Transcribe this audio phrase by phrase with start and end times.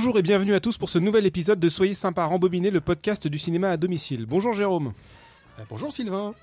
[0.00, 3.26] Bonjour et bienvenue à tous pour ce nouvel épisode de Soyez sympa rembobiner le podcast
[3.26, 4.26] du cinéma à domicile.
[4.26, 4.92] Bonjour Jérôme.
[5.58, 6.34] Euh, bonjour Sylvain.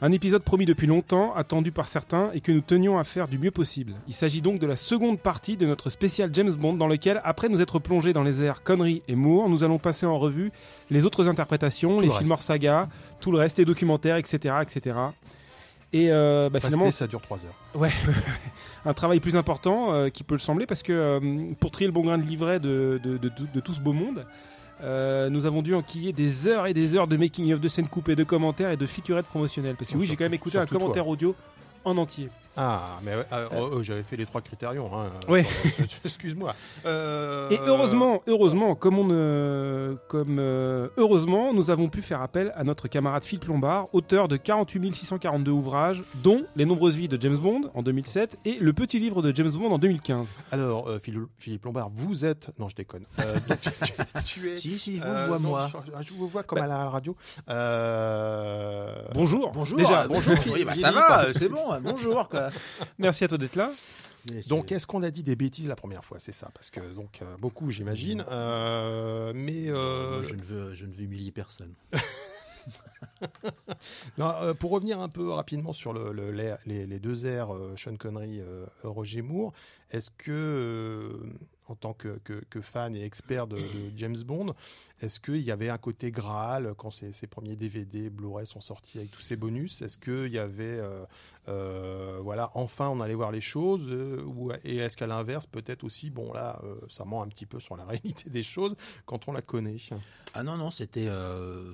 [0.00, 3.40] Un épisode promis depuis longtemps, attendu par certains et que nous tenions à faire du
[3.40, 3.94] mieux possible.
[4.06, 7.48] Il s'agit donc de la seconde partie de notre spécial James Bond dans lequel, après
[7.48, 10.52] nous être plongés dans les airs Connery et Moore, nous allons passer en revue
[10.88, 12.30] les autres interprétations, Tout les le films reste.
[12.30, 12.88] hors saga,
[13.18, 14.54] tout le reste, les documentaires, etc.
[14.62, 14.94] etc.
[15.94, 17.54] Et euh, bah, finalement, ça dure 3 heures.
[17.74, 17.90] Ouais,
[18.86, 21.92] un travail plus important euh, qui peut le sembler parce que euh, pour trier le
[21.92, 24.24] bon grain de livret de, de, de, de- de tout ce beau monde,
[25.30, 28.24] nous avons dû enquiller des heures et des heures de making-of, de scènes coupées, de
[28.24, 29.76] commentaires et de featurettes promotionnelles.
[29.76, 31.36] Parce que Oh, oui, j'ai quand même écouté un commentaire audio
[31.84, 32.28] en entier.
[32.56, 34.90] Ah, mais euh, euh, euh, j'avais fait les trois critérions.
[34.94, 35.06] Hein.
[35.22, 35.34] Attends,
[36.04, 36.54] Excuse-moi.
[36.84, 42.52] Euh, Et heureusement, heureusement, comme on, euh, comme euh, heureusement, nous avons pu faire appel
[42.56, 47.20] à notre camarade Phil Plombard, auteur de 48 642 ouvrages, dont Les nombreuses vies de
[47.20, 50.26] James Bond en 2007 et Le petit livre de James Bond en 2015.
[50.50, 52.50] Alors, euh, Phil- Philippe Lombard, vous êtes.
[52.58, 53.04] Non, je déconne.
[53.20, 53.70] Euh, donc, tu,
[54.24, 54.56] tu es.
[54.58, 55.68] Si, si, vous euh, me voyez non, moi.
[56.02, 57.16] Je, je vous vois comme à la radio.
[57.48, 59.52] Euh, Bonjour.
[59.52, 59.78] Bonjour.
[59.78, 60.34] Déjà, euh, bonjour.
[60.52, 62.41] Oui, bah, ça va, c'est bon, bonjour quoi.
[62.98, 63.72] Merci à toi d'être là.
[64.46, 66.18] Donc, est-ce qu'on a dit des bêtises la première fois?
[66.20, 68.24] C'est ça, parce que donc euh, beaucoup, j'imagine.
[68.28, 71.74] Euh, mais euh, je ne veux, je ne veux humilier personne.
[74.18, 76.30] Euh, pour revenir un peu rapidement sur le, le-
[76.66, 79.52] les, deux airs, euh, Sean Connery, euh, Roger Moore,
[79.90, 81.12] est-ce que, euh,
[81.68, 82.18] en tant que,
[82.60, 83.58] fan et expert de,
[83.96, 84.54] James Bond,
[85.00, 89.10] est-ce qu'il y avait un côté Graal quand ces premiers DVD, Blu-ray sont sortis avec
[89.10, 89.82] tous ces bonus?
[89.82, 90.80] Est-ce qu'il y avait,
[91.46, 93.90] voilà, enfin on allait voir les choses
[94.64, 97.84] Et est-ce qu'à l'inverse, peut-être aussi, bon là, ça ment un petit peu sur la
[97.86, 98.76] réalité des choses
[99.06, 99.76] quand on la connaît?
[100.34, 101.08] Ah non, non, c'était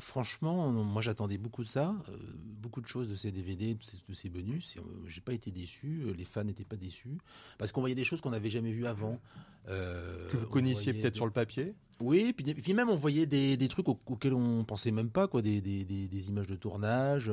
[0.00, 2.16] franchement, moi j'attendais beaucoup de ça, euh,
[2.62, 4.76] beaucoup de choses de ces DVD, de ces, de ces bonus.
[4.76, 7.18] euh, J'ai pas été déçu, euh, les fans n'étaient pas déçus
[7.58, 9.18] parce qu'on voyait des choses qu'on n'avait jamais vues avant.
[9.66, 13.26] Que vous on connaissiez peut-être des- sur le papier Oui, puis, puis même on voyait
[13.26, 16.46] des, des trucs au- auxquels on pensait même pas, quoi, des, des, des, des images
[16.46, 17.26] de tournage.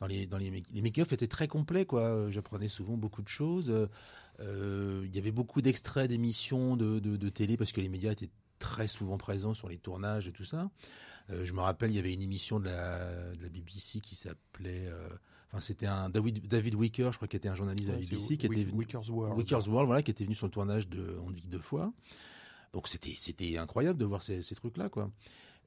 [0.00, 2.30] dans les dans les, make- les make-off étaient très complets, quoi.
[2.30, 3.72] J'apprenais souvent beaucoup de choses.
[4.40, 8.30] Il y avait beaucoup d'extraits d'émissions de, de, de télé parce que les médias étaient
[8.58, 10.70] très souvent présents sur les tournages et tout ça.
[11.30, 14.14] Euh, je me rappelle, il y avait une émission de la, de la BBC qui
[14.14, 14.86] s'appelait.
[14.86, 15.08] euh,
[15.52, 18.36] Enfin, c'était un David, David Wicker, je crois, qui était un journaliste de la BBC,
[18.36, 19.38] qui était venu, Wicker's World.
[19.38, 21.92] Wicker's World, voilà, qui était venu sur le tournage de On ne vit deux fois.
[22.72, 25.10] Donc c'était c'était incroyable de voir ces, ces trucs-là, quoi.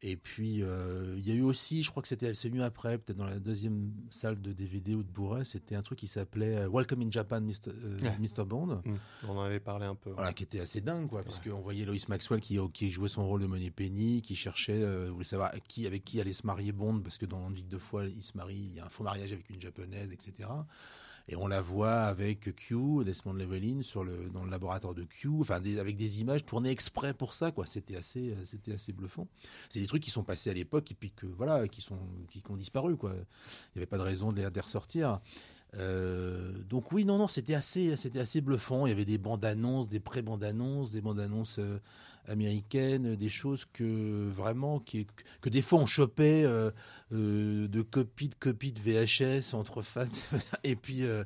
[0.01, 2.97] Et puis euh, il y a eu aussi, je crois que c'était c'est venu après,
[2.97, 6.55] peut-être dans la deuxième salle de DVD ou de Bourret, c'était un truc qui s'appelait
[6.55, 7.51] euh, Welcome in Japan, Mr.
[7.67, 8.17] euh, Ouais.
[8.17, 8.45] Mr.
[8.45, 8.81] Bond.
[8.85, 8.95] Hmm,
[9.27, 10.11] On en avait parlé un peu.
[10.11, 13.27] Voilà, qui était assez dingue, quoi, parce qu'on voyait Lois Maxwell qui, qui jouait son
[13.27, 16.71] rôle de Money Penny, qui cherchait, euh, voulait savoir qui, avec qui allait se marier
[16.71, 18.79] Bond, parce que dans On ne vit que deux fois, il se marie, il y
[18.79, 20.47] a un faux mariage avec une japonaise, etc.
[21.31, 25.29] Et on la voit avec Q, Desmond Llewellyn, sur le, dans le laboratoire de Q,
[25.41, 27.67] enfin, avec des images tournées exprès pour ça, quoi.
[27.67, 29.27] C'était assez, euh, c'était assez bluffant.
[29.69, 31.99] C'est des trucs qui sont passés à l'époque et puis que, voilà, qui sont,
[32.31, 33.11] qui, ont disparu, quoi.
[33.13, 33.17] Il
[33.75, 35.21] n'y avait pas de raison de les, de ressortir.
[35.75, 38.87] Euh, donc oui, non, non, c'était assez, c'était assez bluffant.
[38.87, 41.77] Il y avait des bandes annonces, des pré-bandes annonces, des bandes annonces euh,
[42.29, 44.83] américaines, des choses que vraiment,
[45.41, 46.71] que des fois on chopait euh,
[47.11, 50.05] euh, de copies de copies de VHS entre fans.
[50.63, 51.23] Et puis, euh,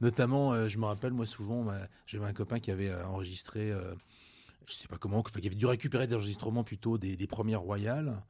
[0.00, 3.72] notamment, je me rappelle moi souvent, ma- j'avais un copain qui avait enregistré,
[4.66, 7.60] je sais pas comment, enfin, qui avait dû récupérer des enregistrements plutôt des, des premières
[7.62, 8.22] royales.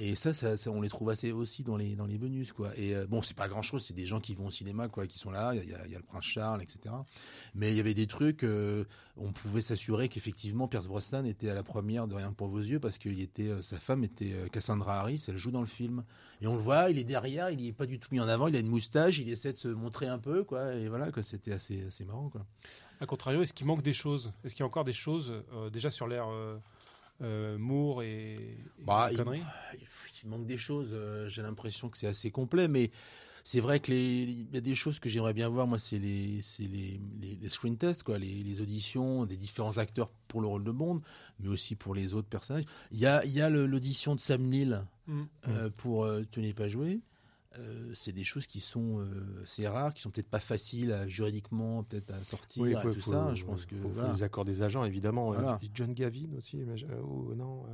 [0.00, 2.72] Et ça, ça, on les trouve assez aussi dans les, dans les bonus, quoi.
[2.78, 5.06] Et euh, bon, c'est pas grand chose, c'est des gens qui vont au cinéma, quoi,
[5.06, 5.54] qui sont là.
[5.54, 6.94] Il y a, le prince Charles, etc.
[7.54, 8.84] Mais il y avait des trucs, euh,
[9.18, 12.80] on pouvait s'assurer qu'effectivement Pierce Brosnan était à la première de Rien pour vos yeux
[12.80, 15.66] parce que il était, euh, sa femme était euh, Cassandra Harris, elle joue dans le
[15.66, 16.04] film.
[16.40, 18.48] Et on le voit, il est derrière, il est pas du tout mis en avant,
[18.48, 20.74] il a une moustache, il essaie de se montrer un peu, quoi.
[20.74, 22.46] Et voilà, quoi, c'était assez, assez marrant, quoi.
[23.00, 24.32] A contrario, est-ce qu'il manque des choses?
[24.42, 25.32] Est-ce qu'il y a encore des choses
[25.72, 26.28] déjà sur l'ère
[27.22, 29.42] euh, Moore et, et Bah, il- conneries
[30.24, 30.88] il manque des choses.
[30.92, 32.90] euh, J'ai l'impression que c'est assez complet, mais
[33.44, 35.66] c'est vrai que les, il y a des choses que j'aimerais bien voir.
[35.66, 40.10] Moi, c'est les, les, les, les screen tests, quoi, les, les auditions des différents acteurs
[40.28, 41.02] pour le rôle de Bond,
[41.40, 42.64] mais aussi pour les autres personnages.
[42.92, 45.22] Il y a, il y a l'audition de Sam Neill Mm.
[45.48, 47.00] euh, pour euh, Tu n'es pas joué.
[47.58, 51.06] Euh, c'est des choses qui sont euh, assez rares, qui sont peut-être pas faciles à-
[51.08, 53.34] juridiquement peut-être à sortir tout ça.
[53.34, 54.12] Je pense que faut, faut voilà.
[54.12, 55.26] les accords des agents, évidemment.
[55.32, 55.54] Voilà.
[55.62, 56.58] Euh, John Gavin aussi,
[57.04, 57.64] ou non.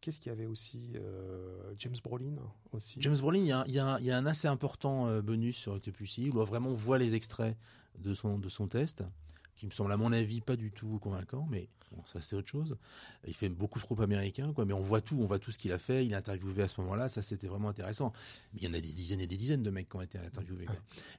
[0.00, 0.92] Qu'est-ce qu'il y avait aussi
[1.78, 2.36] James Brolin
[2.72, 3.00] aussi.
[3.00, 4.46] James Brolin, il y a, un- il y a un- il y a un assez
[4.46, 7.56] important bonus sur Octopussy, où vraiment on voit les extraits
[7.98, 9.02] de son, de son test,
[9.58, 11.68] qui me semble à mon avis pas du tout convaincant, mais
[12.06, 12.76] ça c'est autre chose.
[13.26, 15.72] Il fait beaucoup trop américain, quoi, mais on voit tout, on voit tout ce qu'il
[15.72, 18.12] a fait, il est interviewé à ce moment-là, ça c'était vraiment intéressant.
[18.54, 20.18] Mais il y en a des dizaines et des dizaines de mecs qui ont été
[20.18, 20.66] interviewés.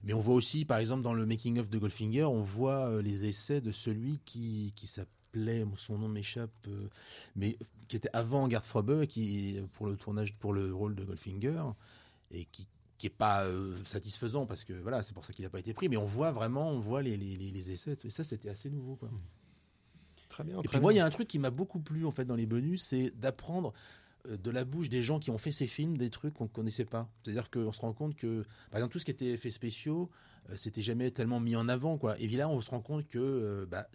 [0.04, 3.02] Mais on voit aussi, par exemple, dans le making of de Goldfinger, on voit euh,
[3.02, 6.88] les essais de celui qui, qui, s'app- s'appelait, son nom m'échappe, euh,
[7.36, 7.56] mais
[7.88, 11.62] qui était avant Gerd Frobe, qui pour le tournage, pour le rôle de Goldfinger,
[12.32, 12.66] et qui
[13.00, 15.74] qui est pas euh, satisfaisant parce que voilà, c'est pour ça qu'il n'a pas été
[15.74, 15.90] pris.
[15.90, 17.96] Mais on voit vraiment, on voit les, les, les essais.
[18.04, 18.98] Et ça, c'était assez nouveau.
[18.98, 19.10] Quoi.
[20.28, 20.60] Très bien.
[20.62, 22.36] Et puis moi, il y a un truc qui m'a beaucoup plu en fait dans
[22.36, 23.74] les bonus, c'est d'apprendre
[24.28, 26.50] euh, de la bouche des gens qui ont fait ces films des trucs qu'on ne
[26.50, 27.10] connaissait pas.
[27.24, 30.10] C'est-à-dire qu'on se rend compte que, par exemple, tout ce qui était effets spéciaux,
[30.50, 31.98] euh, c'était jamais tellement mis en avant.
[31.98, 32.20] Quoi.
[32.20, 33.88] Et là, on se rend compte que bah,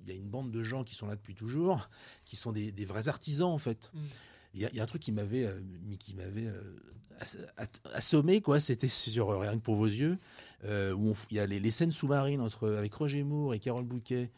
[0.00, 1.88] il y a une bande de gens qui sont là depuis toujours,
[2.24, 3.92] qui sont des, des vrais artisans en fait.
[3.94, 4.00] Mm.
[4.54, 5.48] Il y, a un truc qui m'avait,
[5.98, 6.48] qui m'avait
[7.94, 8.60] assommé, quoi.
[8.60, 10.18] C'était sur euh, Rien que pour vos yeux,
[10.64, 14.30] euh, où il y a les, scènes sous-marines entre, avec Roger Moore et Carole Bouquet.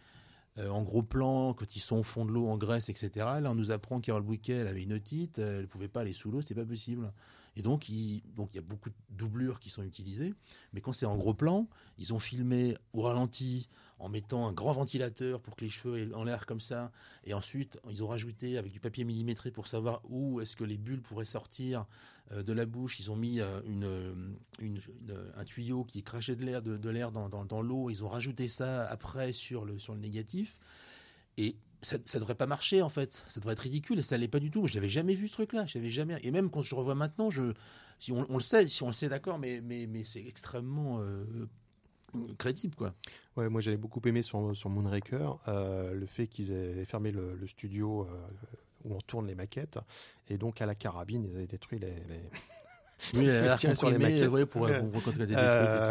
[0.56, 3.10] Euh, en gros plan, quand ils sont au fond de l'eau en Grèce, etc.
[3.16, 6.30] Là, on nous apprend que Bouquet, avait une otite, elle ne pouvait pas aller sous
[6.30, 7.12] l'eau, c'était pas possible.
[7.56, 10.34] Et donc, il, donc, il y a beaucoup de doublures qui sont utilisées.
[10.72, 11.68] Mais quand c'est en gros plan,
[11.98, 13.68] ils ont filmé au ralenti,
[13.98, 16.90] en mettant un grand ventilateur pour que les cheveux aient en l'air comme ça.
[17.24, 20.76] Et ensuite, ils ont rajouté avec du papier millimétré pour savoir où est-ce que les
[20.76, 21.86] bulles pourraient sortir
[22.32, 22.98] euh, de la bouche.
[22.98, 24.14] Ils ont mis euh,
[25.36, 27.88] un tuyau qui crachait de l'air de, l'air dans, dans, l'eau.
[27.88, 30.58] Ils ont rajouté ça après sur le, sur le négatif.
[31.36, 33.24] Et ça, ça devrait pas marcher en fait.
[33.28, 34.66] Ça devrait être ridicule et ça l'est pas du tout.
[34.66, 35.66] Je n'avais jamais vu ce truc-là.
[35.66, 36.18] J'avais jamais.
[36.22, 37.52] Et même quand je revois maintenant, je,
[37.98, 41.24] si on, le sait, si on le sait, d'accord, mais mais mais c'est extrêmement euh,
[42.38, 42.94] crédible quoi.
[43.36, 47.46] Ouais, moi j'avais beaucoup aimé sur, sur Moonraker euh, le fait qu'ils aient fermé le,
[47.46, 48.06] studio euh,
[48.84, 49.78] où on tourne les maquettes
[50.28, 51.94] et donc à la carabine ils avaient détruit les,
[53.14, 54.44] oui, sur les maquettes.
[54.46, 54.80] pour, euh,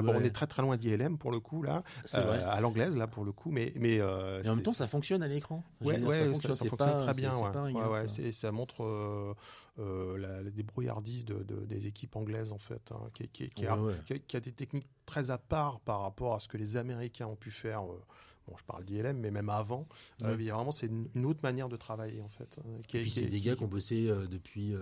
[0.01, 1.83] bon, on est très très loin d'ILM pour le coup là,
[2.15, 5.23] euh, à l'anglaise là pour le coup, mais mais, euh, en même temps ça fonctionne
[5.23, 5.63] à l'écran.
[5.81, 7.31] Ouais, ça fonctionne, ça, fonctionne très bien.
[7.33, 8.05] Ouais.
[8.05, 9.35] ouais, ça montre
[9.77, 13.77] la, débrouillardise de, des équipes anglaises en fait, hein, qui, qui, qui, a,
[14.27, 17.35] qui, a, des techniques très à part par rapport à ce que les Américains ont
[17.35, 17.83] pu faire
[18.47, 19.87] bon, je parle d'ILM, mais même avant,
[20.21, 22.59] vraiment, c'est une, autre manière de travailler, en fait.
[22.59, 24.75] Hein, et puis, c'est des gars qui ont bossé depuis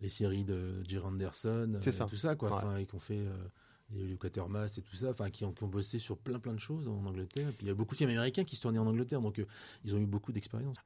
[0.00, 3.24] les séries de Jerry Anderson, euh, tout ça, quoi, enfin, et qu'on fait
[3.96, 6.52] euh, les Quatermass et tout ça, enfin, qui ont, qui ont bossé sur plein plein
[6.52, 7.48] de choses en Angleterre.
[7.48, 9.38] Et puis il y a beaucoup de films américains qui se tournaient en Angleterre, donc
[9.38, 9.46] euh,
[9.84, 10.76] ils ont eu beaucoup d'expérience.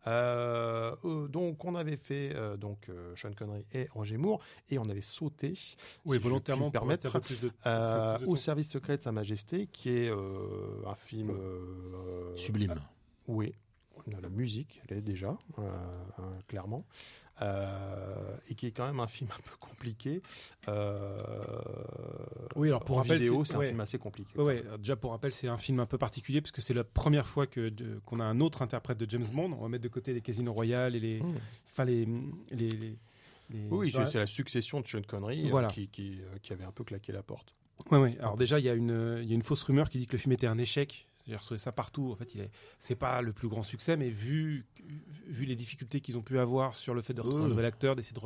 [1.31, 4.40] donc on avait fait donc Sean Connery et Roger Moore,
[4.70, 5.58] et on avait sauté,
[6.04, 7.52] oui, volontairement, pour permettre, plus de,
[8.26, 11.32] au service secret de Sa Majesté, qui est un film
[12.34, 12.75] sublime.
[13.26, 13.54] oui,
[14.06, 15.37] on a la musique, elle est déjà,
[16.49, 16.84] clairement.
[16.84, 17.31] Euh,
[18.49, 20.23] et qui est quand même un film un peu compliqué.
[20.69, 21.19] Euh,
[22.56, 24.39] oui, alors pour rappel, vidéo, c'est un film assez compliqué.
[24.39, 27.27] Ouais, déjà pour rappel, c'est un film un peu particulier parce que c'est la première
[27.27, 27.73] fois que
[28.05, 29.53] qu'on a un autre interprète de James Bond.
[29.59, 31.35] On va mettre de côté les Casinos Royale et les, mmh.
[31.71, 32.06] enfin les,
[32.50, 32.97] les, les
[33.71, 37.12] oui, c'est la succession de Sean Connery euh, qui, qui, qui, avait un peu claqué
[37.12, 37.55] la porte.
[37.91, 38.17] Oui, oui.
[38.19, 40.47] Alors déjà, il y, y a une fausse rumeur qui dit que le film était
[40.47, 41.09] un échec.
[41.27, 42.11] J'ai retrouvé ça partout.
[42.11, 44.67] En fait, il est, c'est pas le plus grand succès, mais vu,
[45.27, 47.95] vu les difficultés qu'ils ont pu avoir sur le fait de retrouver un nouvel acteur,
[47.95, 48.19] d'essayer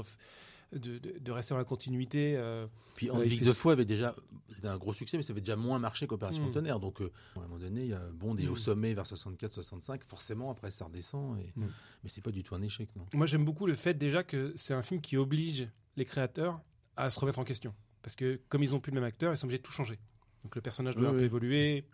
[0.72, 2.34] de, de, rester dans la continuité.
[2.36, 2.66] Euh,
[2.96, 4.14] Puis en de fois avait déjà,
[4.48, 6.52] c'était un gros succès, mais ça avait déjà moins marché qu'Opération mm.
[6.52, 6.80] Tonnerre.
[6.80, 8.56] Donc, euh, à un moment donné, il y a Bond est au mm.
[8.56, 10.02] sommet vers 64-65.
[10.06, 11.38] Forcément, après, ça redescend.
[11.38, 11.52] Et...
[11.54, 11.66] Mm.
[12.02, 13.06] Mais c'est pas du tout un échec, non.
[13.12, 16.60] Moi, j'aime beaucoup le fait déjà que c'est un film qui oblige les créateurs
[16.96, 17.74] à se remettre en question.
[18.02, 19.98] Parce que comme ils ont plus le même acteur, ils sont obligés de tout changer.
[20.44, 21.84] Donc le personnage doit un peu évoluer,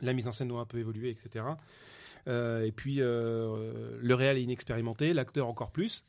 [0.00, 1.44] la mise en scène doit un peu évoluer, etc.
[2.26, 6.04] Euh, et puis, euh, le réel est inexpérimenté, l'acteur encore plus.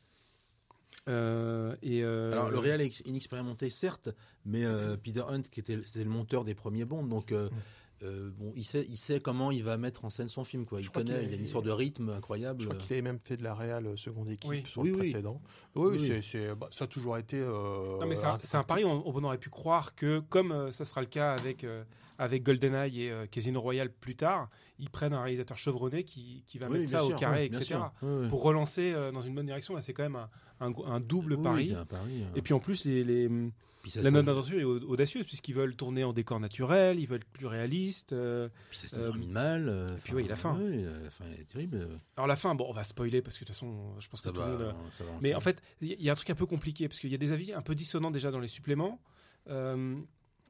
[1.08, 4.10] Euh, et Alors, le réel est inexpérimenté, certes,
[4.44, 4.64] mais
[5.02, 7.32] Peter Hunt, qui était c'est le monteur des premiers Bonds, donc
[8.02, 10.66] bon, il sait, il sait comment il va mettre en scène son film.
[10.66, 10.80] Quoi.
[10.80, 12.60] Il connaît, il, a une histoire de rythme incroyable.
[12.60, 15.40] Je crois qu'il avait même fait de la réal seconde équipe sur le précédent.
[15.76, 16.10] Oui,
[16.58, 17.38] bah, ça a toujours été.
[17.38, 18.84] Euh, non, mais c'est un, pari.
[18.84, 21.64] On, on, aurait pu croire que, comme ce sera le cas avec
[22.18, 26.68] avec GoldenEye et Casino Royale plus tard, ils prennent un réalisateur chevronné qui, qui va
[26.68, 27.76] mettre ça au carré, etc.
[28.28, 29.74] Pour relancer dans une bonne direction.
[29.74, 30.16] Là, c'est quand même
[30.60, 31.72] un, un, double pari.
[31.72, 33.28] Un pari et puis en plus, les, les
[33.94, 37.46] la note d'intention est audacieuse puisqu'ils veulent tourner en décor naturel, ils veulent être plus
[37.46, 38.12] réalistes.
[38.12, 39.68] Euh, puis ça se termine mal.
[39.68, 40.58] Euh, puis oui, la fin.
[40.58, 41.88] La fin est terrible.
[42.16, 44.28] Alors la fin, bon, on va spoiler parce que de toute façon, je pense que
[44.28, 44.74] tout le monde.
[45.20, 47.18] Mais en fait, il y a un truc un peu compliqué parce qu'il y a
[47.18, 49.00] des avis un peu dissonants déjà dans les suppléments.
[49.48, 49.96] Euh,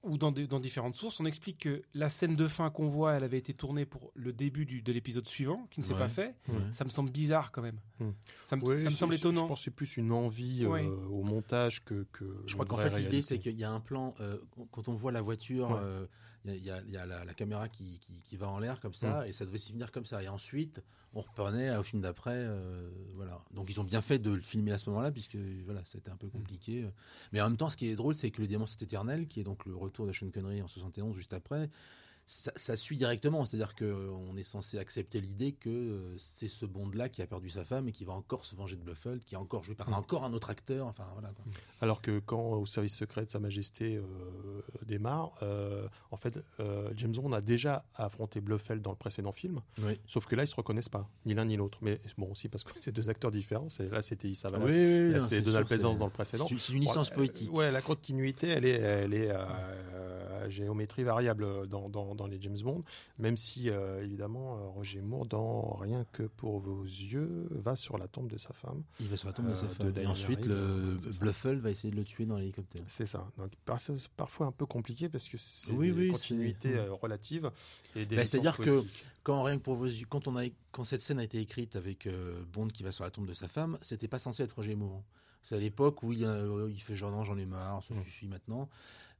[0.06, 3.24] ou dans, dans, différentes sources, on explique que la scène de fin qu'on voit, elle
[3.24, 6.34] avait été tournée pour le début du, de l'épisode suivant, qui ne s'est pas fait.
[6.70, 7.78] Ça me semble bizarre quand même.
[7.98, 8.10] Hmm.
[8.44, 9.44] Ça, me, ça me semble étonnant.
[9.44, 12.06] Je pense que c'est plus une envie euh, au montage que.
[12.12, 14.38] que je crois qu'en fait, l'idée, c'est qu'il y a un plan, euh,
[14.70, 16.06] quand on voit la voiture, euh,
[16.46, 19.26] il y, y, a, la, caméra qui, qui, qui va en l'air comme ça, hmm.
[19.26, 20.22] et ça devait s'y venir comme ça.
[20.22, 20.82] Et ensuite,
[21.14, 22.46] on reprenait au film d'après.
[23.14, 23.42] voilà.
[23.52, 26.16] Donc ils ont bien fait de le filmer à ce moment-là, puisque voilà, c'était un
[26.16, 26.88] peu compliqué.
[27.32, 29.40] Mais en même temps, ce qui est drôle, c'est que le Diamant c'est éternel, qui
[29.40, 31.70] est donc le retour de Sean Connery en 71 juste après,
[32.26, 33.44] ça, ça suit directement.
[33.44, 37.64] C'est-à-dire qu'on est censé accepter l'idée que euh, c'est ce Bond-là qui a perdu sa
[37.64, 40.24] femme et qui va encore se venger de Bluffel, qui est encore joué par encore
[40.24, 40.86] un autre acteur.
[40.88, 41.28] Enfin, voilà.
[41.30, 41.44] Quoi.
[41.80, 44.02] Alors que quand au service secret de Sa Majesté euh,
[44.84, 49.60] démarre, euh, en fait, euh, James Bond a déjà affronté Bluffel dans le précédent film.
[49.82, 49.98] Oui.
[50.06, 51.78] Sauf que là, ils se reconnaissent pas, ni l'un ni l'autre.
[51.80, 53.68] Mais bon, aussi parce que c'est deux acteurs différents.
[53.78, 54.64] Là, c'était Issa Vallas.
[54.64, 56.46] Oui, oui, c'était c'est Donald c'est- dans le précédent.
[56.48, 57.52] C'est une licence Bon, euh, poétique.
[57.54, 62.40] ouais, la continuité, elle est, elle est euh, à géométrie variable dans, dans, dans les
[62.40, 62.82] James Bond,
[63.18, 67.98] même si, euh, évidemment, euh, Roger Moore, dans Rien que pour vos yeux, va sur
[67.98, 68.82] la tombe de sa femme.
[69.00, 69.88] Il va sur la tombe de Euh, sa de femme.
[69.88, 70.96] Et Diana ensuite, le euh.
[71.20, 72.82] Bluffel va essayer de le tuer dans l'hélicoptère.
[72.88, 73.30] C'est ça.
[73.38, 73.52] Donc,
[74.16, 76.12] parfois un peu compliqué parce que c'est Oui, des oui,
[76.66, 76.96] euh,
[77.94, 78.84] et des Bah, c'est-à-dire que
[79.22, 81.76] quand rien que pour vos yeux, quand on a, quand cette scène a été écrite
[81.76, 84.52] avec euh, Bond qui va sur la tombe de sa femme, c'était pas censé être
[84.52, 85.02] Roger Moore.
[85.42, 88.02] C'est à l'époque où il, euh, il fait genre non, j'en ai marre, ça Mm.
[88.02, 88.68] suffit maintenant.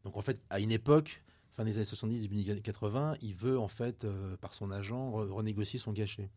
[0.04, 1.22] Donc en fait, à une époque,
[1.56, 4.70] fin des années 70, début des années 80, il veut en fait, euh, par son
[4.70, 6.28] agent, re- renégocier son cachet.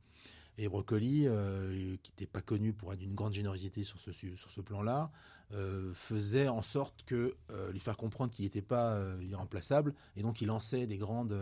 [0.57, 4.35] Et Broccoli, euh, qui n'était pas connu pour être d'une grande générosité sur ce, su-
[4.37, 5.11] sur ce plan-là,
[5.53, 10.41] euh, faisait en sorte que euh, lui faire comprendre qu'il n'était pas irremplaçable, et donc
[10.41, 11.35] il lançait des grandes,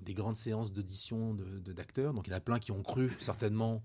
[0.00, 2.12] des grandes séances d'audition de- de- d'acteurs.
[2.14, 3.82] donc il y en a plein qui ont cru certainement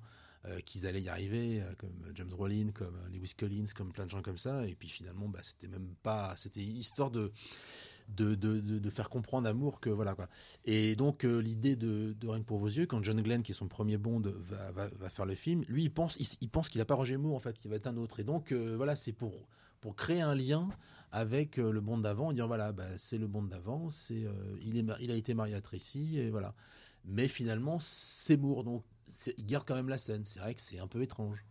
[0.66, 4.38] qu'ils allaient y arriver, comme James Brolin, comme Lewis Collins, comme plein de gens comme
[4.38, 7.34] ça, et puis finalement, bah, c'était même pas, c'était histoire de
[8.08, 10.28] de, de, de, faire comprendre à Moore que voilà quoi.
[10.66, 13.56] Et donc euh, l'idée de, de Rien pour vos yeux, quand John Glenn, qui est
[13.56, 16.86] son premier Bond, va, va, faire le film, lui il pense, il, pense qu'il a
[16.86, 18.20] pas Roger Moore en fait, qu'il va être un autre.
[18.20, 19.34] Et donc euh, voilà, c'est pour
[19.82, 20.70] pour créer un lien
[21.12, 24.26] avec euh, le Bond d'avant, dire voilà, bah, c'est le Bond d'avant, c'est
[24.62, 26.54] il est il a été marié à Tracy et voilà.
[27.06, 28.84] Mais finalement c'est Moore, donc
[29.38, 30.24] il garde quand même la scène.
[30.26, 31.46] C'est vrai que c'est un peu étrange.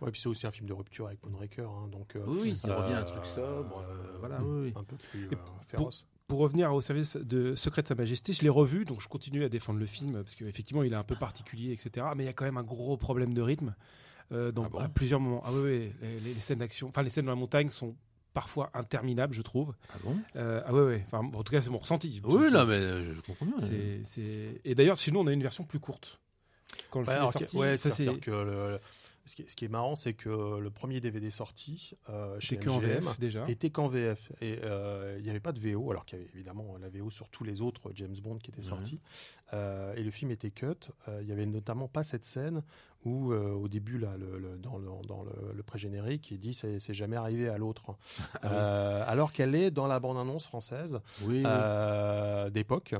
[0.00, 1.68] Ouais, puis c'est aussi un film de rupture avec Moonraker.
[1.70, 4.72] hein, donc, euh, Oui, il revient à un euh, truc sobre, euh, voilà, oui, oui.
[4.74, 5.36] un peu plus euh,
[5.68, 6.04] féroce.
[6.26, 9.44] Pour revenir au service de Secret de Sa Majesté, je l'ai revu, donc je continue
[9.44, 12.06] à défendre le film, parce qu'effectivement, il est un peu particulier, etc.
[12.16, 13.74] Mais il y a quand même un gros problème de rythme.
[14.32, 15.42] euh, donc, Ah bon à plusieurs moments.
[15.44, 17.94] Ah oui, oui, les, scènes d'action, enfin, les scènes dans la montagne sont
[18.32, 19.74] parfois interminables, je trouve.
[19.90, 20.16] Ah bon?
[20.36, 21.04] Euh, ah ouais, ouais.
[21.06, 22.20] Enfin, en tout cas, c'est mon ressenti.
[22.24, 23.56] Oui, non, mais euh, je comprends bien.
[24.64, 26.18] Et d'ailleurs, chez nous, on a une version plus courte.
[26.90, 28.16] Quand le Ouais, film est sorti, ouais, ça, c'est...
[28.20, 28.78] que le-
[29.24, 32.58] ce, qui est, ce qui est marrant, c'est que le premier DVD sorti euh, chez
[32.68, 33.44] en MGM VF déjà.
[33.48, 34.32] était qu'en VF.
[34.40, 37.10] Et euh, il n'y avait pas de VO, alors qu'il y avait évidemment la VO
[37.10, 39.00] sur tous les autres James Bond qui étaient sortis.
[39.52, 40.66] Euh, et le film était cut.
[41.08, 42.62] Euh, il n'y avait notamment pas cette scène
[43.04, 46.54] où, euh, au début, là, le, le- dans le, dans le, le pré-générique, il dit
[46.54, 47.96] c'est, c'est jamais arrivé à l'autre.
[48.34, 48.48] Ah oui.
[48.52, 52.94] Euh, alors qu'elle est dans la bande-annonce française Oui, euh, d'époque.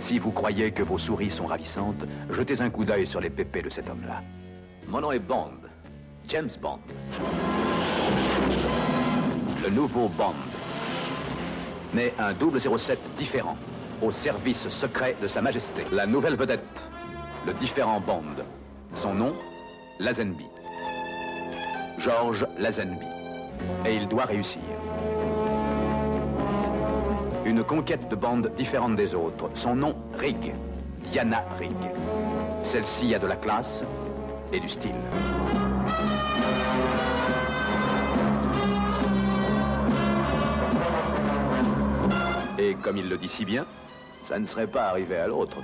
[0.00, 3.62] Si vous croyez que vos souris sont ravissantes, jetez un coup d'œil sur les pépés
[3.62, 4.22] de cet homme-là.
[4.88, 5.50] Mon nom est Bond.
[6.28, 6.78] James Bond.
[9.62, 10.32] Le nouveau Bond.
[11.92, 13.58] Mais un 007 différent,
[14.00, 15.84] au service secret de Sa Majesté.
[15.92, 16.64] La nouvelle vedette,
[17.46, 18.42] le différent Bond.
[18.94, 19.34] Son nom,
[20.00, 20.46] Lazenby.
[21.98, 23.06] George Lazenby.
[23.84, 24.62] Et il doit réussir.
[27.44, 29.50] Une conquête de bande différente des autres.
[29.52, 30.54] Son nom, Rigg.
[31.12, 31.76] Diana Rigg.
[32.64, 33.84] Celle-ci a de la classe
[34.52, 34.94] et du style.
[42.58, 43.66] Et comme il le dit si bien,
[44.22, 45.58] ça ne serait pas arrivé à l'autre.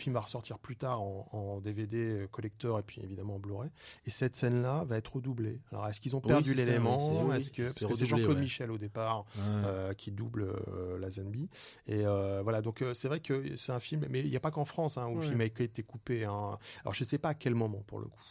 [0.00, 3.70] Film va ressortir plus tard en, en DVD euh, collector et puis évidemment en Blu-ray.
[4.06, 5.60] Et cette scène-là va être redoublée.
[5.70, 8.42] Alors, est-ce qu'ils ont perdu l'élément oui, Est-ce que c'est parce que c'est Jean-Claude ouais.
[8.42, 9.42] Michel au départ Ouais.
[9.66, 10.42] euh, qui double
[10.72, 11.48] euh, la Zenby.
[11.86, 14.50] Et euh, voilà, donc c'est vrai que c'est un film, mais il n'y a pas
[14.50, 15.28] qu'en France hein, où le Ouais.
[15.28, 16.24] film a été coupé.
[16.24, 16.58] hein.
[16.82, 18.22] Alors, je ne sais pas à quel moment pour le coup.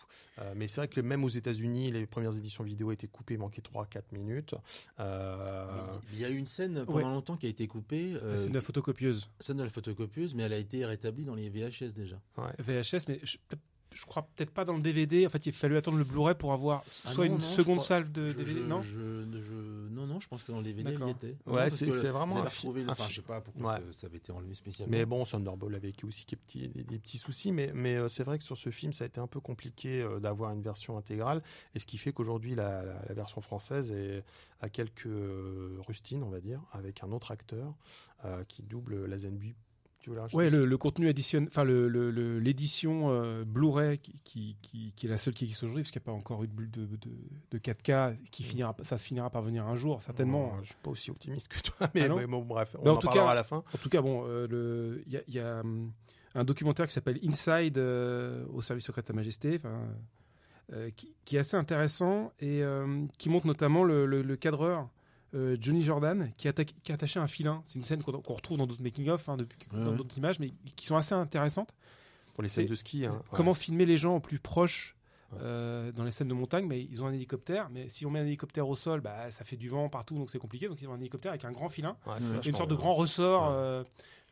[0.41, 3.39] Euh, mais c'est vrai que même aux États-Unis, les premières éditions vidéo étaient coupées, il
[3.39, 4.55] manquait 3-4 minutes.
[4.99, 7.03] Euh, Il y a eu une scène pendant Ouais.
[7.03, 9.29] longtemps qui a été coupée, euh, C'est de la photocopieuse.
[9.39, 12.19] scène de la photocopieuse, mais elle a été rétablie dans les VHS déjà.
[12.37, 12.53] ouais.
[12.59, 13.37] VHS, mais je,
[13.93, 15.25] je crois peut-être pas dans le DVD.
[15.25, 17.45] En fait, il a fallu attendre le Blu-ray pour avoir Ah soit non, une non,
[17.47, 18.59] seconde crois- salve de Je- DVD.
[18.61, 21.09] je- non je- je- non, non, je pense que dans les DVD, il y D'accord.
[21.09, 21.35] était.
[21.47, 23.79] Ouais, c'est- vraiment retrouvé le- un Enfin, fi- je sais pas pourquoi Ouais.
[23.91, 24.91] ça, ça avait été enlevé spécialement.
[24.91, 28.23] Mais bon, Thunderball avait aussi des petits, des, des petits soucis, mais, mais euh, c'est
[28.23, 30.97] vrai que sur ce film, ça a été un peu compliqué euh, d'avoir une version
[30.97, 31.41] intégrale,
[31.75, 34.23] et ce qui fait qu'aujourd'hui, la, la- la version française est,
[34.61, 37.73] a quelques euh, rustines, on va dire, avec un autre acteur
[38.25, 39.55] euh, qui double la Zenby.
[40.09, 44.91] Tu voulais rajouter Ouais, le, le contenu additionne, enfin l'édition euh, Blu-ray qui, qui, qui-
[44.95, 46.65] qui est la seule qui existe aujourd'hui, parce qu'il n'y a pas encore eu de,
[46.65, 47.09] de, de,
[47.51, 50.53] de 4K, qui finira, ça se finira par venir un jour, certainement.
[50.55, 52.89] Non, je suis pas aussi optimiste que toi, mais, Ah mais bon, bref, on Mais
[52.89, 53.57] en en, tout parlera cas- à la fin.
[53.57, 55.91] En tout cas, bon, euh, il y a, il y a, hum,
[56.35, 59.59] un documentaire qui s'appelle Inside euh, au service secret de Sa Majesté.
[60.95, 62.61] Qui, qui est assez intéressant et
[63.17, 64.87] qui montre notamment le, le- le cadreur
[65.35, 67.61] euh, Johnny Jordan qui, attaque- qui a attaché un filin.
[67.65, 70.85] C'est une scène qu'on retrouve dans d'autres making-of, hein, Ouais, dans d'autres images, mais qui
[70.85, 71.73] sont assez intéressantes.
[72.33, 73.05] Pour les scènes de ski.
[73.05, 73.17] hein, ouais.
[73.31, 74.95] Comment filmer les gens au plus proche
[75.41, 78.19] euh, dans les scènes de montagne mais Ils ont un hélicoptère, mais si on met
[78.19, 80.67] un hélicoptère au sol, bah, ça fait du vent partout, donc c'est compliqué.
[80.67, 82.13] Donc ils ont un hélicoptère avec un grand filin, Ouais,
[82.45, 83.43] Une sorte de grand ressort.
[83.43, 83.55] Ouais.
[83.55, 83.83] euh,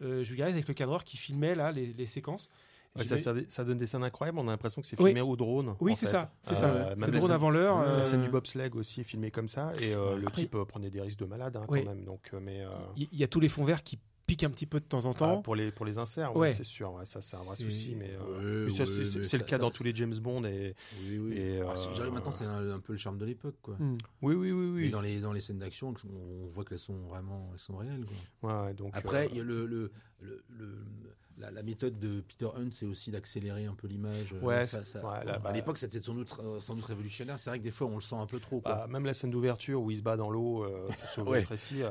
[0.03, 2.49] euh, je vulgarise avec le cadreur qui filmait là les, les séquences.
[2.97, 4.39] Ouais, ça, ça- ça donne des scènes incroyables.
[4.39, 5.09] On a l'impression que c'est Oui.
[5.11, 5.75] filmé au drone.
[5.79, 7.07] Oui, c'est ça, c'est Euh, ça.
[7.11, 7.77] drone avant l'heure.
[7.79, 9.71] Euh, La scène du bobsleigh aussi est filmée comme ça.
[9.81, 11.83] Et euh, le type euh, prenait des risques de malade hein, Oui.
[11.83, 12.03] quand même.
[12.05, 14.65] Donc, euh, mais, euh, Il y, a tous les fonds verts qui piquent un petit
[14.65, 15.41] peu de temps en ah, temps.
[15.41, 16.51] pour, les, pour les inserts, Ouais.
[16.51, 16.91] c'est sûr.
[16.93, 17.95] ouais, ça, c'est un vrai souci.
[17.95, 20.43] Mais, euh, Ouais, mais ça, ouais, c'est- le cas ça- dans tous les James Bond.
[20.43, 20.75] Et,
[21.09, 21.37] Oui, oui.
[21.37, 23.55] Et, Ah, c'est- euh, je dirais maintenant, c'est un, un peu le charme de l'époque,
[23.61, 23.75] quoi.
[23.79, 23.97] Hmm.
[24.21, 24.65] oui, oui, oui.
[24.65, 24.89] Mais oui.
[24.89, 28.05] dans les, dans les scènes d'action, on voit qu'elles sont vraiment elles sont réelles.
[28.41, 28.51] Quoi.
[28.61, 30.85] Ouais, ouais, donc, Après, euh, il y a le, le, le, le-
[31.37, 34.33] la, la méthode de Peter Hunt, c'est aussi d'accélérer un peu l'image.
[34.33, 36.85] Euh, Ouais, ça, ça- ouais, là, à bah- l'époque, c'était sans doute, euh, sans doute
[36.85, 37.37] révolutionnaire.
[37.39, 38.59] C'est vrai que des fois, on le sent un peu trop.
[38.61, 38.73] Quoi.
[38.75, 40.87] Bah, même la scène d'ouverture où il se bat dans l'eau euh,
[41.25, 41.41] Ouais.
[41.41, 41.89] le récit, euh,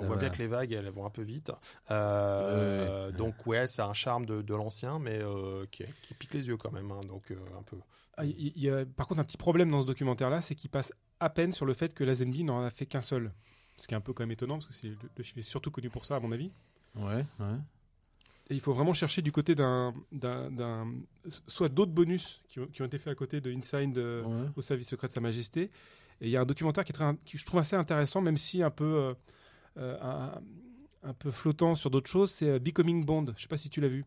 [0.00, 0.20] on voit va.
[0.20, 1.50] bien que les vagues elles vont un peu vite.
[1.90, 3.12] Euh, Ouais, ouais, ouais.
[3.18, 6.56] Donc ouais, c'est un charme de, de l'ancien, mais euh, qui, qui pique les yeux
[6.56, 6.90] quand même.
[6.90, 7.76] hein, donc euh, un peu.
[8.16, 10.70] Ah, Il il y a par contre un petit problème dans ce documentaire-là, c'est qu'il
[10.70, 13.32] passe à peine sur le fait que Lazenby n'en a fait qu'un seul.
[13.76, 15.42] Ce qui est un peu quand même étonnant, parce que c'est- le, le film est
[15.42, 16.52] surtout connu pour ça, à mon avis.
[16.94, 17.56] Ouais, ouais.
[18.50, 20.92] Et il faut vraiment chercher du côté d'un, d'un, d'un-
[21.46, 24.48] soit d'autres bonus qui ont, qui ont été faits à côté de Inside euh, ouais.
[24.56, 25.70] au service secret de Sa Majesté.
[26.20, 28.36] Et il y a un documentaire qui, est très, qui je trouve assez intéressant, même
[28.36, 29.14] si un peu, euh,
[29.78, 30.40] euh, un,
[31.08, 33.26] un peu flottant sur d'autres choses, c'est Becoming Bond.
[33.36, 34.04] Je sais pas si tu l'as vu.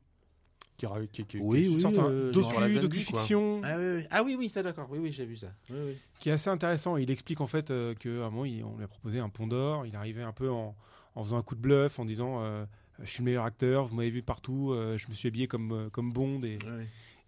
[0.77, 1.81] Qui, qui, qui- Oui, qui- oui.
[1.81, 4.03] Sorte un euh, docu, docu-fiction Ah, oui, oui.
[4.11, 4.87] ah oui, oui, ça d'accord.
[4.91, 5.47] Oui, oui, j'ai vu ça.
[5.71, 5.97] Oui, oui.
[6.19, 6.97] qui est assez intéressant.
[6.97, 9.47] Il explique en fait euh, qu'à un moment, il- on lui a proposé un pont
[9.47, 9.87] d'or.
[9.87, 10.75] Il arrivait un peu en,
[11.15, 12.63] en faisant un coup de bluff, en disant euh,
[13.03, 15.71] Je suis le meilleur acteur, vous m'avez vu partout, euh, je me suis habillé comme,
[15.71, 16.41] euh, comme Bond.
[16.43, 16.57] Et.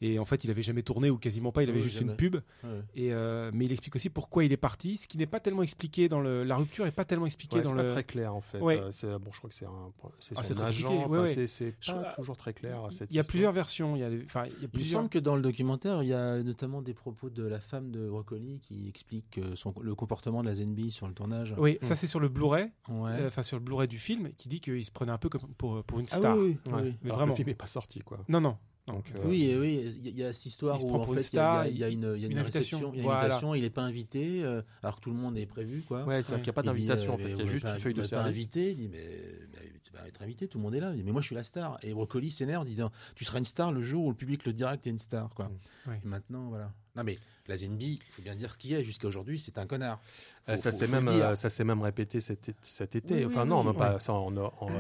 [0.02, 2.12] Et en fait, il avait jamais tourné ou quasiment pas, il avait Oui, juste jamais.
[2.12, 2.36] une pub.
[2.64, 2.70] Ouais.
[2.96, 5.64] Et, euh, mais il explique aussi pourquoi il est parti, ce qui n'est pas tellement
[5.64, 6.44] expliqué dans le.
[6.44, 7.84] La rupture est pas tellement expliquée Ouais, dans le.
[7.86, 8.60] pas très clair en fait.
[8.60, 8.80] Ouais.
[8.80, 10.98] Euh, c'est bon, je crois que c'est un, c'est Ah, son c'est très agent.
[11.06, 11.48] enfin, ouais.
[11.48, 12.88] c'est- pas toujours très clair.
[12.92, 13.28] cette Il y a histoire.
[13.32, 13.96] plusieurs versions.
[13.96, 15.00] Il y a, des- enfin, il y a Il me plusieurs.
[15.02, 18.08] semble que dans le documentaire, il y a notamment des propos de la femme de
[18.10, 21.54] Broccoli qui explique euh, son, le comportement de la Zenby sur le tournage.
[21.58, 21.86] Oui, Mm.
[21.86, 23.12] ça c'est sur le Blu-ray, Ouais.
[23.12, 25.42] euh, enfin sur le Blu-ray du film, qui dit qu'il se prenait un peu comme
[25.58, 26.38] pour, pour une Ah star.
[26.38, 26.82] oui, oui, Ouais.
[26.84, 26.96] oui.
[27.02, 27.32] Mais Alors vraiment.
[27.34, 28.20] Le film est pas sorti quoi.
[28.30, 28.58] Non, non.
[28.94, 31.16] Donc, euh, Oui, et oui, il y a- y, cette histoire où en fait il
[31.16, 32.78] y a- star, il y, a une, il y a une, une invitation.
[32.80, 33.20] réception, il y a une Voilà.
[33.22, 36.04] invitation, il n'est pas invité, euh, alors que tout le monde est prévu, quoi.
[36.06, 37.24] Ouais, c'est-à-dire qu'il n'y a pas d'invitation euh, en fait.
[37.26, 39.08] mais Il y a juste pas- une feuille de pas invité, il dit mais,
[39.54, 40.92] mais tu vas être invité, tout le monde est là.
[40.92, 41.78] Il dit, mais moi je suis la star.
[41.84, 42.82] Et Broccoli s'énerve, il dit
[43.16, 45.00] tu seras une star le jour où le public le dira que tu es une
[45.00, 45.50] star, quoi.
[45.86, 45.90] Mm.
[45.90, 46.02] Ouais.
[46.04, 46.72] Et maintenant, voilà.
[46.96, 48.84] Non mais la Zenby, il faut bien dire ce qu'il y a.
[48.84, 50.00] Jusqu'à aujourd'hui, c'est un connard.
[50.48, 51.26] Euh, Faut- ça faut- s'est faut même, le dire.
[51.28, 52.50] euh, ça s'est même répété cet,
[52.96, 53.14] été.
[53.20, 54.00] Oui, enfin oui, non, oui, pas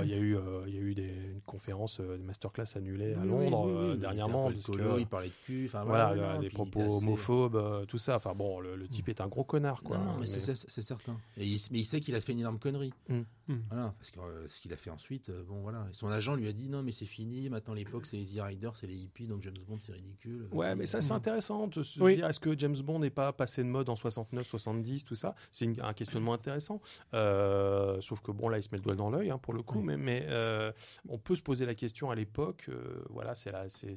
[0.04, 2.66] Il y a eu, euh, il y a eu des, une conférence, euh, une masterclass
[2.76, 5.08] annulée à Londres oui, oui, euh, oui, il était dernièrement peu parce alcoolo, que il
[5.08, 8.16] parlait de cul, enfin voilà, voilà, non, des il propos assez- homophobes, euh, tout ça.
[8.16, 9.98] Enfin bon, le, le type est un gros connard quoi.
[10.00, 11.18] non, non, mais, Mais- c'est- certain.
[11.38, 12.94] Et il, mais il sait qu'il a fait une énorme connerie.
[13.10, 13.20] Mm.
[13.48, 13.56] Mm.
[13.70, 15.86] Voilà, parce que euh, ce qu'il a fait ensuite, euh, bon voilà.
[15.90, 17.48] Et son agent lui a dit non, mais c'est fini.
[17.50, 20.48] Maintenant l'époque, c'est les Easy Riders, c'est les hippies, donc James Bond, c'est ridicule.
[20.52, 21.18] Ouais, mais ça c'est Mm.
[21.18, 21.68] intéressant
[22.00, 22.16] se Oui.
[22.16, 25.36] dire est-ce que James Bond n'est pas passé de mode en 69, 70, tout ça?
[25.52, 26.82] C'est un questionnement intéressant.
[27.14, 29.62] Euh, sauf que bon là il se met le doigt dans l'œil hein, pour le
[29.62, 29.86] coup, Oui.
[29.86, 30.72] mais, mais euh,
[31.08, 32.66] on peut se poser la question à l'époque.
[32.70, 33.96] euh, voilà, c'est là, c'est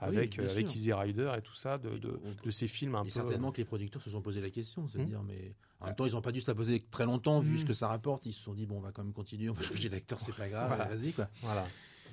[0.00, 0.38] avec.
[0.38, 3.10] Easy Rider et tout ça de, de, On- de ces films un Et peu.
[3.10, 5.04] certainement que les producteurs se sont posé la question, se Mm.
[5.04, 7.54] dire mais en même temps ils n'ont pas dû se la poser très longtemps vu
[7.54, 7.58] Mm.
[7.58, 8.26] ce que ça rapporte.
[8.26, 10.34] Ils se sont dit bon on va quand même continuer, on va changer d'acteur, c'est
[10.34, 10.84] pas grave, Voilà.
[10.84, 11.28] vas-y quoi.
[11.42, 11.66] Voilà.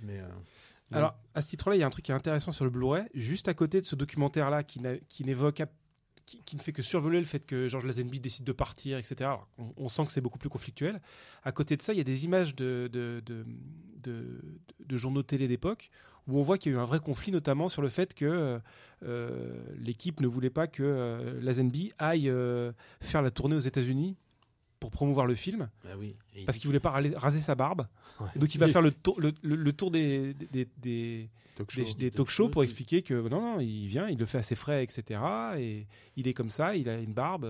[0.03, 0.27] Mais euh,
[0.91, 3.05] Alors, à ce titre-là, il y a un truc qui est intéressant sur le Blu-ray,
[3.13, 4.79] juste à côté de ce documentaire-là qui,
[5.23, 5.61] n'évoque,
[6.25, 9.31] qui, ne fait que survoler le fait que George Lazenby décide de partir, etc.
[9.77, 11.01] On, sent que c'est beaucoup plus conflictuel.
[11.43, 13.45] À côté de ça, il y a des images de, de, de,
[14.79, 15.89] de- journaux télé d'époque
[16.27, 18.25] où on voit qu'il y a eu un vrai conflit, notamment sur le fait que
[18.25, 18.59] euh,
[19.03, 22.31] euh, l'équipe ne voulait pas que euh, Lazenby aille
[23.01, 24.17] faire la tournée aux États-Unis
[24.85, 26.15] pour promouvoir le film bah oui.
[26.35, 27.87] Et il parce qu'il voulait pas raser, raser sa barbe.
[28.19, 28.27] Ouais.
[28.35, 28.71] Donc il va Oui.
[28.71, 31.93] faire le tour, le, le- le tour des, des, des, Talk des, show.
[31.95, 34.43] des talk talk shows pour expliquer que non, non, il vient, il le fait à
[34.43, 35.19] ses frais, etc.
[35.57, 37.45] Et il est comme ça, il a une barbe.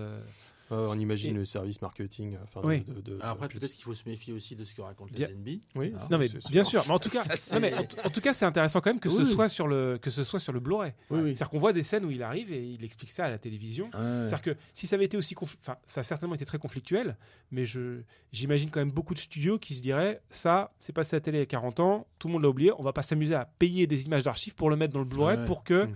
[0.72, 2.36] Euh, Euh, on imagine Et- le service marketing.
[2.44, 2.80] Enfin, Oui.
[2.80, 4.82] de, de- de- Alors après de- peut-être qu'il faut se méfier aussi de ce que
[4.82, 5.62] raconte Bien- la Zenby.
[5.74, 5.92] Oui.
[5.98, 8.10] Ah, non mais bien sûr, mais en tout cas, Ça, c'est- non, mais en, en
[8.10, 9.26] tout cas, c'est intéressant quand même que ce Oui.
[9.26, 10.92] soit sur le que ce soit sur le Blu-ray.
[11.10, 11.24] Oui, oui.
[11.36, 13.86] C'est-à-dire qu'on voit des scènes où il arrive et il explique ça à la télévision.
[13.86, 13.90] Ouais.
[14.26, 17.16] C'est-à-dire que si ça avait été aussi, conf- enfin, ça a certainement été très conflictuel,
[17.50, 18.00] mais je
[18.32, 21.38] j'imagine quand même beaucoup de studios qui se diraient ça, c'est passé à la télé
[21.38, 23.44] il y a 40 ans, tout le monde l'a oublié, on va pas s'amuser à
[23.58, 25.44] payer des images d'archives pour le mettre dans le Blu-ray Ouais.
[25.46, 25.94] pour que Mm.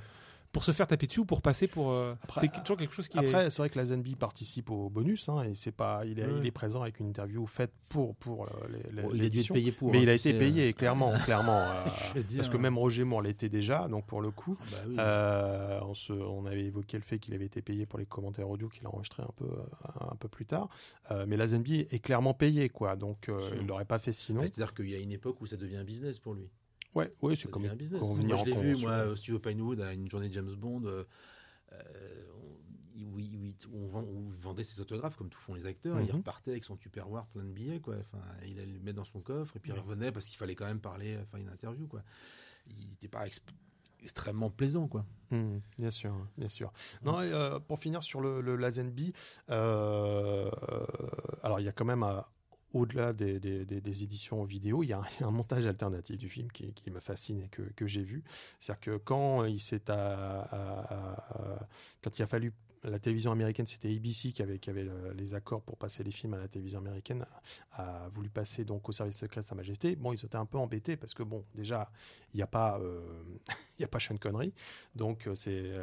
[0.52, 1.92] Pour se faire taper dessus ou pour passer pour.
[1.92, 3.20] euh, c'est toujours quelque chose qui est.
[3.24, 6.24] Après, c'est vrai que la Zenby participe au bonus, hein, et c'est pas, il est,
[6.26, 6.38] Ouais.
[6.40, 9.18] il est présent avec une interview faite pour pour euh, les, les- Bon, il a
[9.18, 9.54] dû être l'édition.
[9.54, 9.92] payé pour.
[9.92, 11.60] mais hein, il a été payé, clairement, clairement.
[11.60, 11.84] euh,
[12.14, 12.60] te dire, parce que hein.
[12.60, 14.96] même Roger Moore l'était déjà, donc pour le coup, Bah oui.
[14.98, 18.48] euh, on, se, on avait évoqué le fait qu'il avait été payé pour les commentaires
[18.50, 19.48] audio qu'il a enregistré un peu,
[20.00, 20.68] un peu plus tard.
[21.12, 22.96] Euh, mais la Zenby est clairement payée, quoi.
[22.96, 24.40] Donc euh, il l'aurait pas fait sinon.
[24.40, 26.48] Bah, C'est-à-dire qu'il y a une époque où ça devient un business pour lui.
[26.94, 28.00] Ouais, ouais, c'est comme un business.
[28.02, 31.04] Moi, je l'ai vu, moi, au studio Pinewood, à une journée de James Bond, euh,
[31.72, 32.58] euh, où,
[32.96, 35.66] il- où il- où on, vend- où il vendait ses autographes, comme tout font les
[35.66, 36.16] acteurs, il Mhm.
[36.18, 37.94] repartait avec son tupperware plein de billets, quoi.
[38.00, 40.56] Enfin, il allait le mettre dans son coffre, et puis il revenait parce qu'il fallait
[40.56, 42.02] quand même parler, faire une interview, quoi.
[42.66, 43.24] Il n'était pas
[44.00, 45.06] extrêmement plaisant, quoi.
[45.30, 46.72] Hmm, bien sûr, bien sûr.
[47.02, 49.12] Non, et, euh, pour finir sur le, le la Zenby,
[49.50, 50.50] euh,
[51.44, 52.20] alors il y a quand même euh,
[52.72, 56.72] au-delà des, des- des- éditions vidéo, il y, a un, montage alternatif du film qui,
[56.72, 58.22] qui me fascine et que, que j'ai vu.
[58.60, 61.66] C'est-à-dire que quand il s'est à-
[62.02, 62.52] quand il a fallu
[62.82, 66.10] la télévision américaine, c'était ABC qui avait, qui avait le- les accords pour passer les
[66.10, 67.26] films à la télévision américaine,
[67.72, 69.96] a, voulu passer donc au service secret de Sa Majesté.
[69.96, 71.90] Bon, ils étaient un peu embêtés parce que bon, déjà,
[72.32, 73.00] il n'y a pas, euh,
[73.78, 74.52] il y a pas Sean Connery,
[74.94, 75.74] donc euh, c'est,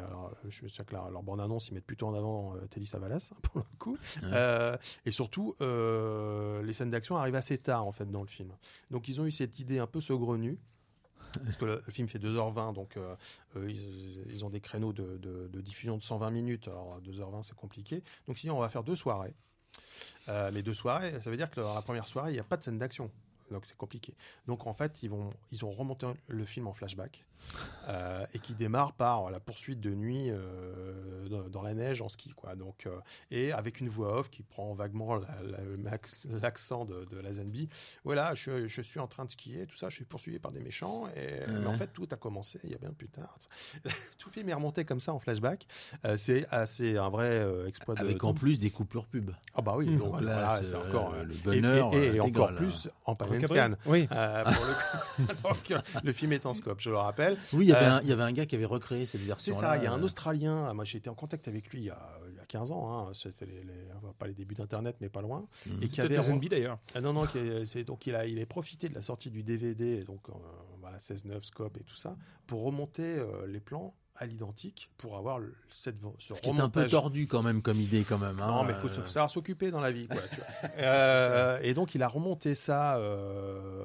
[0.48, 3.30] je sais que leur, leur bande annonce, ils mettent plutôt en avant euh, Telly Savalas
[3.42, 4.28] pour le coup, Ouais.
[4.32, 8.52] Euh, et surtout, euh, les scènes d'action arrivent assez tard en fait dans le film.
[8.90, 10.58] Donc ils ont eu cette idée un peu saugrenue.
[11.44, 13.14] Parce que le, film fait 2h20, donc euh,
[13.56, 16.68] euh, ils, ont des créneaux de, de- de diffusion de 120 minutes.
[16.68, 18.02] Alors 2h20, c'est compliqué.
[18.26, 19.34] Donc sinon, on va faire deux soirées.
[20.28, 22.56] Euh, mais deux soirées, ça veut dire que la première soirée, il n'y a pas
[22.56, 23.10] de scène d'action.
[23.50, 24.14] Donc c'est compliqué.
[24.46, 27.24] Donc en fait, ils, vont, ils ont remonté le film en flashback
[27.88, 32.08] euh, et qui démarre par la poursuite de nuit euh, dans, dans la neige en
[32.08, 32.30] ski.
[32.30, 32.54] Quoi.
[32.54, 32.90] Donc, euh,
[33.30, 36.08] et avec une voix off qui prend vaguement la- la- l'ac-
[36.42, 37.68] l'accent de, de la Zenby.
[38.04, 40.60] Voilà, je, je suis en train de skier, tout ça, je suis poursuivi par des
[40.60, 41.06] méchants.
[41.16, 43.36] Et, mais en fait, tout a commencé il y a bien plus tard.
[44.18, 45.66] tout le film est remonté comme ça en flashback.
[46.04, 48.00] Euh, c'est assez un vrai euh, exploit de.
[48.00, 49.30] Avec en de- plus des coupures pub.
[49.54, 49.96] Ah bah oui, Mmh.
[49.98, 52.88] donc Donc là, voilà, c'est, euh, encore le et- bonheur, et, et, encore intégral, plus
[53.04, 53.46] en Recadré.
[53.46, 53.70] scan.
[53.86, 54.08] Oui.
[54.12, 55.34] Euh, pour le.
[55.42, 55.74] Donc,
[56.04, 57.27] le film est en scope, je le rappelle.
[57.52, 59.20] Oui, il y avait, Euh, un, il y avait un gars qui avait recréé cette
[59.20, 59.54] C'est version.
[59.54, 61.90] ça, il y a un Australien, moi j'ai été en contact avec lui il y
[61.90, 61.98] a,
[62.30, 63.88] il y a 15 ans, hein, c'était les, les-
[64.18, 65.46] pas les débuts d'Internet, mais pas loin.
[65.66, 65.82] Mhm.
[65.82, 66.78] Et C'est qui avait Zenby d'ailleurs.
[66.94, 69.30] Ah non, non, qui est- c'est, donc il a, il a profité de la sortie
[69.30, 70.32] du DVD, donc euh,
[70.80, 75.38] voilà, 16-9 scope et tout ça, pour remonter euh, les plans à l'identique, pour avoir
[75.38, 78.38] le- cette, ce Ce qui est un peu tordu quand même comme idée quand même.
[78.40, 78.46] hein.
[78.48, 80.08] Non, mais il faut Euh, savoir s'occuper dans la vie.
[80.08, 80.44] Quoi, tu vois.
[80.78, 83.84] Euh, et donc, il a remonté ça euh,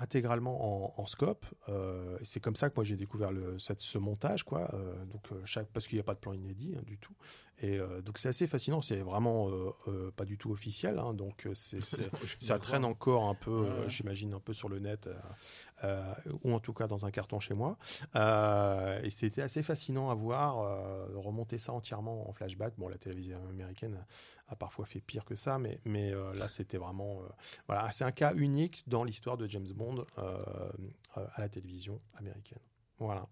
[0.00, 1.46] intégralement en, en scope.
[1.68, 4.70] Et c'est comme ça que moi j'ai découvert le, cette, ce montage, quoi.
[5.10, 7.14] Donc, chaque, parce qu'il n'y a pas de plan inédit hein, du tout.
[7.62, 8.80] Et euh, donc, c'est assez fascinant.
[8.80, 10.98] C'est vraiment euh, euh, pas du tout officiel.
[10.98, 12.08] hein, donc, c'est, c'est-
[12.40, 13.88] ça traîne encore un peu, Ouais.
[13.88, 15.08] j'imagine, un peu sur le net,
[16.42, 17.76] ou en tout cas dans un carton chez moi.
[19.02, 20.56] Et c'était assez fascinant à voir,
[21.14, 22.74] remonter ça entièrement en flashback.
[22.78, 24.04] Bon, la télévision américaine
[24.48, 27.20] a, parfois fait pire que ça, mais, mais là, c'était vraiment.
[27.66, 32.60] voilà, c'est un cas unique dans l'histoire de James Bond à la télévision américaine.
[32.98, 33.26] Voilà.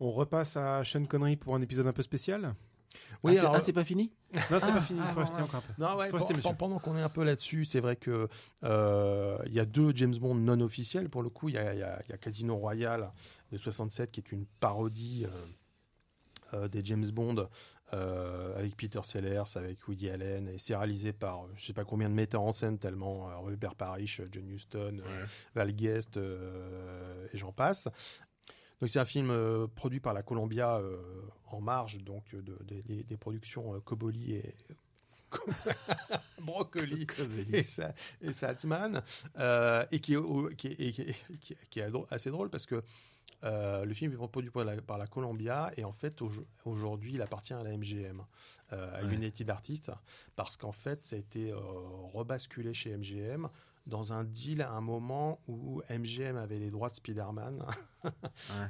[0.00, 2.54] On repasse à Sean Connery pour un épisode un peu spécial?
[2.92, 4.98] Ah, c'est, alors- ah, c'est pas fini Non, c'est Ah, pas fini.
[5.00, 5.72] Il ah, faut rester encore un peu.
[5.82, 8.28] Non, ouais, Faut pen- pendant qu'on est un peu là-dessus, c'est vrai que
[8.64, 11.48] euh, il y a deux James Bond non officiels pour le coup.
[11.48, 13.10] Il y a, il y a- il y a Casino Royale
[13.52, 17.48] de 67 qui est une parodie euh, euh, des James Bond
[17.92, 22.08] euh, avec Peter Sellers, avec Woody Allen, et c'est réalisé par je sais pas combien
[22.08, 25.00] de metteurs en scène tellement euh, Robert Parrish, John Huston,
[25.56, 27.88] Val Guest euh, et j'en passe.
[28.80, 30.96] Donc c'est un film euh, produit par la Columbia euh,
[31.50, 34.54] en marge donc de- de- des- des productions euh, Coboli et
[36.40, 37.06] Brocoli
[37.52, 38.32] et, Sa- et
[39.38, 40.92] euh, et qui au- et qui est-
[41.40, 42.82] qui est- qui est drôle- assez drôle parce que
[43.44, 46.30] euh, le film est produit par la, par la Columbia et en fait au-
[46.64, 48.22] aujourd'hui il appartient à la MGM,
[48.72, 49.14] euh, à Ouais.
[49.14, 49.90] United Artists,
[50.36, 51.56] parce qu'en fait ça a été euh,
[52.12, 53.48] rebasculé chez MGM
[53.90, 57.62] dans un deal à un moment où MGM avait les droits de Spider-Man.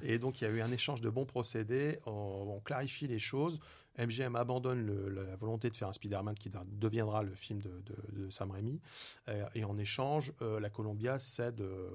[0.02, 2.00] Et donc, il y a eu un échange de bons procédés.
[2.06, 3.60] On, on clarifie les choses.
[3.98, 8.22] MGM abandonne le- la volonté de faire un Spider-Man qui deviendra le film de, de-
[8.24, 8.80] de Sam Raimi.
[9.28, 11.90] Euh, et en échange, euh, la Columbia cède euh,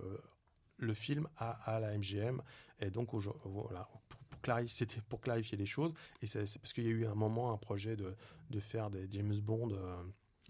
[0.77, 2.41] le film à, à la MGM.
[2.79, 5.93] Et donc, voilà, pour, pour clarifier, c'était pour clarifier les choses.
[6.21, 8.13] Et c'est c'est parce qu'il y a eu un moment un projet de,
[8.51, 9.69] de faire des James Bond.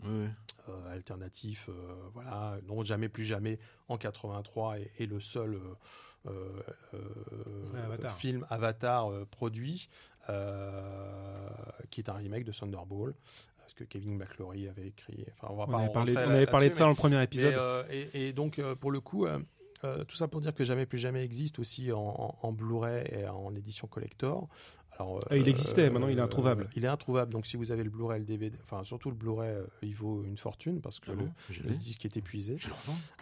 [0.03, 0.29] Euh, Oui,
[0.69, 5.59] euh, alternatif, euh, voilà, non jamais plus jamais en 83 est, est le seul
[6.27, 6.61] euh,
[6.93, 8.15] Ouais, Avatar.
[8.15, 9.89] film Avatar euh, produit,
[10.29, 11.49] euh,
[11.89, 13.13] qui est un remake de Thunderball,
[13.57, 15.25] parce que Kevin McClory avait écrit.
[15.39, 16.89] Enfin, on va On pas avait en parlé, on avait parlé de ça mais- dans
[16.89, 17.53] le premier épisode.
[17.53, 19.39] euh, et, et donc, euh, pour le coup, euh,
[19.83, 23.05] euh, tout ça pour dire que Jamais plus jamais existe aussi en, en- en Blu-ray
[23.11, 24.47] et en édition collector.
[24.97, 26.69] Alors, Ah, il existait, maintenant, il est introuvable.
[26.75, 29.49] il est introuvable, donc si vous avez le Blu-ray, le DVD, enfin surtout le Blu-ray,
[29.51, 31.25] euh, il vaut une fortune parce que Ah le,
[31.69, 32.57] bon disque est épuisé.
[32.57, 32.69] Je.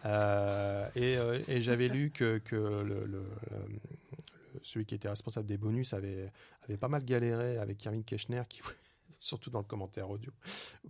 [0.06, 5.10] Euh, et euh, et j'avais lu que, que le, le- le- le- celui qui était
[5.10, 6.32] responsable des bonus avait,
[6.64, 8.62] avait pas mal galéré avec Kevin Keshner, qui,
[9.24, 10.32] surtout dans le commentaire audio,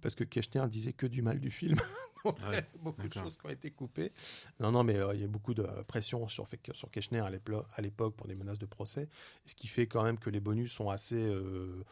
[0.01, 1.77] parce que Keshner disait que du mal du film.
[2.25, 4.11] Donc, Ah beaucoup de choses qui ont été coupées.
[4.59, 8.15] Non, non, mais euh, il y a beaucoup de pression sur, sur Keshner à l'époque
[8.15, 9.07] pour des menaces de procès,
[9.45, 11.83] ce qui fait quand même que les bonus sont assez euh,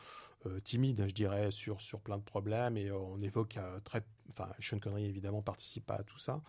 [0.48, 2.76] euh, timides, je dirais, sur, sur plein de problèmes.
[2.78, 4.04] Et on évoque très.
[4.30, 6.42] Enfin, Sean Connery, évidemment, participe pas à tout ça.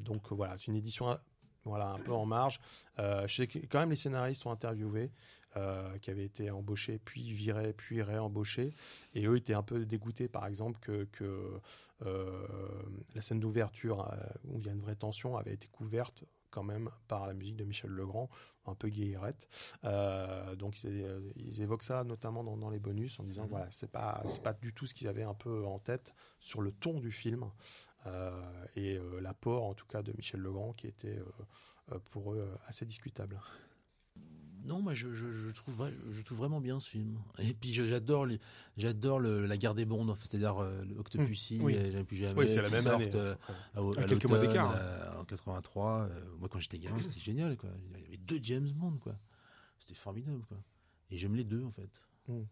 [0.00, 1.18] Donc voilà, c'est une édition
[1.64, 2.60] voilà, un peu en marge.
[2.98, 5.10] Euh, je sais que quand même les scénaristes sont interviewés,
[5.56, 8.74] euh, qui avaient été embauchés, puis virés, puis réembauchés.
[9.14, 11.60] Et eux étaient un peu dégoûtés, par exemple, que, que
[12.06, 12.46] euh,
[13.14, 16.62] la scène d'ouverture, euh, où il y a une vraie tension, avait été couverte quand
[16.62, 18.28] même par la musique de Michel Legrand,
[18.66, 19.48] un peu guillerette.
[19.84, 23.48] Euh, donc ils, ils évoquent ça notamment dans, dans les bonus en disant Mhm.
[23.50, 26.60] voilà c'est pas c'est pas du tout ce qu'ils avaient un peu en tête sur
[26.60, 27.50] le ton du film
[28.06, 28.30] euh,
[28.76, 31.18] et euh, l'apport en tout cas de Michel Legrand qui était
[32.10, 33.40] pour eux assez discutable.
[34.64, 37.18] Non, moi je, je, je trouve vra- je trouve vraiment bien ce film.
[37.38, 38.38] Et puis j'adore les-
[38.76, 41.74] j'adore le- la guerre des fait, c'est-à-dire euh, Octopussy, Mmh, oui.
[41.74, 42.34] Jamais plus jamais.
[42.40, 43.10] Oui, c'est la même année.
[43.14, 43.34] euh,
[43.74, 46.02] à, au- À à quelques mois d'écart, euh, en 83.
[46.08, 47.56] euh, moi, quand j'étais gamin, c'était génial.
[47.56, 47.70] Quoi.
[47.96, 49.16] Il y avait deux James Bond, quoi.
[49.78, 50.58] C'était formidable, quoi.
[51.10, 52.00] Et j'aime les deux, en fait.
[52.28, 52.44] En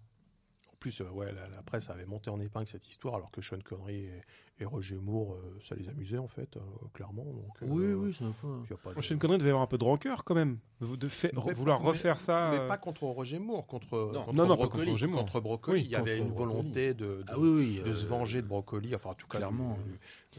[0.81, 3.59] plus, euh, ouais, la, la presse avait monté en épingle cette histoire, alors que Sean
[3.63, 4.23] Connery et,
[4.61, 6.61] et Roger Moore, euh, ça les amusait en fait, euh,
[6.95, 7.25] clairement.
[7.25, 10.25] Donc, euh, Oui, oui, a pas de- Sean Connery devait avoir un peu de rancœur
[10.25, 12.51] quand même, de, de fait- Mais vouloir pas- refaire ça.
[12.53, 14.25] Mais pas contre Roger Moore, contre, Non.
[14.25, 14.69] contre Non, Broccoli.
[14.71, 15.21] contre Roger Moore.
[15.21, 16.49] Contre Broccoli, Oui, il y avait une Broccoli.
[16.55, 17.83] volonté de, de, Ah oui, oui.
[17.85, 19.39] de se venger de Broccoli, enfin en tout cas.
[19.39, 19.79] clairement.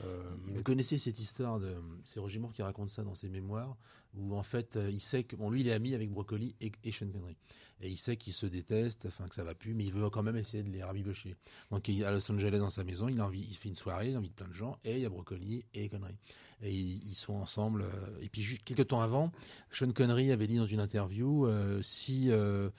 [0.04, 0.24] euh,
[0.56, 1.76] Vous connaissez cette histoire de.
[2.04, 3.78] C'est Roger Moore qui raconte ça dans ses mémoires,
[4.16, 5.36] où en fait, euh, il sait que.
[5.36, 7.38] Bon, lui, il est ami avec Broccoli et, et Sean Connery.
[7.80, 10.22] Et il sait qu'ils se détestent, enfin, que ça va plus, mais il veut quand
[10.24, 11.36] même essayer de les rabibocher.
[11.72, 13.76] Donc, il est à Los Angeles, dans sa maison, il, a envie, il fait une
[13.76, 16.16] soirée, il invite plein de gens, et il y a Broccoli et Connery.
[16.62, 17.82] Et ils, ils sont ensemble.
[17.84, 19.32] euh, et puis, juste quelques temps avant,
[19.72, 22.30] Sean Connery avait dit dans une interview euh, si.
[22.32, 22.70] euh,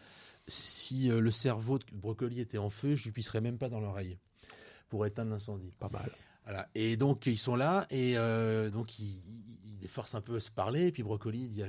[0.48, 3.78] si euh, le cerveau de Broccoli était en feu, je lui pisserais même pas dans
[3.78, 4.18] l'oreille
[4.88, 5.72] pour éteindre l'incendie.
[5.78, 6.10] pas mal.
[6.44, 6.68] Voilà.
[6.74, 9.22] Et donc ils sont là et euh, donc ils
[9.82, 10.86] les forcent un peu à se parler.
[10.86, 11.68] Et puis Brocoli dit à,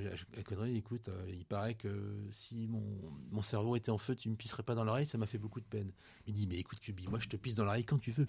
[0.67, 1.89] écoute, euh, il paraît que
[2.31, 5.39] si mon, cerveau était en feu, tu me pisserais pas dans l'oreille, ça m'a fait
[5.39, 5.91] beaucoup de peine.
[6.27, 8.27] Il dit, mais écoute Kubi, moi je te pisse dans l'oreille quand tu veux.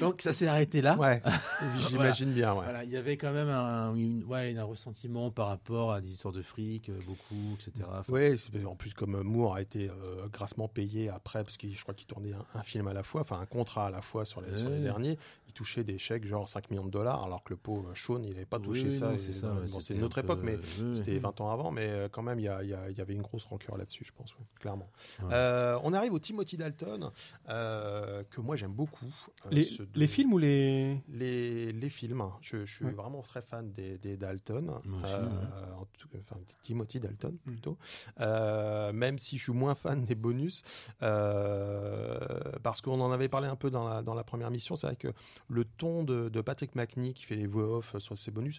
[0.00, 0.96] Donc ça s'est arrêté là.
[0.96, 1.22] Ouais,
[1.88, 2.54] j'imagine bien.
[2.54, 2.64] Ouais.
[2.64, 6.08] Voilà, il y avait quand même un, une- ouais, un ressentiment par rapport à des
[6.08, 7.72] histoires de fric, euh, beaucoup, etc.
[7.90, 11.82] Enfin, c'est- en plus comme Moore a été euh, grassement payé après, parce que je
[11.82, 14.24] crois qu'il tournait un, un film à la fois, enfin un contrat à la fois
[14.24, 14.82] sur les, sur les Ouais.
[14.82, 18.22] derniers, il touchait des chèques genre 5 millions de dollars, alors que le pauvre Sean,
[18.22, 19.12] il n'avait pas touché oui, ça.
[19.18, 19.40] c'est
[19.94, 20.58] bon, peu- époque, mais
[20.94, 21.18] c'était ouais.
[21.18, 24.12] 20 ans avant, mais euh, quand même, il y, avait une grosse rancœur là-dessus, je
[24.12, 24.90] pense, clairement.
[25.30, 27.10] Euh, on arrive au Timothy Dalton,
[27.48, 29.06] euh, que moi j'aime beaucoup.
[29.46, 30.98] Euh, les, ce- les films ou les.
[31.08, 32.92] les, les films, je, je suis Ouais.
[32.92, 35.72] vraiment très fan des, des Dalton, Moi aussi, euh, ouais.
[35.80, 37.50] en tout cas, enfin, Timothy Dalton Mm.
[37.50, 37.78] plutôt,
[38.20, 40.62] Euh, même si je suis moins fan des bonus,
[41.02, 42.18] euh,
[42.62, 44.96] parce qu'on en avait parlé un peu dans la, dans la première mission, c'est vrai
[44.96, 45.08] que
[45.48, 48.58] le ton de, de Patrick McNee qui fait les voix off sur ces bonus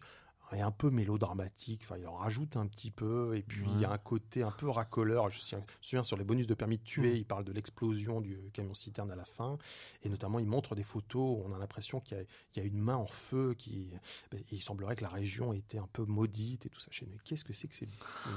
[0.54, 3.86] est un peu mélodramatique, enfin, il en rajoute un petit peu, et puis il y
[3.86, 5.30] a un côté un peu racoleur.
[5.30, 7.18] Je me souviens- sur les bonus de permis de tuer, Mm.
[7.18, 9.58] il parle de l'explosion du camion citerne à la fin,
[10.04, 12.24] et notamment il montre des photos où on a l'impression qu'il y, a-
[12.56, 13.90] il y a une main en feu, qui,
[14.32, 16.88] ben, il semblerait que la région était un peu maudite et tout ça.
[16.92, 17.88] Je mais qu'est-ce que c'est que c'est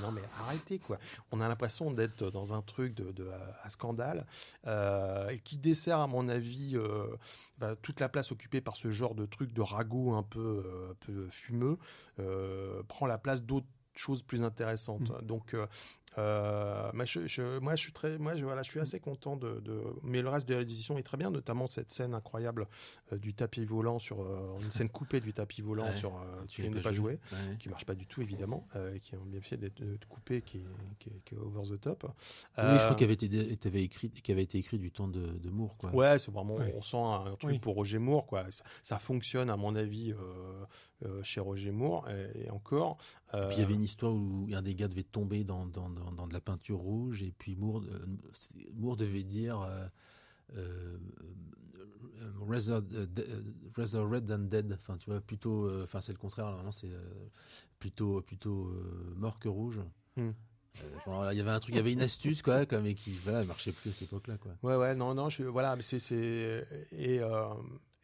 [0.02, 0.98] Non mais arrêtez quoi.
[1.30, 4.26] On a l'impression d'être dans un truc de, de- à, à scandale
[4.66, 7.06] euh, et qui dessert à mon avis euh,
[7.58, 10.90] bah, toute la place occupée par ce genre de truc de ragot un peu, euh,
[10.92, 11.78] un peu fumeux
[12.88, 15.12] prend la place d'autres choses plus intéressantes.
[15.24, 15.54] Donc
[16.18, 19.36] euh, mais je, je- moi, je suis très, moi, je, voilà, je suis assez content
[19.36, 22.66] de, de- mais le reste de l'édition est très bien, notamment cette scène incroyable
[23.12, 25.96] euh, du tapis volant sur euh, une scène coupée du tapis volant Ouais.
[25.96, 27.56] sur euh, Tu n'est pas joué, Ouais.
[27.58, 30.64] qui marche pas du tout évidemment, euh, qui ont bien fait d'être coupé, qui, est-
[30.98, 32.04] qui, est- qui est over the top.
[32.04, 32.10] Oui,
[32.64, 35.50] Euh, je crois qu'il avait été, écrit, qui avait été écrit du temps de, de
[35.50, 35.90] Moore, quoi.
[35.94, 36.74] Ouais, c'est vraiment, Ouais.
[36.76, 37.58] on sent un truc Oui.
[37.58, 38.44] pour Roger Moore, quoi.
[38.50, 40.16] Ça, ça fonctionne, à mon avis, euh,
[41.04, 42.96] euh, chez Roger Moore, et, et encore.
[43.34, 45.88] euh, Puis il y avait une histoire où un des gars devait tomber dans, dans,
[45.88, 48.06] dans, dans de la peinture rouge et puis Moore, euh,
[48.74, 49.60] Moore devait dire
[50.56, 50.98] euh,
[52.40, 53.42] rather, euh, euh,
[53.76, 54.72] rather red than dead.
[54.72, 55.70] Enfin, tu vois, plutôt.
[55.82, 56.46] Enfin, c'est le contraire.
[56.46, 56.90] Normalement, c'est
[57.78, 58.72] plutôt plutôt
[59.16, 59.80] mort que rouge.
[60.16, 60.30] Hmm.
[60.82, 62.94] Euh, voilà, il y avait un truc, il y avait une astuce quoi, comme et
[62.94, 64.52] qui voilà, marchait plus à cette époque-là, quoi.
[64.62, 67.48] Ouais, ouais, non, non, je, voilà, mais c'est, c'est, et, euh,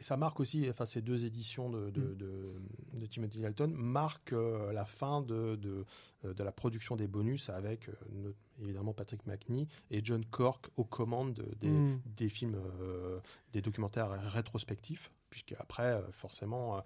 [0.00, 2.54] ça marque aussi, enfin ces deux éditions de, de, de,
[2.94, 5.84] de Timothy Dalton marquent euh, la fin de, de,
[6.24, 8.32] euh, de la production des bonus avec euh,
[8.62, 12.00] évidemment Patrick McNee et John Cork aux commandes de- des, Mm.
[12.16, 13.18] des films, euh,
[13.52, 16.82] des documentaires rétrospectifs, puisque après forcément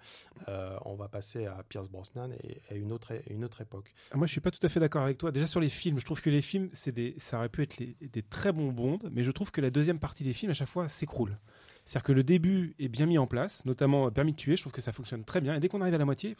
[0.85, 3.93] on va passer à Pierce Brosnan et à une autre, é- une autre époque.
[4.11, 5.31] Ah, Moi, je suis pas tout à fait d'accord avec toi.
[5.31, 7.77] Déjà sur les films, je trouve que les films, c'est des, ça aurait pu être
[7.77, 10.53] les- des très bons bondes, mais je trouve que la deuxième partie des films à
[10.55, 11.37] chaque fois s'écroule.
[11.85, 14.55] C'est-à-dire que le début est bien mis en place, notamment euh, Permis de tuer.
[14.55, 15.55] Je trouve que ça fonctionne très bien.
[15.55, 16.35] Et dès qu'on arrive à la moitié,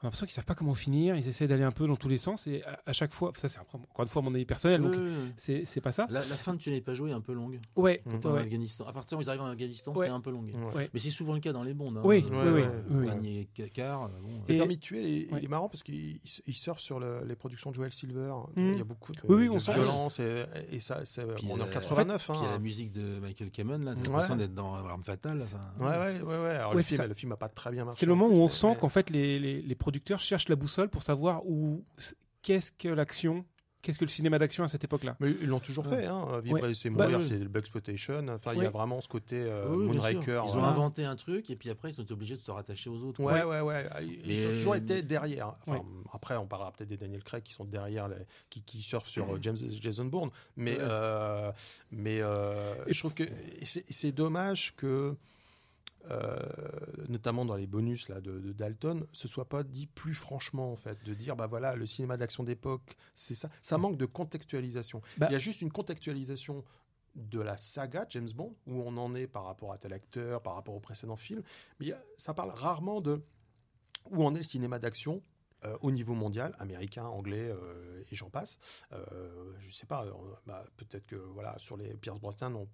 [0.00, 1.16] on a l'impression qu'ils savent pas comment finir.
[1.16, 2.46] Ils essaient d'aller un peu dans tous les sens.
[2.46, 4.98] Et à, à chaque fois, ça c'est encore une fois mon avis personnel, donc ouais.
[5.36, 6.06] c'est c'est pas ça.
[6.10, 7.58] La, la fin de Tu n'es pas joué est un peu longue.
[7.76, 8.00] Ouais.
[8.06, 8.84] En ouais, Afghanistan.
[8.86, 10.06] À partir où ils arrivent en Afghanistan, Ouais.
[10.06, 10.52] c'est un peu longue.
[10.74, 10.88] Ouais.
[10.94, 11.96] Mais c'est souvent le cas dans les bondes.
[11.98, 12.02] hein.
[12.04, 13.06] Oui, Euh, oui, oui, oui.
[13.06, 14.04] Dernier quart.
[14.04, 15.38] euh, Bon, Et- il est, Ouais.
[15.40, 18.32] il est marrant parce qu'il il, il surfe sur le- les productions de Joel Silver.
[18.54, 18.72] Mm.
[18.72, 21.62] Il y a beaucoup de, Oui, oui, de violence et, et ça, c'est on est
[21.62, 22.24] en euh, 89.
[22.24, 22.52] Puis il y a hein.
[22.52, 23.94] la musique de Michael Kamen, là.
[23.94, 25.38] T'as l'impression d'être dans L'arme fatale.
[25.80, 26.48] Ouais, ouais, ouais.
[26.50, 27.06] Alors, le, film, ça.
[27.06, 28.00] le film a pas très bien marché.
[28.00, 31.02] C'est le en moment où on sent qu'en fait les producteurs cherchent la boussole pour
[31.02, 31.82] savoir où
[32.42, 33.46] qu'est-ce que l'action,
[33.80, 35.16] qu'est-ce que le cinéma d'action à cette époque-là.
[35.18, 36.00] Mais ils l'ont toujours Ouais.
[36.02, 36.40] fait, hein.
[36.40, 36.70] Vivre Ouais.
[36.72, 37.26] et c'est Bah, mourir, oui.
[37.26, 38.26] c'est le exploitation.
[38.28, 39.86] Enfin, il y a vraiment ce côté euh, oui.
[39.86, 40.42] Moonraker.
[40.44, 40.68] Ils ont voilà.
[40.68, 43.22] inventé un truc et puis après ils sont obligés de se rattacher aux autres.
[43.22, 43.86] Ouais, ouais, ouais.
[44.02, 45.48] Ils Mais- ont toujours été derrière.
[45.48, 45.82] Enfin, Ouais.
[46.12, 48.16] Après, on parlera peut-être des Daniel Craig qui sont derrière, les,
[48.50, 50.28] qui, qui surfent sur euh, James, Jason Bourne.
[50.56, 50.78] Mais, Ouais.
[50.82, 51.50] euh,
[51.92, 53.24] mais euh, Et je trouve que
[53.64, 55.16] c'est dommage que,
[56.10, 56.38] euh,
[57.08, 60.76] notamment dans les bonus là, de, de Dalton, ce soit pas dit plus franchement, en
[60.76, 63.48] fait, de dire, bah voilà, le cinéma d'action d'époque, c'est ça.
[63.62, 65.02] Ça manque de contextualisation.
[65.18, 66.64] Bah- Il y a juste une contextualisation
[67.14, 70.54] de la saga James Bond, où on en est par rapport à tel acteur, par
[70.54, 71.42] rapport au précédent film,
[71.80, 73.20] mais a- ça parle rarement de
[74.10, 75.22] où en est le cinéma d'action
[75.64, 78.58] euh, au niveau mondial, américain, anglais euh, et j'en passe.
[78.92, 80.06] Euh, je sais pas,
[80.46, 82.68] bah, peut-être que voilà sur les Pierce Brosnan, on-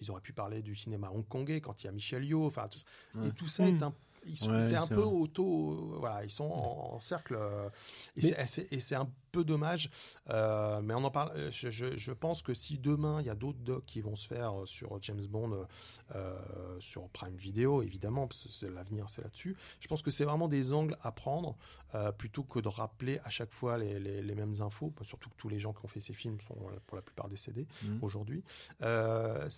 [0.00, 2.78] ils auraient pu parler du cinéma hongkongais quand il y a Michel Yeoh, enfin tout
[2.78, 2.84] ça.
[3.14, 3.28] Ouais.
[3.28, 3.68] Et tout ça Mm.
[3.68, 3.94] est un
[4.26, 5.04] ils sont- Ouais, c'est un peu vrai.
[5.04, 7.68] auto, voilà, ils sont en, en cercle euh,
[8.16, 8.46] et Mais-
[8.80, 9.90] c'est- un peu dommage.
[10.30, 11.32] euh, mais on en parle.
[11.36, 14.16] euh, Je, je- je pense que si demain il y a d'autres docs qui vont
[14.16, 15.66] se faire euh, sur James Bond,
[16.14, 16.36] euh,
[16.80, 19.56] sur Prime Video évidemment, parce que l'avenir, c'est là-dessus.
[19.80, 21.56] Je pense que c'est vraiment des angles à prendre
[21.94, 24.92] euh, plutôt que de rappeler à chaque fois les, les- les mêmes infos.
[25.02, 27.28] Surtout que tous les gens qui ont fait ces films sont euh, pour la plupart
[27.28, 27.98] décédés Mhm.
[28.02, 28.42] aujourd'hui.
[28.82, 29.48] Euh,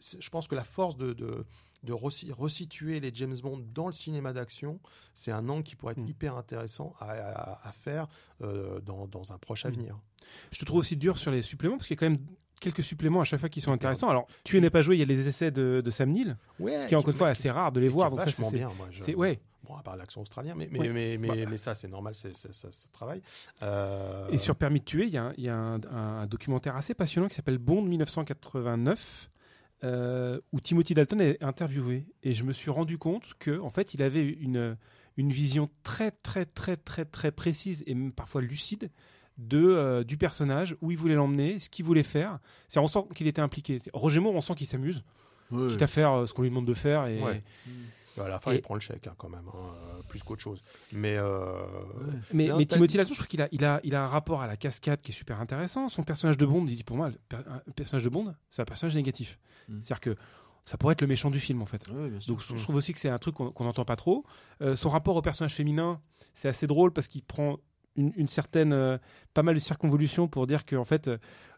[0.00, 1.44] je pense que la force de, de,
[1.84, 4.80] de resi- resituer les James Bond dans le cinéma d'action,
[5.14, 6.06] c'est un angle qui pourrait être Mm.
[6.06, 8.08] hyper intéressant à, à- à faire
[8.42, 9.68] euh, dans, dans un proche Mm.
[9.68, 9.98] avenir.
[10.50, 12.24] Je te trouve aussi dur sur les suppléments parce qu'il y a quand même
[12.60, 14.08] quelques suppléments à chaque fois qui sont intéressants.
[14.08, 16.76] Alors, tu n'es pas joué, il y a les essais de, de Sam Neill, Ouais,
[16.82, 18.10] ce qui est encore une fois assez rare de les voir.
[18.10, 18.70] Donc ça, c'est- bien.
[18.76, 19.40] Moi, je- ouais.
[19.64, 20.88] Bon, à part l'accent australien, mais, mais, Ouais.
[20.88, 21.50] mais, mais, Bah.
[21.50, 23.20] mais ça, c'est normal, c'est, ça, ça travaille.
[23.62, 26.26] Euh, Et sur Permis de tuer, il y a, un, il y a un- un
[26.26, 29.28] documentaire assez passionnant qui s'appelle Bond 1989,
[29.84, 32.06] euh, où Timothy Dalton est interviewé.
[32.22, 34.76] Et je me suis rendu compte que, en fait, il avait une,
[35.16, 38.90] une vision très, très, très, très, très précise et même parfois lucide
[39.38, 42.38] de, euh, du personnage, où il voulait l'emmener, ce qu'il voulait faire.
[42.66, 43.78] C'est, on sent qu'il était impliqué.
[43.92, 45.04] Roger Moore, on sent qu'il s'amuse,
[45.50, 47.06] Ouais, quitte à faire euh, ce qu'on lui demande de faire.
[47.06, 47.42] Et, Ouais.
[48.24, 49.56] À la fin, Et- il prend le chèque hein, quand même, hein,
[49.98, 50.62] euh, plus qu'autre chose.
[50.92, 52.12] Mais euh, ouais.
[52.32, 54.46] Mais, mais Timothy Dalton, je trouve qu'il a, il a, il a un rapport à
[54.46, 55.88] la cascade qui est super intéressant.
[55.88, 58.62] Son personnage de Bond, il dit pour moi, le per- un personnage de Bond, c'est
[58.62, 59.38] un personnage négatif.
[59.68, 59.80] Mm.
[59.80, 60.16] C'est-à-dire que
[60.64, 61.88] ça pourrait être le méchant du film, en fait.
[62.26, 64.24] Donc je je trouve aussi que c'est un truc qu'on n'entend pas trop.
[64.60, 66.00] Euh, son rapport au personnage féminin,
[66.34, 67.56] c'est assez drôle parce qu'il prend
[67.96, 68.98] une, une certaine, euh,
[69.34, 71.16] pas mal de circonvolutions pour dire que en fait, euh,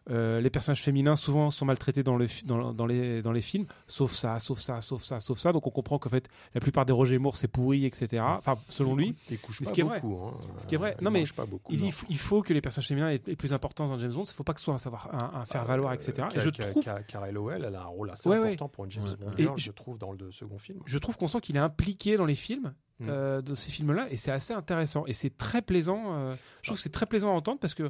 [0.09, 3.65] les personnages féminins souvent sont maltraités dans, le, fi- dans, dans les, dans les films,
[3.87, 5.51] sauf ça, sauf ça, sauf ça, sauf ça.
[5.53, 8.21] Donc on comprend qu'en fait, la plupart des Roger Moore c'est pourri, etc.
[8.25, 9.15] Enfin, selon lui.
[9.29, 9.99] il couche pas ce qui est vrai.
[10.01, 10.21] beaucoup.
[10.25, 10.33] hein.
[10.57, 10.95] Ce qui est vrai.
[10.99, 11.71] Il Non, mais pas beaucoup.
[11.71, 11.89] Il dit non.
[11.89, 14.23] il faut- il faut que les personnages féminins aient, aient plus d'importance dans James Bond.
[14.23, 16.27] Il ne faut pas que ce soit un, savoir, un, un faire valoir, Euh, etc.
[16.35, 16.83] Et je trouve,
[17.31, 18.47] Lowell, elle a un rôle assez Ouais, ouais.
[18.47, 20.79] important pour une James Ouais, Bond Et je, je- trouve, dans le de- second film.
[20.85, 23.05] je trouve qu'on sent qu'il est impliqué dans les films, Mm.
[23.09, 25.05] euh, dans ces films-là, et c'est assez intéressant.
[25.07, 26.13] Et c'est très plaisant.
[26.13, 27.89] euh, je trouve que c'est très plaisant à entendre parce que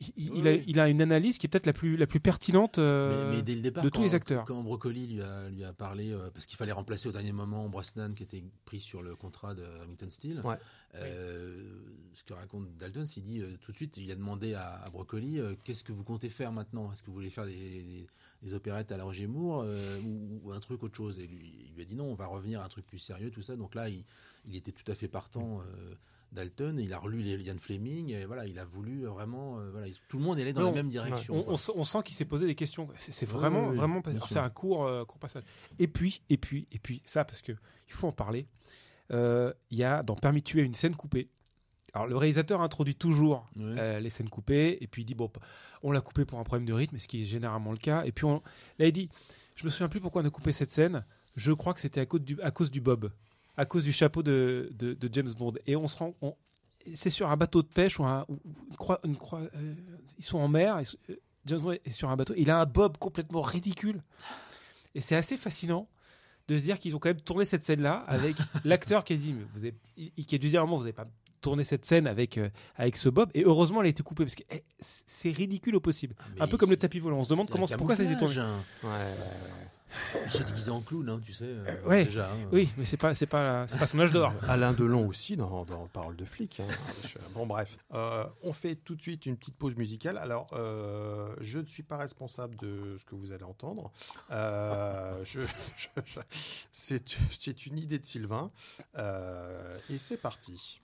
[0.00, 2.20] il, il- Oui, il a, il une analyse qui est peut-être la plus, la plus
[2.20, 2.78] pertinente.
[2.78, 4.44] euh, mais, mais dès le départ, de tous les acteurs.
[4.44, 7.68] Quand Brocoli lui a, lui a parlé, euh, parce qu'il fallait remplacer au dernier moment
[7.68, 10.56] Brosnan qui était pris sur le contrat de Hamilton Steel, Ouais.
[10.94, 11.62] euh,
[12.14, 14.90] ce que raconte Dalton, c'est dit euh, tout de suite, il a demandé à, à
[14.90, 16.92] Brocoli euh, qu'est-ce que vous comptez faire maintenant?
[16.92, 18.06] Est-ce que vous voulez faire des, des-
[18.42, 21.18] des opérettes à la Roger Moore euh, ou, ou un truc autre chose?
[21.18, 23.30] Et lui, il lui a dit non, on va revenir à un truc plus sérieux,
[23.30, 23.56] tout ça.
[23.56, 24.04] Donc là, il,
[24.48, 25.60] il était tout à fait partant.
[25.60, 25.94] euh,
[26.32, 29.86] Dalton, il a relu les Ian Fleming, et voilà, il a voulu vraiment, euh, voilà,
[30.08, 31.44] tout le monde est allé dans Non, la même direction.
[31.48, 32.86] on, sent- on sent qu'il s'est posé des questions.
[32.96, 35.42] C'est vraiment, vraiment, c'est un court, euh, court passage.
[35.78, 38.46] Et puis, et puis, et puis, ça parce que il faut en parler.
[39.10, 41.28] Euh, Il y a dans Permis de tuer une scène coupée.
[41.94, 43.98] Alors le réalisateur introduit toujours Ouais.
[44.02, 45.32] les scènes coupées et puis il dit bon,
[45.82, 48.04] on l'a coupé pour un problème de rythme, ce qui est généralement le cas.
[48.04, 48.42] Et puis on,
[48.78, 49.08] là il dit,
[49.56, 51.06] je me souviens plus pourquoi on a coupé cette scène.
[51.34, 52.02] Je crois que c'était
[52.42, 53.10] à cause du bob,
[53.58, 55.52] à cause du chapeau de, de, de James Bond.
[55.66, 56.34] Et on se rend, on-
[56.94, 58.38] c'est sur un bateau de pêche ou, un, ou
[58.70, 59.74] une croix, une croix- euh,
[60.18, 60.76] ils sont en mer.
[61.10, 62.32] euh, James Bond est sur un bateau.
[62.36, 64.02] Il a un bob complètement ridicule.
[64.94, 65.88] Et c'est assez fascinant
[66.48, 69.34] de se dire qu'ils ont quand même tourné cette scène-là avec l'acteur qui a dit,
[69.34, 71.06] mais vous avez, il- qui a dû dire à un moment, vous n'avez pas
[71.40, 73.30] tourné cette scène avec, euh, avec ce bob.
[73.34, 76.14] Et heureusement, elle a été coupée parce que eh, c'est ridicule au possible.
[76.34, 77.18] Mais un peu comme le tapis volant.
[77.18, 78.34] On se demande comment, pourquoi ça a été tourné.
[78.34, 78.64] camouflage.
[78.82, 79.68] Ouais, ouais, ouais.
[80.24, 81.44] Il s'est déguisé en clown, hein, tu sais.
[81.46, 82.04] euh, Euh, ouais.
[82.04, 82.48] Déjà, hein.
[82.52, 84.32] Oui, mais c'est pas, c'est pas, c'est pas son âge d'or.
[84.48, 86.60] Alain Delon aussi dans, dans Parole de flic.
[86.60, 86.66] hein.
[87.06, 90.18] Je- bon bref, Euh, on fait tout de suite une petite pause musicale.
[90.18, 93.90] Alors, euh, je ne suis pas responsable de ce que vous allez entendre.
[94.30, 95.40] Euh, je-
[95.76, 96.20] je- je-
[96.72, 98.50] c'est, c'est une idée de Sylvain.
[98.96, 100.80] Euh, et c'est parti.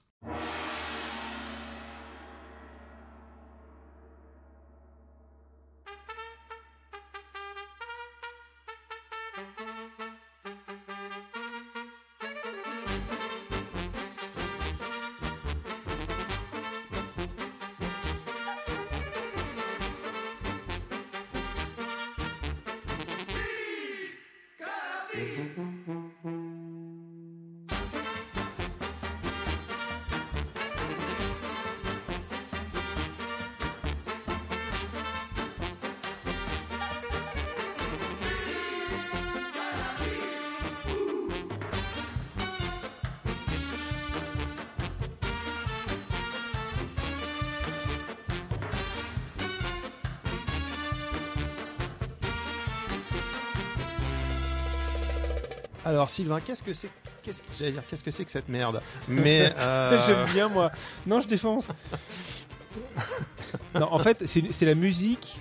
[56.04, 56.90] Alors Sylvain, qu'est-ce que c'est
[57.22, 60.70] Qu'est-ce que j'allais dire Qu'est-ce que c'est que cette merde Mais euh, J'aime bien moi.
[61.06, 61.66] Non, je défonce.
[63.74, 65.40] non, en fait, c'est la musique.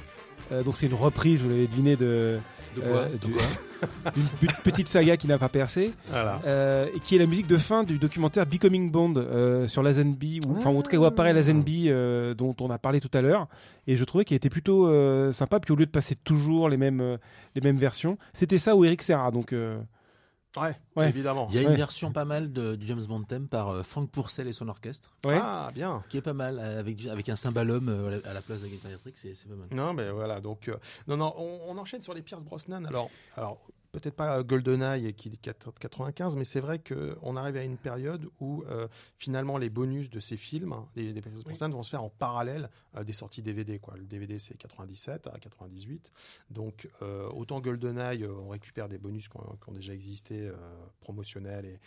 [0.54, 2.40] euh, donc c'est une reprise, vous l'avez deviné, de,
[2.78, 3.34] De quoi, euh, du-
[4.48, 6.40] pe- petite saga qui n'a pas percé, voilà.
[6.46, 10.40] euh, et qui est la musique de fin du documentaire Becoming Bond euh, sur Lazenby,
[10.48, 13.20] ou enfin en tout cas où apparaît Lazenby euh, dont on a parlé tout à
[13.22, 13.48] l'heure.
[13.88, 14.88] Et je trouvais qu'il était plutôt
[15.34, 15.60] sympa.
[15.60, 17.18] Puis au lieu de passer toujours les mêmes
[17.56, 19.30] les mêmes versions, c'était ça ou Eric Serra.
[19.32, 19.54] Donc
[20.56, 21.10] Ouais, Ouais.
[21.10, 21.48] évidemment.
[21.50, 21.76] Il y a une Ouais.
[21.76, 25.12] version pas mal de, du James Bond theme par euh, Frank Pourcel et son orchestre,
[25.26, 25.40] ouais.
[25.42, 26.04] Ah bien.
[26.10, 28.72] qui est pas mal, euh, avec, avec un cymbalum euh, à la place de la
[28.72, 29.68] guitare électrique, c'est c'est pas mal.
[29.72, 30.42] Non, mais voilà.
[30.42, 30.78] Donc, euh,
[31.08, 32.86] non, non, on, on enchaîne sur les Pierce Brosnan.
[32.86, 33.58] Alors, alors
[33.94, 38.28] peut-être pas GoldenEye qui est 95, mais c'est vrai que on arrive à une période
[38.40, 38.88] où euh,
[39.18, 42.10] finalement les bonus de ces films, hein, des, des Pierce Brosnan, vont se faire en
[42.10, 43.80] parallèle euh, des sorties DVD.
[43.80, 43.96] Quoi.
[43.96, 46.12] Le DVD c'est 97 à 98,
[46.50, 50.52] donc euh, autant GoldenEye, on récupère des bonus qui ont, déjà existé,
[51.02, 51.80] promotionnels et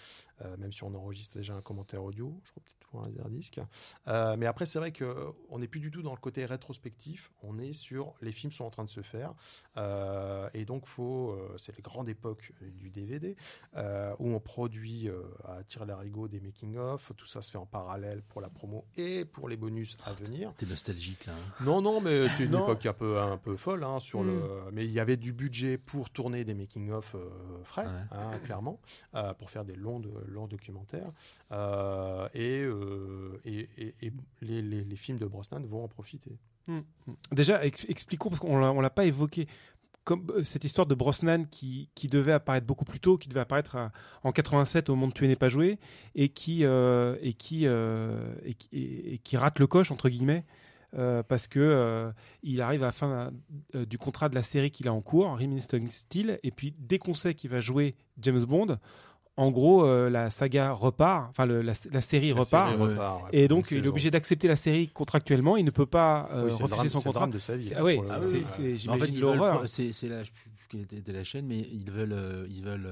[0.58, 3.60] même si on enregistre déjà un commentaire audio, je crois peut-être pour un disque.
[4.06, 7.32] Mais après, c'est vrai que on n'est plus du tout dans le côté rétrospectif.
[7.42, 9.34] On est sur les films sont en train de se faire,
[10.54, 13.36] et donc faut, c'est les grandes époques du DVD
[13.76, 17.10] euh, où on produit euh, à tir larigot des making of.
[17.16, 20.52] Tout ça se fait en parallèle pour la promo et pour les bonus à venir.
[20.58, 21.32] T'es nostalgique là.
[21.32, 21.64] hein.
[21.64, 22.64] Non, non, mais c'est une Non.
[22.64, 24.26] époque un peu, un peu folle hein, sur Mm.
[24.26, 24.40] le.
[24.72, 27.30] Mais il y avait du budget pour tourner des making of euh,
[27.64, 27.92] frais, Ouais.
[28.10, 28.78] hein, clairement,
[29.14, 31.10] euh, pour faire des longs, de- longs documentaires.
[31.52, 36.36] Euh, et, euh, et, et- et les, les- les films de Brosnan vont en profiter.
[37.30, 39.46] Déjà, ex- expliquons, parce qu'on on l'a pas évoqué,
[40.06, 43.40] comme euh, cette histoire de Brosnan qui, qui devait apparaître beaucoup plus tôt, qui devait
[43.40, 43.90] apparaître à-
[44.22, 45.78] en 87 au monde Tuer n'est pas joué,
[46.14, 48.34] et qui, euh, et, qui, euh,
[48.72, 50.44] et, qui- rate le coche, entre guillemets,
[50.96, 52.10] euh, parce que euh,
[52.44, 53.32] il arrive à la fin
[53.74, 56.98] euh, du contrat de la série qu'il a en cours, Remington Steel, et puis dès
[56.98, 58.78] qu'on sait qu'il va jouer James Bond,
[59.38, 62.70] en gros, euh, la saga repart, enfin la, la série La repart.
[62.70, 62.90] série ouais.
[62.92, 65.56] repart, ouais, Et donc, il est obligé d'accepter la série contractuellement.
[65.58, 67.20] Il ne peut pas euh, Oui, refuser drame- son c'est le contrat.
[67.20, 67.64] drame de sa vie.
[67.64, 69.62] C'est- hein, ah oui, c'est- Mais en fait, j'imagine ils veulent, l'horreur.
[69.68, 72.62] c'est la, je sais plus quelle était, était la chaîne, mais ils veulent, euh, ils
[72.64, 72.86] veulent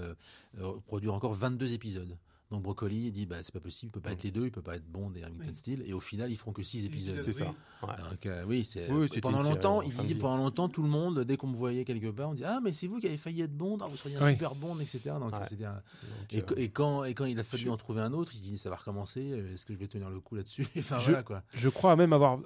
[0.61, 2.17] euh, produire encore 22 épisodes.
[2.55, 4.63] Donc Broccoli dit bah c'est pas possible, il peut pas être les deux, il peut
[4.63, 7.21] pas être Bond et Remington Steel, et au final ils feront que 6 épisodes.
[7.25, 7.47] C'est ça.
[7.83, 7.89] Ouais.
[8.11, 11.37] Donc euh, oui, c'est Oui, pendant longtemps, il dit pendant longtemps tout le monde dès
[11.37, 13.57] qu'on me voyait quelque part, on dit ah mais c'est vous qui avez failli être
[13.57, 14.33] Bond, ah, vous seriez un Oui.
[14.33, 15.01] super Bond, etc.
[15.21, 15.41] Donc Ouais.
[15.49, 18.01] c'était un- Donc, et, euh, et quand et quand il a fallu je- en trouver
[18.03, 20.21] un autre, il se dit ça va recommencer, euh, est-ce que je vais tenir le
[20.21, 20.67] coup là-dessus?
[20.79, 21.43] Enfin Je- voilà quoi.
[21.55, 22.39] Je crois même avoir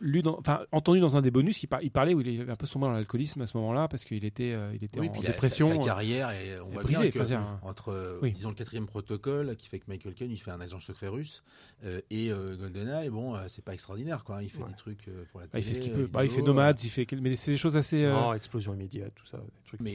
[0.00, 2.52] lu, dans, enfin entendu dans un des bonus, il, par- il parlait où il avait
[2.52, 5.08] un peu sombré dans l'alcoolisme à ce moment-là parce qu'il était, euh, il était Oui,
[5.08, 5.68] en dépression.
[5.70, 8.32] sa, sa carrière et on est voit brisée, bien que faut dire, entre Oui.
[8.32, 11.42] disons le quatrième protocole qui fait que Michael Caine il fait un agent secret russe
[11.84, 14.68] euh, et euh, GoldenEye bon euh, c'est pas extraordinaire quoi il fait Ouais.
[14.68, 16.06] des trucs euh, pour la bah, télé il fait ce qu'il euh, peut.
[16.06, 18.04] Bah, il fait Nomads, il fait, mais c'est des choses assez.
[18.04, 19.80] euh, non, explosion immédiate, tout ça, des trucs.
[19.80, 19.94] euh, mais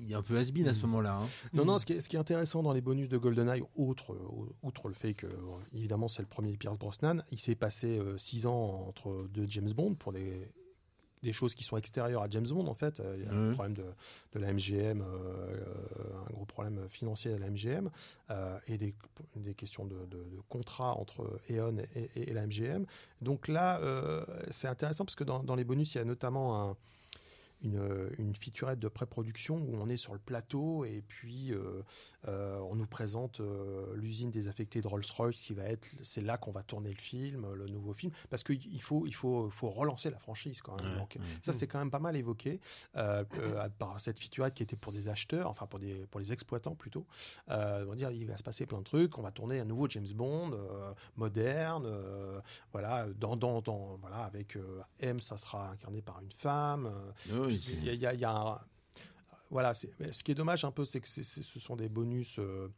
[0.00, 1.26] il est un peu has-been à ce moment-là hein.
[1.52, 1.66] Non, Mm.
[1.66, 4.54] non, ce qui, est, ce qui est intéressant dans les bonus de GoldenEye, outre, euh,
[4.62, 5.30] outre le fait que, euh,
[5.74, 9.94] évidemment, c'est le premier Pierce Brosnan, il s'est passé 6 ans entre deux James Bond
[9.94, 10.48] pour des
[11.22, 13.00] des choses qui sont extérieures à James Bond en fait.
[13.00, 13.54] Euh, Il y a le Ouais.
[13.54, 13.84] problème de,
[14.34, 17.90] de la MGM, euh, euh, un gros problème financier à la MGM
[18.30, 18.94] euh, et des,
[19.36, 22.84] des questions de, de, de contrat entre E.ON et, et- et la MGM.
[23.22, 26.70] Donc là, euh, c'est intéressant parce que dans, dans les bonus, il y a notamment
[26.70, 26.76] un-
[27.62, 31.82] une, une featurette de pré-production où on est sur le plateau et puis euh,
[32.28, 36.52] euh, on nous présente euh, l'usine désaffectée de Rolls-Royce qui va être, c'est là qu'on
[36.52, 40.18] va tourner le film, le nouveau film, parce qu'il faut, il faut, faut relancer la
[40.18, 40.92] franchise quand même.
[40.92, 41.26] Ouais, Donc, ouais.
[41.42, 42.60] ça, c'est quand même pas mal évoqué
[42.96, 46.32] euh, euh, par cette featurette qui était pour des acheteurs, enfin pour, des, pour les
[46.32, 47.06] exploitants plutôt.
[47.50, 49.64] Euh, on va dire, il va se passer plein de trucs, on va tourner un
[49.64, 52.40] nouveau James Bond, euh, moderne, euh,
[52.72, 56.86] voilà, dans, dans, dans- voilà, avec euh, M, ça sera incarné par une femme.
[56.86, 58.60] euh, Oui, il y a, il y a- il y a un-
[59.50, 59.86] voilà, ce
[60.22, 62.68] qui est dommage un peu, c'est que ce sont des bonus euh,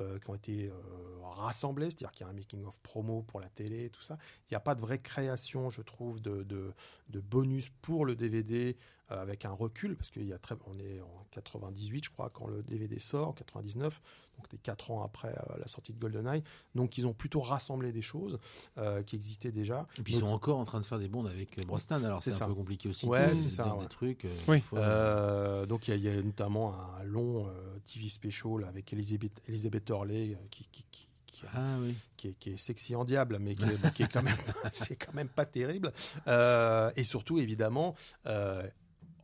[0.00, 0.74] euh, qui ont été euh,
[1.22, 4.18] rassemblés, c'est-à-dire qu'il y a un making-of promo pour la télé, tout ça.
[4.48, 6.72] Il n'y a pas de vraie création, je trouve, de, de,
[7.08, 8.76] de bonus pour le DVD
[9.10, 12.30] euh, avec un recul, parce qu'il y a très, on est en 98, je crois,
[12.30, 14.00] quand le DVD sort, en 99,
[14.40, 16.42] donc des 4 ans après euh, la sortie de GoldenEye.
[16.74, 18.38] Donc ils ont plutôt rassemblé des choses
[18.78, 19.86] euh, qui existaient déjà.
[19.98, 22.22] Et puis ils sont encore en train de faire des bondes avec euh, Brosnan, alors
[22.22, 23.06] C'est un peu compliqué aussi.
[23.06, 24.24] Ouais, c'est ça, Des trucs.
[24.24, 24.60] euh, Oui.
[24.60, 28.64] fois, Euh, donc il y, a- il y a notamment un long euh, TV special
[28.66, 31.94] avec Elizabeth, Elizabeth Hurley euh, qui, qui, qui, qui, Ah oui.
[32.16, 34.36] qui est, qui est sexy en diable, mais qui est, qui est quand même,
[34.72, 35.92] c'est quand même pas terrible.
[36.28, 37.94] Euh, et surtout, évidemment,
[38.26, 38.62] euh,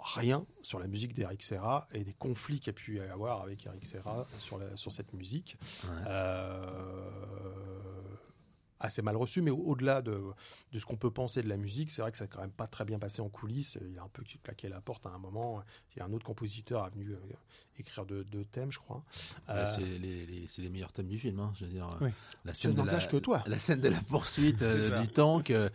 [0.00, 3.42] rien sur la musique d'Eric Serra et des conflits qu'il y a pu y avoir
[3.42, 5.56] avec Eric Serra sur, la, sur cette musique.
[5.84, 5.90] Ouais.
[6.06, 7.75] Euh,
[8.80, 10.20] assez mal reçu, mais au- au-delà de,
[10.72, 12.50] de ce qu'on peut penser de la musique, c'est vrai que ça n'a quand même
[12.50, 13.78] pas très bien passé en coulisses.
[13.90, 15.62] Il a un peu claqué la porte à un moment.
[15.94, 17.16] Il y a un autre compositeur a venu euh,
[17.78, 19.02] écrire deux, thèmes, je crois.
[19.46, 21.40] Bah, Euh, c'est les, les- c'est les meilleurs thèmes du film.
[21.40, 22.10] hein, je veux dire, Oui.
[22.44, 23.42] la scène de la, que toi.
[23.46, 25.68] La scène de la poursuite euh, du tank, euh,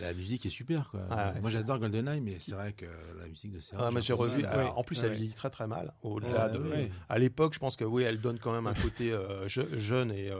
[0.00, 0.90] la musique est super.
[0.90, 1.00] Quoi.
[1.10, 1.40] Ah ouais.
[1.40, 2.86] Moi j'adore GoldenEye, mais c'est vrai que
[3.18, 3.88] la musique de Serra.
[3.88, 4.44] Ah, mais j'ai revu.
[4.46, 5.06] En plus, Ouais.
[5.08, 5.92] elle vieillit très très mal.
[6.02, 6.58] Au-delà Ouais, de.
[6.58, 6.90] ouais.
[7.08, 10.10] À l'époque, je pense que oui, elle donne quand même un côté euh, je- jeune
[10.12, 10.30] et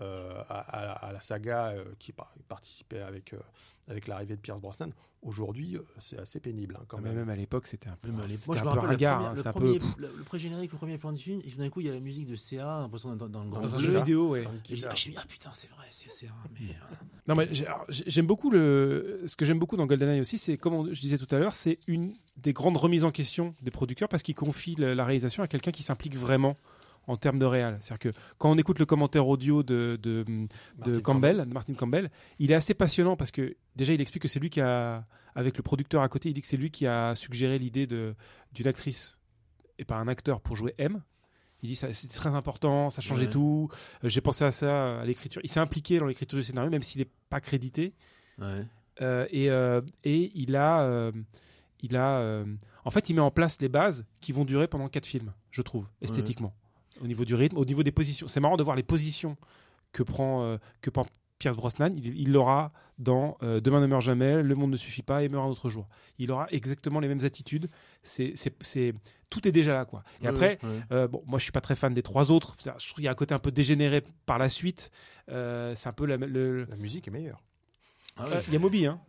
[0.00, 3.38] euh, à, à- à la saga euh, qui par- participait avec euh,
[3.88, 4.90] avec l'arrivée de Pierce Brosnan.
[5.22, 7.16] Aujourd'hui, c'est assez pénible hein, quand Ah, même.
[7.16, 9.50] même à l'époque, c'était un peu, moi, je un me rappelle hein, un le, peu
[9.50, 11.90] premier, le, le pré-générique, le premier plan du film, et tout d'un coup il y
[11.90, 14.44] a la musique de CA, l'impression dans, dans le grand Dans un jeu vidéo, ouais.
[14.70, 16.28] Je me suis dit, ah putain, c'est vrai, c'est CA.
[16.60, 16.94] Mais, euh,
[17.26, 17.48] Non, mais
[17.88, 19.22] j'aime beaucoup le.
[19.26, 21.54] Ce que j'aime beaucoup dans GoldenEye aussi, c'est comme on- je disais tout à l'heure,
[21.54, 25.48] c'est une des grandes remises en question des producteurs parce qu'ils confient la réalisation à
[25.48, 26.56] quelqu'un qui s'implique vraiment
[27.08, 27.78] en termes de réal.
[27.80, 30.46] C'est-à-dire que quand on écoute le commentaire audio de, de, de
[30.78, 34.28] Martin Campbell, de Martin Campbell, il est assez passionnant parce que déjà il explique que
[34.28, 35.04] c'est lui qui a,
[35.34, 38.66] avec le producteur à côté, il dit que c'est lui qui a suggéré l'idée d'une
[38.66, 39.18] actrice
[39.78, 41.00] et pas un acteur pour jouer M.
[41.62, 43.30] Il dit ça c'est très important, ça changeait Ouais.
[43.32, 43.68] tout.
[44.04, 45.40] Euh, J'ai pensé à ça à l'écriture.
[45.42, 47.94] Il s'est impliqué dans l'écriture du scénario même s'il n'est pas crédité.
[48.38, 48.64] ouais.
[49.00, 51.10] Euh, et, euh, et il a,
[51.80, 52.44] il a,
[52.84, 55.62] en fait, il met en place les bases qui vont durer pendant quatre films, je
[55.62, 56.52] trouve, esthétiquement,
[57.02, 58.28] au niveau du rythme, au niveau des positions.
[58.28, 59.36] C'est marrant de voir les positions
[59.92, 61.06] que prend, euh, que prend
[61.38, 61.94] Pierce Brosnan.
[62.02, 65.44] Il l'aura dans euh, Demain ne meurt jamais, Le monde ne suffit pas et meurt
[65.46, 65.86] un autre jour.
[66.18, 67.68] Il aura exactement les mêmes attitudes.
[68.02, 68.92] C'est, c'est, c'est,
[69.30, 70.02] tout est déjà là, quoi.
[70.22, 70.58] Et après,
[70.90, 72.56] euh, bon, moi, je suis pas très fan des trois autres.
[72.58, 74.90] Je trouve qu'il y a un côté un peu dégénéré par la suite.
[75.30, 76.64] Euh, c'est un peu la, le.
[76.64, 77.42] La musique est meilleure.
[78.16, 78.40] Ah Euh.
[78.48, 79.00] Il y a Moby, hein.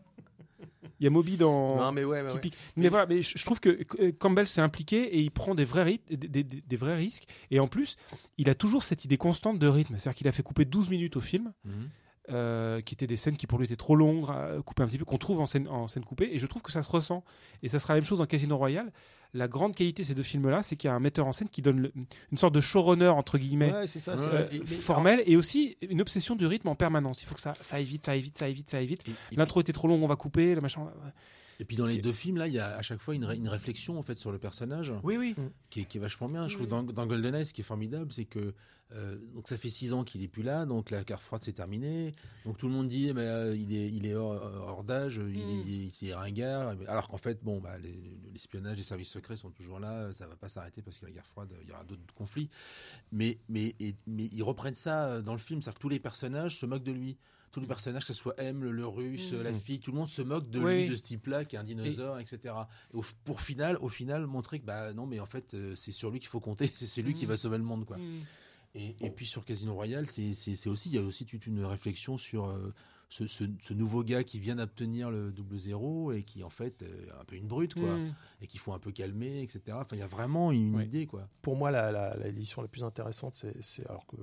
[0.99, 1.77] Il y a Moby dans.
[1.77, 2.39] Non, mais ouais, ouais, qui ouais.
[2.41, 2.55] pique.
[2.75, 5.65] Mais voilà, mais je, je trouve que euh, Campbell s'est impliqué et il prend des
[5.65, 7.23] vrais, ryth- des, des- des- des vrais risques.
[7.51, 7.95] Et en plus,
[8.37, 9.97] il a toujours cette idée constante de rythme.
[9.97, 11.89] C'est-à-dire qu'il a fait couper 12 minutes au film, Mhm.
[12.31, 14.97] Euh, qui étaient des scènes qui pour lui étaient trop longues, euh, coupées un petit
[14.97, 16.29] peu, qu'on trouve en scène, en scène coupée.
[16.31, 17.23] Et je trouve que ça se ressent.
[17.63, 18.91] Et ça sera la même chose dans Casino Royale.
[19.35, 21.49] La grande qualité de ces deux films-là, c'est qu'il y a un metteur en scène
[21.49, 21.93] qui donne le-
[22.31, 23.71] une sorte de showrunner, entre guillemets.
[23.71, 24.13] Ouais, c'est ça.
[24.15, 27.21] Ouais, c'est- euh, et- formel et aussi une obsession du rythme en permanence.
[27.21, 28.87] Il faut que ça, ça aille vite, ça aille vite, ça aille vite, ça aille
[28.87, 29.03] vite.
[29.35, 30.87] L'intro était trop longue, on va couper, le machin.
[31.59, 33.35] Et puis dans les deux films, là, il y a à chaque fois une, ré-
[33.35, 35.35] une réflexion en fait sur le personnage Oui, oui.
[35.69, 36.47] qui est, qui est vachement bien.
[36.47, 38.53] Je trouve dans, dans GoldenEye, ce qui est formidable, c'est que
[38.93, 41.53] euh, donc ça fait six ans qu'il est plus là, donc la guerre froide c'est
[41.53, 42.15] terminé.
[42.45, 44.31] Donc tout le monde dit, mais euh, il est, il est hors,
[44.67, 46.75] hors d'âge, il, est, il, est, il est ringard.
[46.87, 50.11] Alors qu'en fait, bon, bah, les- l'espionnage, les services secrets sont toujours là.
[50.13, 52.49] Ça va pas s'arrêter parce que la guerre froide, il y aura d'autres conflits.
[53.11, 55.99] Mais, mais, et- mais ils reprennent ça euh, dans le film, c'est-à-dire que tous les
[55.99, 57.17] personnages se moquent de lui.
[57.51, 60.07] Tous les personnages, que ce soit M, le, le russe, la fille, tout le monde
[60.07, 60.83] se moque de Oui.
[60.83, 62.53] lui, de ce type-là, qui est un dinosaure, etc.
[62.93, 65.91] Et au- pour final, au final, montrer que bah non, mais en fait, euh, c'est
[65.91, 67.97] sur lui qu'il faut compter, c'est c'est lui qui va sauver le monde, quoi.
[68.75, 70.29] Et, et puis sur Casino Royale, c'est
[70.67, 72.71] aussi, il y a aussi toute une réflexion sur euh,
[73.09, 76.83] ce, ce- ce nouveau gars qui vient d'obtenir le double zéro et qui en fait
[76.83, 78.13] est un peu une brute, quoi, Mm.
[78.41, 79.61] et qu'il faut un peu calmer, etc.
[79.81, 80.85] Enfin, il y a vraiment une Ouais.
[80.85, 81.27] idée, quoi.
[81.41, 84.17] pour moi, la, la, la édition la plus intéressante, c'est, c'est- alors que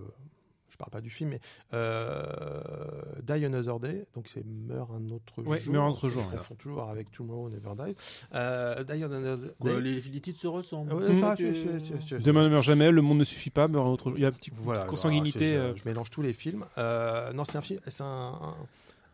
[0.76, 1.40] je parle pas du film, mais
[1.72, 2.60] euh,
[3.22, 5.72] Die Another Day, donc c'est Meurt un autre Ouais, jour.
[5.72, 7.96] Meurt un autre jour, Ils font toujours avec Tomorrow Never Dies.
[8.34, 9.50] Euh, Die Another Day.
[9.60, 10.92] Ouais, les, les titres se ressemblent.
[10.92, 13.68] Ouais, ça, tu- tu- tu- tu- Demain ne meurt jamais, le monde ne suffit pas,
[13.68, 14.18] meurt un autre jour.
[14.18, 15.56] Il y a un petit Voilà, de consanguinité.
[15.56, 16.66] euh, Je, je mélange tous les films.
[16.76, 17.80] Euh, non, c'est un film.
[17.86, 18.54] C'est un, un-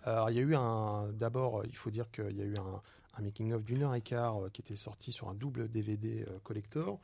[0.04, 1.06] alors, il y a eu un.
[1.12, 2.80] D'abord, il faut dire qu'il y a eu un,
[3.18, 6.38] un making-of d'une heure et quart euh, qui était sorti sur un double DVD euh,
[6.42, 6.98] collector.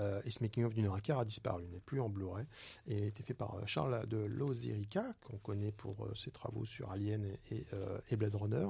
[0.00, 2.46] Euh, et ce making-of d'une heure et quart a disparu, n'est plus en Blu-ray.
[2.86, 6.64] Et a été fait par euh, Charles de Lozerica, qu'on connaît pour euh, ses travaux
[6.64, 8.68] sur Alien et, Blade Runner,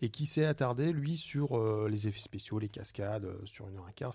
[0.00, 3.92] et qui s'est attardé, lui, sur les effets spéciaux, les cascades, sur une heure et
[3.92, 4.12] quart.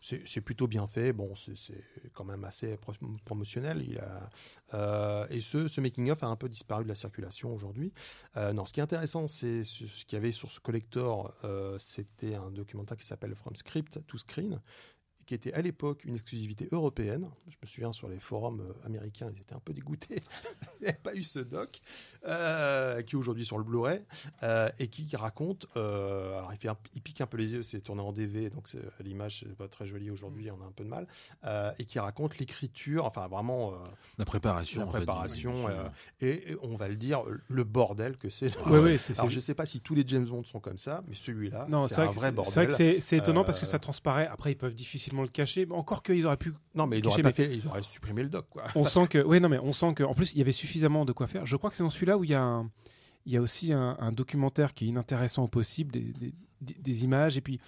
[0.00, 1.12] C'est plutôt bien fait.
[1.12, 3.84] Bon, c'est quand même assez pro- promotionnel.
[3.86, 7.92] Il a, et ce, making-of a un peu disparu de la circulation aujourd'hui.
[8.36, 11.34] Non, ce qui est intéressant, c'est ce, qu'il y avait sur ce collector.
[11.78, 14.60] C'était un documentaire qui s'appelle From Script to Screen
[15.30, 17.30] qui était à l'époque une exclusivité européenne.
[17.46, 20.18] Je me souviens sur les forums euh, américains, ils étaient un peu dégoûtés.
[20.82, 21.80] Il n'y avait pas eu ce doc,
[22.26, 24.02] euh, qui est aujourd'hui sur le Blu-ray,
[24.42, 27.62] euh, et qui raconte, euh, alors il, fait un- il pique un peu les yeux,
[27.62, 28.68] c'est tourné en DV, donc
[29.00, 31.06] l'image c'est pas très jolie aujourd'hui, on a un peu de mal,
[31.44, 33.76] euh, et qui raconte l'écriture, enfin vraiment, euh,
[34.18, 34.80] La préparation.
[34.82, 35.54] la en fait, du- préparation,
[36.20, 38.56] et, et on va le dire, le bordel que c'est.
[38.66, 41.02] Ouais, ouais, c'est Alors je sais pas si tous les James Bond sont comme ça,
[41.08, 42.52] mais celui-là, c'est un vrai, bordel.
[42.52, 44.26] c'est vrai que c'est étonnant parce que ça transparaît.
[44.26, 45.66] Après, ils peuvent difficilement le cacher.
[45.70, 46.52] Encore qu'ils auraient pu.
[46.74, 48.64] Non, mais ils auraient, pas mais- fait, ils auraient supprimé le doc, quoi.
[48.74, 49.18] On sent que.
[49.18, 50.02] Oui, non, mais on sent que.
[50.04, 51.46] En plus, il y avait suffisamment de quoi faire.
[51.46, 52.70] Je crois que c'est dans celui-là où il y a un-
[53.26, 56.74] Il y a aussi un, un documentaire qui est inintéressant au possible, des, des- des-
[56.80, 57.60] des images, et puis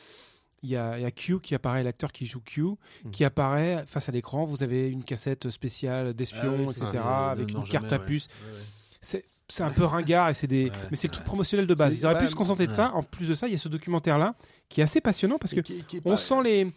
[0.62, 3.10] il y, a, il y a Q qui apparaît, l'acteur qui joue Q, Hmm.
[3.12, 4.44] qui apparaît face à l'écran.
[4.46, 8.02] Vous avez une cassette spéciale Ah d'espion, oui, etc., ça, avec ne une carte jamais,
[8.02, 8.28] à puce.
[8.28, 8.64] Ouais, ouais.
[9.02, 10.66] C'est c'est un peu ringard, et c'est des...
[10.70, 11.98] Ouais, mais c'est le truc promotionnel de base.
[11.98, 12.90] Ils auraient pu se contenter de ça.
[12.94, 14.34] En plus de ça, il y a ce documentaire-là
[14.70, 16.72] qui est assez passionnant parce que qui- qui on sent les.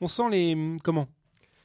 [0.00, 0.76] On sent les.
[0.84, 1.08] Comment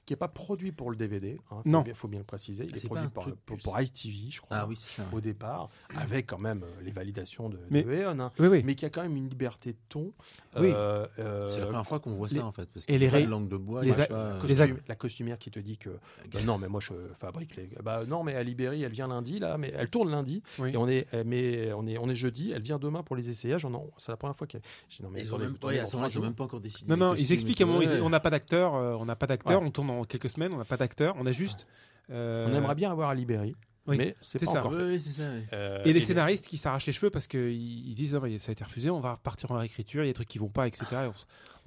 [0.06, 1.40] qui n'est pas produit pour le DVD.
[1.66, 1.80] Il Non.
[1.80, 2.66] faut, bien- faut bien le préciser.
[2.66, 5.08] Il Ah, est produit par, pour, ITV, je crois, Ah oui, c'est ça.
[5.12, 8.62] au départ, avec quand même euh, les validations de, de Mais- Eon, hein, Oui, oui.
[8.64, 10.14] mais qui a quand même une liberté de ton.
[10.60, 10.72] Oui.
[10.74, 12.70] Euh, euh, C'est la première fois qu'on voit les- ça en fait.
[12.72, 15.50] Parce et les ré- de langue de bois, les a pas- costume- la costumière qui
[15.52, 15.90] te dit que
[16.32, 19.40] bah non mais moi je fabrique les bah non mais à Libéry elle vient lundi
[19.40, 20.72] là mais elle tourne lundi Oui.
[20.74, 23.30] et on est euh, mais on est on est jeudi elle vient demain pour les
[23.30, 24.62] essayages c'est la première fois qu'elle
[25.00, 26.90] Ils ont même, pas encore décidé.
[26.90, 29.62] Non, non, ils expliquent à un moment, on n'a pas d'acteur, on n'a pas d'acteur,
[29.62, 31.68] on tourne dans quelques semaines, on n'a pas d'acteur, on a juste.
[32.10, 33.56] euh, on aimerait bien avoir à Libéry
[33.88, 34.60] oui, mais c'est ça.
[34.62, 34.84] encore Oui, fait.
[34.86, 35.30] oui, c'est ça.
[35.30, 35.46] ouais.
[35.54, 38.28] Euh, Et les mais- scénaristes qui s'arrachent les cheveux parce qu'ils ils disent, ah, bah,
[38.40, 40.40] ça a été refusé, on va repartir en réécriture, il y a des trucs qui
[40.40, 40.86] vont pas, etc.
[40.92, 41.14] Et on,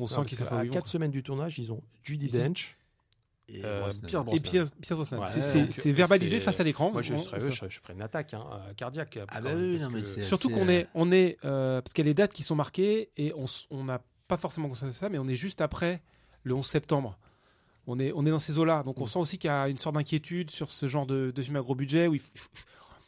[0.01, 0.74] on non, sent qu'ils savent pas où à ils vont.
[0.74, 2.76] 4 semaines du tournage ils ont Judy Dench
[3.49, 3.89] Et euh.
[4.07, 4.43] Pierre Et Brosnan.
[4.43, 5.20] Pierre, Pierre Brosnan.
[5.20, 6.91] Ouais, C'est- euh, verbalisé face à l'écran.
[6.91, 9.61] moi je serais eux, je, je ferais une attaque hein, euh, cardiaque Ah bah même,
[9.62, 12.05] oui, parce non, mais que- c'est- Surtout qu'on euh, est, on est, euh, parce qu'il
[12.05, 13.33] y a les dates qui sont marquées et
[13.70, 16.03] on n'a pas forcément conscience de ça, mais on est juste après
[16.43, 17.16] le 11 septembre.
[17.91, 19.07] On est, on est dans ces eaux-là, donc on Mm.
[19.07, 21.61] sent aussi qu'il y a une sorte d'inquiétude sur ce genre de, de film à
[21.62, 22.20] gros budget où il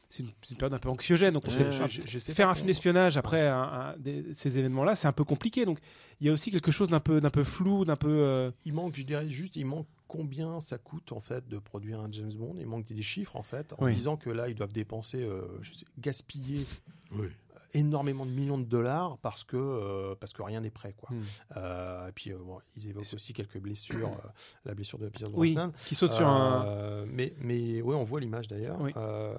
[0.09, 2.55] c'est une, période un peu anxiogène, donc on sait ouais, je- je sais faire un
[2.57, 5.65] film d'espionnage après un- un- des- ces événements-là, c'est un peu compliqué.
[5.65, 5.79] Donc
[6.21, 8.09] il y a aussi quelque chose d'un peu, d'un peu flou, d'un peu.
[8.11, 12.01] euh, Il manque, je dirais juste, il manque combien ça coûte en fait de produire
[12.01, 12.57] un James Bond?
[12.59, 13.95] Il manque des chiffres en fait, en Oui.
[13.95, 16.67] disant que là ils doivent dépenser, euh, je sais, gaspiller
[17.13, 17.29] Oui.
[17.75, 21.09] Énormément de millions de dollars parce que euh, parce que rien n'est prêt quoi.
[21.13, 21.23] Hmm.
[21.57, 24.29] Euh, et puis euh, bon, ils évoquent aussi quelques blessures, euh,
[24.65, 25.73] la blessure de Pierce oui, Brosnan.
[25.87, 27.05] qui saute sur un.
[27.07, 28.81] Mais mais ouais, on voit l'image d'ailleurs.
[28.81, 28.93] Oui.
[28.97, 29.37] Euh,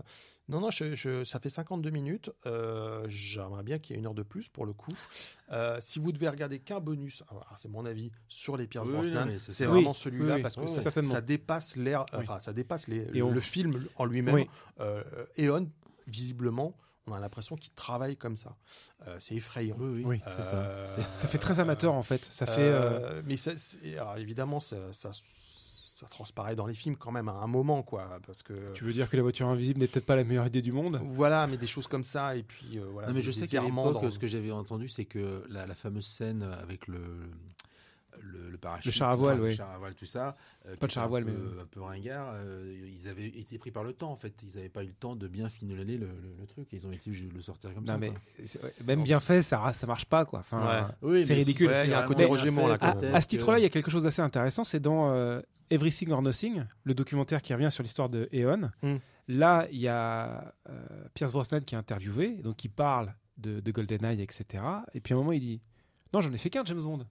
[0.49, 2.29] non, non, je- je- ça fait 52 minutes.
[2.45, 4.91] Euh, J'aimerais bien qu'il y ait une heure de plus pour le coup.
[5.53, 8.95] Euh, si vous devez regarder qu'un bonus, alors, c'est mon avis, sur les Pierce Oui,
[8.95, 12.19] oui, Brosnan, c'est vraiment Oui, celui-là oui, parce que oui, ça, dépasse l'air, Oui.
[12.21, 14.35] enfin ça dépasse les, le, on- le film en lui-même.
[14.35, 14.49] Oui.
[14.81, 15.03] Euh,
[15.37, 15.69] Eon,
[16.07, 16.75] visiblement,
[17.11, 18.55] on a l'impression qu'il travaille comme ça.
[19.07, 19.75] Euh, c'est effrayant.
[19.79, 20.21] Oui, oui, Oui.
[20.29, 20.55] c'est ça.
[20.55, 22.23] Euh, C'est- Ça fait très amateur en fait.
[22.25, 22.61] Ça fait.
[22.61, 27.11] euh, euh, mais ça, c'est- alors évidemment, ça, ça, ça transparaît dans les films quand
[27.11, 28.53] même à un moment, quoi, parce que.
[28.73, 30.99] Tu veux dire que la voiture invisible n'est peut-être pas la meilleure idée du monde?
[31.03, 33.07] Voilà, mais des choses comme ça, et puis euh, voilà.
[33.09, 35.75] Non, mais je sais qu'à l'époque, dans- ce que j'avais entendu, c'est que la, la
[35.75, 36.99] fameuse scène avec le,
[38.19, 39.55] le, le parachute, Le char à voile, le oui.
[39.55, 40.35] char à voile, tout ça,
[40.65, 43.27] euh, Pas le char à voile, un peu, mais- un peu ringard, euh, ils avaient
[43.27, 44.33] été pris par le temps en fait.
[44.43, 46.73] Ils n'avaient pas eu le temps de bien finoler le, le, le truc.
[46.73, 47.97] et Ils ont été obligés de le sortir comme Non ça.
[47.97, 50.39] mais ouais, même bien fait, ça ça marche pas quoi.
[50.39, 51.69] Enfin, Oui, c'est ridicule.
[51.69, 52.77] si il y a un côté Moore, là.
[53.13, 56.21] À, ce titre-là, il y a quelque chose d'assez intéressant, c'est dans euh, Everything or
[56.21, 58.71] Nothing, le documentaire qui revient sur l'histoire de Eon.
[58.83, 58.97] Hmm.
[59.27, 63.71] Là, il y a euh, Pierce Brosnan qui est interviewé, donc qui parle de, de
[63.71, 64.63] GoldenEye, etc.
[64.93, 65.61] Et puis à un moment, il dit
[66.13, 67.05] Non, j'en ai fait qu'un James Bond.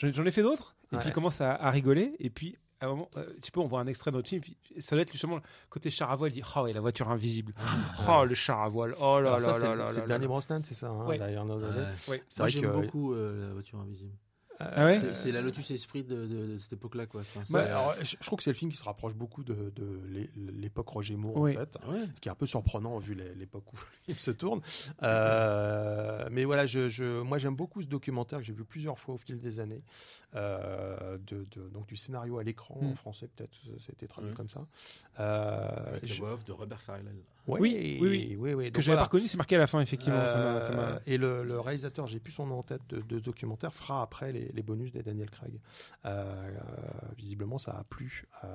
[0.00, 0.74] J'en ai- fait d'autres.
[0.92, 1.00] Et Ouais.
[1.00, 2.14] puis il commence à, à rigoler.
[2.18, 4.40] Et puis à un moment, euh, tu peux, on voit un extrait de notre film.
[4.40, 6.30] Puis ça doit être justement le côté char à voile.
[6.30, 7.52] Il dit Oh, et la voiture invisible.
[8.08, 8.94] Oh, le char à voile.
[9.00, 10.26] Oh là Alors là là là c'est là le dernier.
[10.26, 11.18] Brosnan, c'est ça, hein, Ouais.
[11.18, 12.22] derrière nos Ouais.
[12.38, 14.12] Moi j'aime que- beaucoup euh, la voiture invisible.
[14.62, 17.22] Ah ouais C'est- la Lotus Esprit de, de- de cette époque-là, quoi.
[17.22, 20.00] Enfin, alors, je, je trouve que c'est le film qui se rapproche beaucoup de, de
[20.10, 21.56] l'é- l'époque Roger Moore, Oui.
[21.56, 21.76] en fait.
[21.88, 22.04] Ouais.
[22.14, 23.76] Ce qui est un peu surprenant vu l'époque où
[24.08, 24.60] il se tourne.
[25.02, 29.14] Euh, mais voilà, je, je- moi j'aime beaucoup ce documentaire que j'ai vu plusieurs fois
[29.14, 29.82] au fil des années.
[30.36, 34.36] Euh, de, de- donc du scénario à l'écran en français, peut-être, c'était traduit Ouais.
[34.36, 34.64] comme ça.
[35.18, 37.08] Euh, Avec je- la voix off de Robert Carlyle.
[37.58, 38.54] Oui, oui, oui.
[38.54, 38.72] oui.
[38.72, 39.00] Que j'avais voilà.
[39.02, 40.18] pas reconnu, c'est marqué à la fin, effectivement.
[40.18, 43.18] ça ça Euh, et le, le réalisateur, j'ai plus son nom en tête de, de
[43.18, 45.60] ce documentaire, fera après les, les bonus des Daniel Craig.
[46.04, 46.60] Euh, euh,
[47.16, 48.48] visiblement, ça a plu à,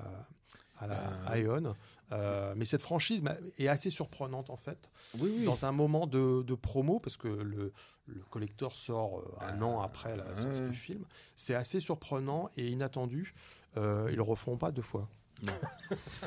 [0.78, 1.74] à, la, à Eon.
[2.12, 3.24] Euh, mais cette franchise
[3.58, 5.46] est assez surprenante en fait, Oui, oui.
[5.46, 7.74] dans un moment de, de promo, parce que le,
[8.08, 11.04] le collector sort un an après la sortie du film.
[11.36, 13.34] C'est assez surprenant et inattendu.
[13.78, 15.10] Ils le referont pas deux fois.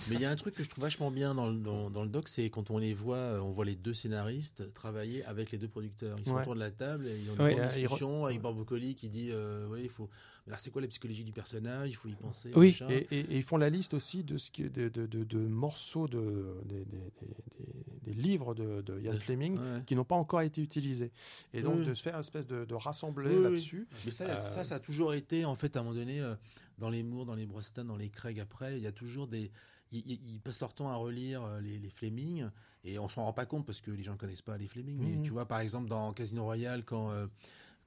[0.08, 2.02] Mais il y a un truc que je trouve vachement bien dans le, dans, dans
[2.02, 5.50] le doc, c'est quand on les voit, euh, on voit les deux scénaristes travailler avec
[5.50, 6.16] les deux producteurs.
[6.18, 6.40] Ils sont Ouais.
[6.42, 7.54] autour de la table et ils ont une Ouais.
[7.54, 10.08] grande discussion avec Barbocoli qui dit euh, ouais, il faut.
[10.48, 11.90] Alors c'est quoi la psychologie du personnage?
[11.90, 12.50] Il faut y penser.
[12.56, 12.76] Oui.
[12.88, 15.38] Et, et- et ils font la liste aussi de, ce qui, de, de, de- de
[15.38, 19.82] morceaux de, des, livres de, Ian Fleming Ouais.
[19.86, 21.12] qui n'ont pas encore été utilisés.
[21.52, 21.84] Et donc Oui.
[21.86, 23.42] de se faire une espèce de, rassembler Oui, oui.
[23.42, 23.86] là-dessus.
[24.04, 26.34] Mais ça, Euh, ça, ça a toujours été, en fait, à un moment donné, euh,
[26.78, 29.50] dans les Moore, dans les Brosnan, dans les Craig après, il y a toujours des.
[29.92, 32.46] Ils, ils- ils passent leur temps à relire euh, les, les Fleming
[32.84, 34.98] et on s'en rend pas compte parce que les gens ne connaissent pas les Fleming.
[34.98, 35.22] Mais Mhm.
[35.22, 37.10] tu vois, par exemple, dans Casino Royale, quand.
[37.10, 37.26] euh,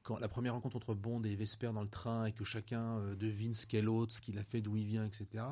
[0.03, 3.15] quand la première rencontre entre Bond et Vesper dans le train et que chacun euh,
[3.15, 5.43] devine ce qu'est l'autre, ce qu'il a fait, d'où il vient, etc.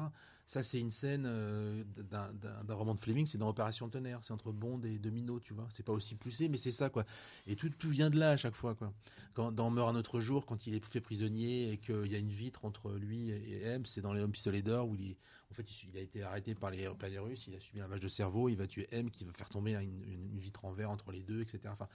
[0.49, 4.17] Ça, c'est une scène euh, d'un- d'un d'un roman de Fleming, c'est dans Opération Tonnerre,
[4.23, 5.67] c'est entre Bond et Domino, tu vois.
[5.71, 7.05] C'est pas aussi poussé, mais c'est ça, quoi.
[7.45, 8.91] Et tout, tout vient de là à chaque fois, quoi.
[9.35, 12.17] Quand, dans Meurt un autre jour, quand il est fait prisonnier et qu'il y a
[12.17, 15.17] une vitre entre lui et M, c'est dans les Hommes Pistolets d'Or où il, est-
[15.51, 17.79] en fait, il, il a été arrêté par les, par les Russes, il a subi
[17.81, 20.39] un match de cerveau, il va tuer M qui va faire tomber une, une- une
[20.39, 21.59] vitre en verre entre les deux, etc.
[21.67, 21.87] Enfin,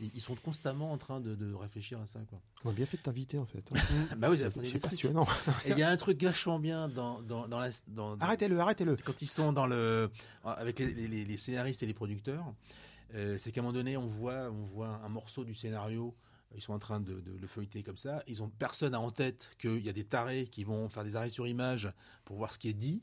[0.00, 2.40] ils, ils sont constamment en train de, de réfléchir à ça, quoi.
[2.64, 3.62] On a bien fait de t'inviter en fait.
[4.18, 4.82] bah oui, C'est trucs.
[4.82, 5.28] passionnant.
[5.68, 7.70] Il y a un truc vachement bien dans, dans, dans la.
[7.86, 8.96] Dans, dans- Arrêtez-le, arrêtez-le.
[8.96, 10.10] quand ils sont dans le
[10.44, 12.44] avec les, les- les scénaristes et les producteurs,
[13.14, 16.14] euh, c'est qu'à un moment donné, on voit on voit un morceau du scénario.
[16.56, 18.24] Ils sont en train de, de le feuilleter comme ça.
[18.26, 21.14] Ils ont personne a en tête qu'il y a des tarés qui vont faire des
[21.14, 21.92] arrêts sur image
[22.24, 23.02] pour voir ce qui est dit.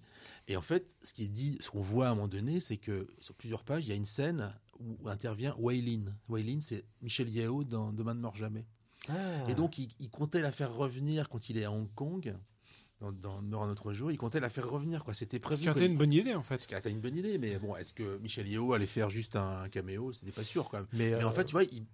[0.50, 2.76] Et en fait, ce qui est dit, ce qu'on voit à un moment donné, c'est
[2.76, 6.14] que sur plusieurs pages, il y a une scène où intervient Waylin.
[6.28, 8.66] Waylin, c'est Michel Yeo dans Demain ne meurt jamais.
[9.08, 9.14] Ah.
[9.50, 12.36] Et donc, il, il comptait la faire revenir quand il est à Hong Kong,
[13.02, 14.12] dans, dans un autre jour.
[14.12, 15.14] Il comptait la faire revenir, quoi.
[15.14, 15.62] C'était Ce prévu.
[15.62, 16.56] qui aurait que- été une bonne idée, en fait.
[16.56, 19.36] parce que t'as une bonne idée, mais bon, est-ce que Michel Yeo allait faire juste
[19.36, 20.12] un caméo?
[20.12, 20.88] C'était pas sûr quand même.
[20.94, 21.86] Mais, Mais en euh, fait, tu vois, il,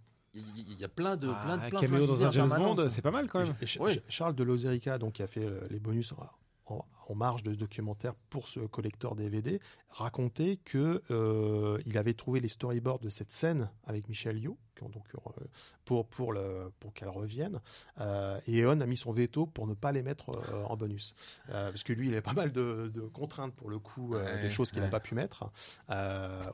[0.79, 2.49] y a plein de, Ah, plein de, un plein caméo plein dans un James.
[2.57, 3.53] Bond, c'est pas mal quand même.
[3.65, 7.43] Ch- Charles de Lozerica, donc, qui a fait euh, les bonus en, en- en marge
[7.43, 12.99] de ce documentaire pour ce collector DVD, racontait que euh, il avait trouvé les storyboards
[12.99, 15.43] de cette scène avec Michel Yeoh, qui ont donc, euh,
[15.85, 17.59] pour, pour, le, pour qu'elle revienne.
[17.99, 21.15] Euh, et Eon a mis son veto pour ne pas les mettre euh, en bonus.
[21.49, 24.41] Euh, parce que lui, il avait pas mal de, de contraintes pour le coup, Ouais,
[24.41, 24.91] des choses qu'il n'a ouais.
[24.91, 25.49] pas pu mettre.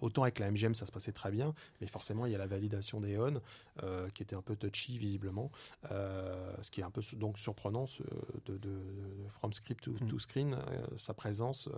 [0.02, 2.48] Autant avec la MGM, ça se passait très bien, mais forcément, il y a la
[2.48, 3.42] validation d'Eon,
[4.14, 5.52] qui était un peu touchy visiblement.
[5.90, 8.04] Ce qui est un peu donc surprenant ce-
[8.46, 10.58] de, de- de- From Script to, to Screen,
[10.98, 11.70] sa présence.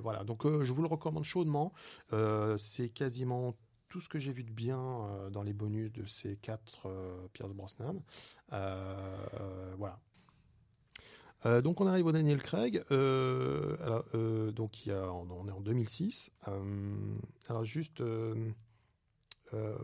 [0.00, 1.72] voilà, donc je vous le recommande chaudement.
[2.56, 3.54] C'est quasiment
[3.92, 7.28] tout ce que j'ai vu de bien euh, dans les bonus de ces quatre euh,
[7.34, 8.02] Pierce Brosnan.
[8.54, 8.96] Euh,
[9.38, 9.98] euh, voilà.
[11.60, 12.84] Donc on arrive au Daniel Craig.
[12.88, 16.30] Donc on, on est en 2006.
[16.48, 16.94] Euh,
[17.48, 18.00] alors juste
[19.54, 19.74] euh,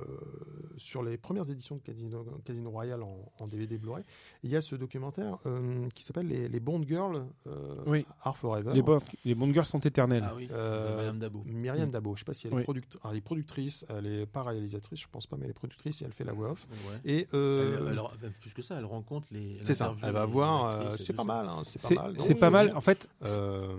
[0.77, 4.05] sur les premières éditions de Casino, Casino Royale en, en DVD Blu-ray,
[4.43, 8.07] il y a ce documentaire euh, qui s'appelle les, les Bond Girls euh, Oui.
[8.23, 8.73] Are Forever.
[8.75, 8.83] Les,
[9.25, 10.25] les Bond Girls sont éternelles.
[10.27, 11.43] Ah oui, Euh, Madame Dabo.
[11.47, 12.62] Myriam Dabo, je ne sais pas si elle est, Oui.
[12.62, 15.55] product- alors, elle est productrice, elle est pas réalisatrice, je pense pas, mais elle est
[15.55, 16.66] productrice et elle fait la voix off.
[16.89, 17.01] Ouais.
[17.05, 17.91] Et euh,
[18.23, 19.55] Elle- plus que ça, elle rencontre les.
[19.64, 22.14] c'est ça, elle va voir, c'est pas mal, hein, c'est pas mal.
[22.19, 22.73] c'est Non, pas oui, mal.
[22.77, 23.75] En fait, Euh,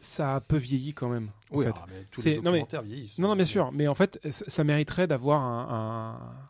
[0.00, 1.28] ça a peu vieilli quand même.
[1.50, 1.72] en oui, fait.
[1.76, 3.18] ah, mais tous les non, mais- documentaires vieillissent.
[3.18, 3.70] Non, non, bien sûr.
[3.72, 6.47] Mais en fait, ça, ça mériterait d'avoir un- un-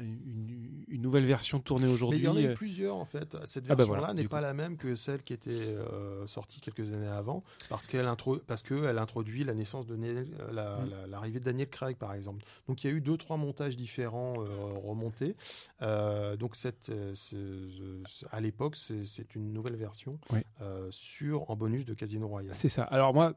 [0.00, 2.18] une, une nouvelle version tournée Mais aujourd'hui.
[2.20, 3.36] il y en a eu euh, plusieurs en fait.
[3.46, 6.60] Cette Ah bah version-là voilà, n'est pas la même que celle qui était euh, sortie
[6.60, 8.38] quelques années avant, parce qu'elle intro...
[8.46, 10.90] parce que elle introduit la naissance de euh, la- Mm.
[10.90, 12.44] la- l'arrivée de Daniel Craig par exemple.
[12.68, 14.46] Donc il y a eu deux trois montages différents euh,
[14.84, 15.36] remontés.
[15.82, 20.40] Euh, donc cette, ce- ce- à l'époque c'est une nouvelle version Oui.
[20.90, 22.54] sur en bonus de Casino Royale.
[22.54, 22.82] C'est ça.
[22.84, 23.34] Alors moi,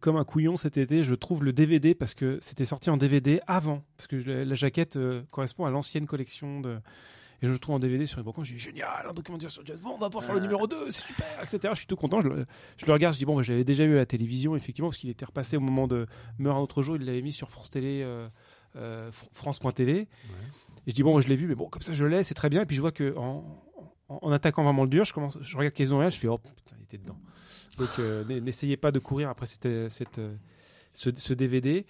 [0.00, 3.40] comme un couillon cet été, je trouve le DVD parce que c'était sorti en DVD
[3.46, 4.98] avant, parce que la, la jaquette
[5.30, 6.78] correspond à l'ancienne collection de.
[7.40, 9.92] Et je le trouve en DVD sur je dis génial, un documentaire sur James Bond,
[9.94, 11.58] on va pouvoir faire le numéro 2, c'est super, etc.
[11.72, 13.62] Je suis tout content, je le, je le regarde, je dis bon, bah, je l'avais
[13.62, 16.08] déjà eu à la télévision, effectivement, parce qu'il était repassé au moment de
[16.40, 18.28] Meurt un autre jour, il l'avait mis sur France Télé, euh,
[18.74, 20.00] euh, Fr- France.tv.
[20.00, 20.08] Et
[20.88, 22.62] je dis bon, je l'ai vu, mais bon, comme ça je l'ai, c'est très bien.
[22.62, 23.44] Et puis je vois que en,
[24.08, 26.38] en, en attaquant vraiment le dur, je, commence, je regarde Casino Royale, je fais oh
[26.38, 27.20] putain, il était dedans.
[27.78, 30.20] Donc euh, n'e- n'essayez pas de courir après cette, euh, cette,
[30.92, 31.86] ce, ce DVD.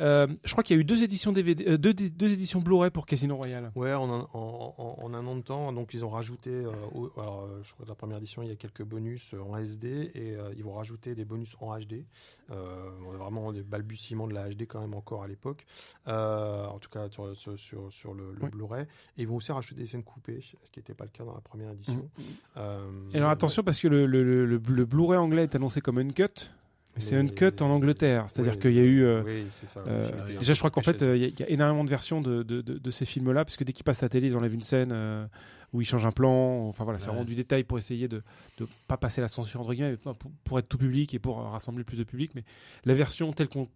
[0.00, 2.90] Euh, je crois qu'il y a eu deux éditions DVD, euh, deux, deux éditions Blu-ray
[2.90, 3.70] pour Casino Royale.
[3.74, 6.72] Ouais, en un, en, en- en un an de temps, donc ils ont rajouté, euh,
[6.94, 10.10] au- alors, je crois que la première édition, il y a quelques bonus en SD
[10.14, 12.04] et ils vont rajouter des bonus en HD.
[12.50, 15.64] On a vraiment des balbutiements de la HD quand même encore à l'époque,
[16.06, 18.50] en tout cas sur, sur, sur, sur le, le Oui.
[18.50, 18.82] Blu-ray.
[19.16, 21.34] Et ils vont aussi rajouter des scènes coupées, ce qui n'était pas le cas dans
[21.34, 22.08] la première édition.
[22.56, 26.50] Euh, Et alors attention parce que le, le, Blu-ray anglais est annoncé comme uncut,
[26.98, 28.26] c'est uncut en Angleterre.
[28.28, 29.02] C'est-à-dire oui, qu'il y a eu.
[29.02, 29.80] euh, oui, c'est ça.
[29.86, 31.90] euh, déjà, je crois qu'en fait, euh, il y, a- il y a énormément de
[31.90, 34.28] versions de, de, de, de ces films-là, parce que dès qu'ils passent à la télé,
[34.28, 35.26] ils enlèvent une scène euh,
[35.72, 36.66] où ils changent un plan.
[36.68, 38.22] Enfin voilà, c'est vraiment du détail pour essayer de
[38.60, 40.14] ne pas passer la censure, entre guillemets, pour,
[40.44, 42.32] pour être tout public et pour rassembler plus de public.
[42.34, 42.44] Mais
[42.84, 43.68] la version telle qu'on.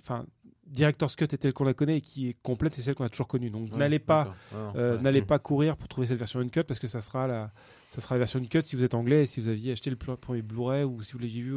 [0.00, 0.24] Enfin,
[0.70, 3.08] Director's Cut est telle qu'on la connaît et qui est complète, c'est celle qu'on a
[3.08, 3.50] toujours connue.
[3.50, 4.34] Donc Ouais, n'allez pas.
[4.54, 5.02] Euh, ouais.
[5.02, 5.26] N'allez Mm.
[5.26, 7.52] pas courir pour trouver cette version uncut parce que ça sera la,
[7.90, 9.96] ça sera la version uncut si vous êtes anglais et si vous aviez acheté le
[9.96, 11.54] premier Blu-ray ou si vous l'aviez vu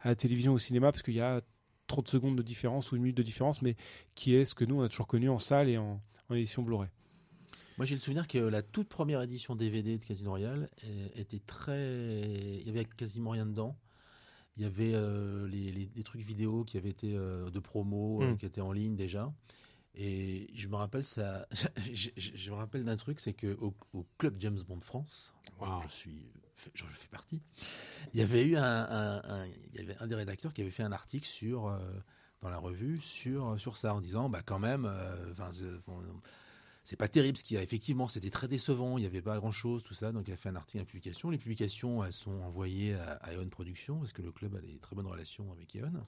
[0.00, 1.42] à la télévision ou au cinéma parce qu'il y a
[1.86, 3.76] trop de secondes de différence ou une minute de différence, mais
[4.14, 6.00] qui est ce que nous on a toujours connu en salle et en,
[6.30, 6.88] en édition Blu-ray.
[7.76, 11.40] Moi, j'ai le souvenir que la toute première édition DVD de Casino Royale euh, était
[11.44, 12.20] très.
[12.60, 13.76] Il y avait quasiment rien dedans.
[14.56, 18.22] Il y avait euh, les, les- les trucs vidéo qui avaient été euh, de promo,
[18.22, 18.36] euh, Mm.
[18.38, 19.32] qui étaient en ligne déjà.
[19.96, 21.46] Et je me rappelle ça.
[21.92, 25.34] je, je- je me rappelle d'un truc, c'est que au, au club James Bond France,
[25.60, 25.82] Wow.
[25.88, 26.26] je suis,
[26.74, 27.42] je fais partie.
[28.12, 30.70] Il y avait eu un, un- un- il y avait un des rédacteurs qui avait
[30.70, 31.78] fait un article sur euh,
[32.40, 34.84] dans la revue sur sur ça en disant bah quand même,
[35.32, 35.50] enfin,
[36.84, 39.50] c'est pas terrible, ce qui a effectivement c'était très décevant, il n'y avait pas grand
[39.52, 40.12] chose, tout ça.
[40.12, 41.30] Donc il a fait un article à publication.
[41.30, 44.78] Les publications elles sont envoyées à, à Eon Productions parce que le club a des
[44.78, 46.02] très bonnes relations avec Eon.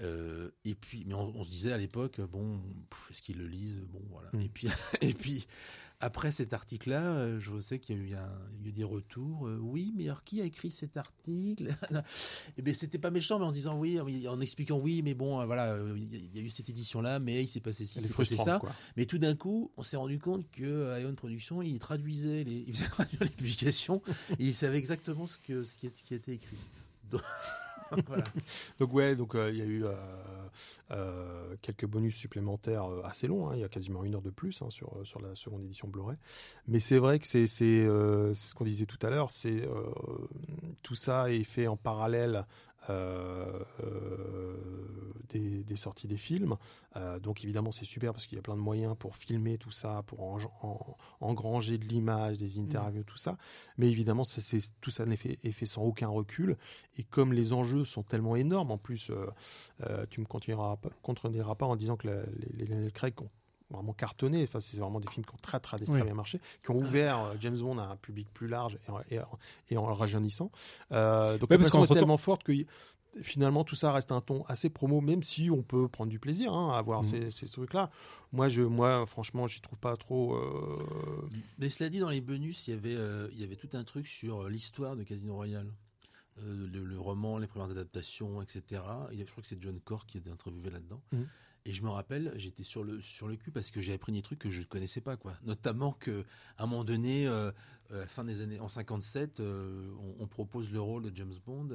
[0.00, 2.60] Euh, et puis, mais on, on se disait à l'époque, bon,
[3.10, 3.80] est-ce qu'ils le lisent?
[3.92, 4.28] Bon, voilà.
[4.34, 4.40] Mm.
[4.42, 4.68] Et puis,
[5.00, 5.46] et puis,
[6.00, 8.72] après cet article-là, euh, je sais qu'il y a eu, un- il y a eu
[8.72, 9.46] des retours.
[9.46, 11.74] euh, oui, mais alors qui a écrit cet article?
[12.58, 15.78] Et bien, c'était pas méchant, mais en disant oui, en expliquant oui, mais bon, voilà,
[15.96, 18.58] il y, a- eu cette édition-là, mais il s'est passé ci, il s'est passé ça.
[18.58, 18.74] quoi.
[18.98, 22.74] Mais tout d'un coup, on s'est rendu compte que Ion Productions, il traduisait les, il
[22.74, 24.02] faisait traduire les publications
[24.38, 26.58] et il savait exactement ce que ce qui, ce qui était écrit.
[27.10, 27.22] Donc,
[28.78, 29.92] Donc ouais, donc euh, il y a eu euh,
[30.90, 33.48] euh, quelques bonus supplémentaires assez longs.
[33.48, 33.52] hein.
[33.54, 36.16] il y a quasiment une heure de plus hein, sur sur la seconde édition Blu-ray.
[36.68, 39.30] Mais c'est vrai que c'est c'est ce qu'on disait tout à l'heure.
[39.30, 39.68] C'est
[40.82, 42.44] tout ça est fait en parallèle.
[42.88, 44.56] Euh, euh,
[45.28, 46.56] des, des sorties des films.
[46.96, 49.70] Euh, donc évidemment c'est super parce qu'il y a plein de moyens pour filmer tout
[49.72, 53.36] ça, pour en- en- engranger de l'image, des interviews, tout ça.
[53.76, 56.56] Mais évidemment c'est c'est- tout ça n'est fait, est fait sans aucun recul.
[56.98, 61.54] Et comme les enjeux sont tellement énormes, en plus, euh, tu me continueras pas, contrediras
[61.56, 63.28] pas en disant que la- les, les Daniel Craig ont
[63.70, 64.44] vraiment cartonné.
[64.44, 66.02] Enfin, c'est vraiment des films qui ont très très, très Oui.
[66.02, 69.00] bien marché, qui ont ouvert euh, James Bond à un public plus large et en,
[69.10, 69.38] et en-
[69.70, 70.50] et en le rajeunissant.
[70.92, 72.52] Euh, donc Ouais, la parce est tellement forte que
[73.22, 76.52] finalement tout ça reste un ton assez promo, même si on peut prendre du plaisir
[76.52, 77.08] hein, à voir Mhm.
[77.10, 77.90] ces, ces trucs-là.
[78.32, 80.34] Moi, je, moi, franchement, j'y trouve pas trop.
[80.34, 83.70] euh, Mais cela dit, dans les bonus, il y avait, euh, il y avait tout
[83.72, 85.72] un truc sur l'histoire de Casino Royale.
[86.42, 88.82] Euh, le, le roman, les premières adaptations, etc.
[89.10, 91.00] Il y a- je crois que c'est John Corr qui est interviewé là-dedans.
[91.12, 91.26] Mhm.
[91.68, 94.22] Et je me rappelle, j'étais sur le, sur le cul parce que j'ai appris des
[94.22, 95.16] trucs que je ne connaissais pas.
[95.16, 95.36] quoi.
[95.42, 96.12] Notamment qu'à
[96.58, 97.50] un moment donné, euh,
[97.90, 101.70] euh, fin des années en 57, euh, on, on propose le rôle de James Bond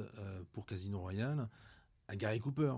[0.52, 1.46] pour Casino Royale
[2.08, 2.72] à Gary Cooper.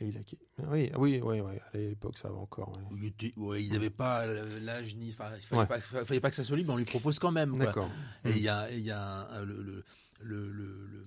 [0.00, 2.76] et il a qui- Oui, oui, oui, oui, à l'époque, ça va encore.
[2.76, 2.82] ouais.
[2.90, 5.10] Il était- ouais, il n'avait pas l'âge ni.
[5.10, 5.66] Enfin, il fallait, Ouais.
[5.68, 7.56] pas, fallait pas que ça soit libre, mais on lui propose quand même.
[7.56, 7.88] D'accord.
[8.24, 9.84] Et il y a, et il y a un- le, le-
[10.22, 11.02] le- le-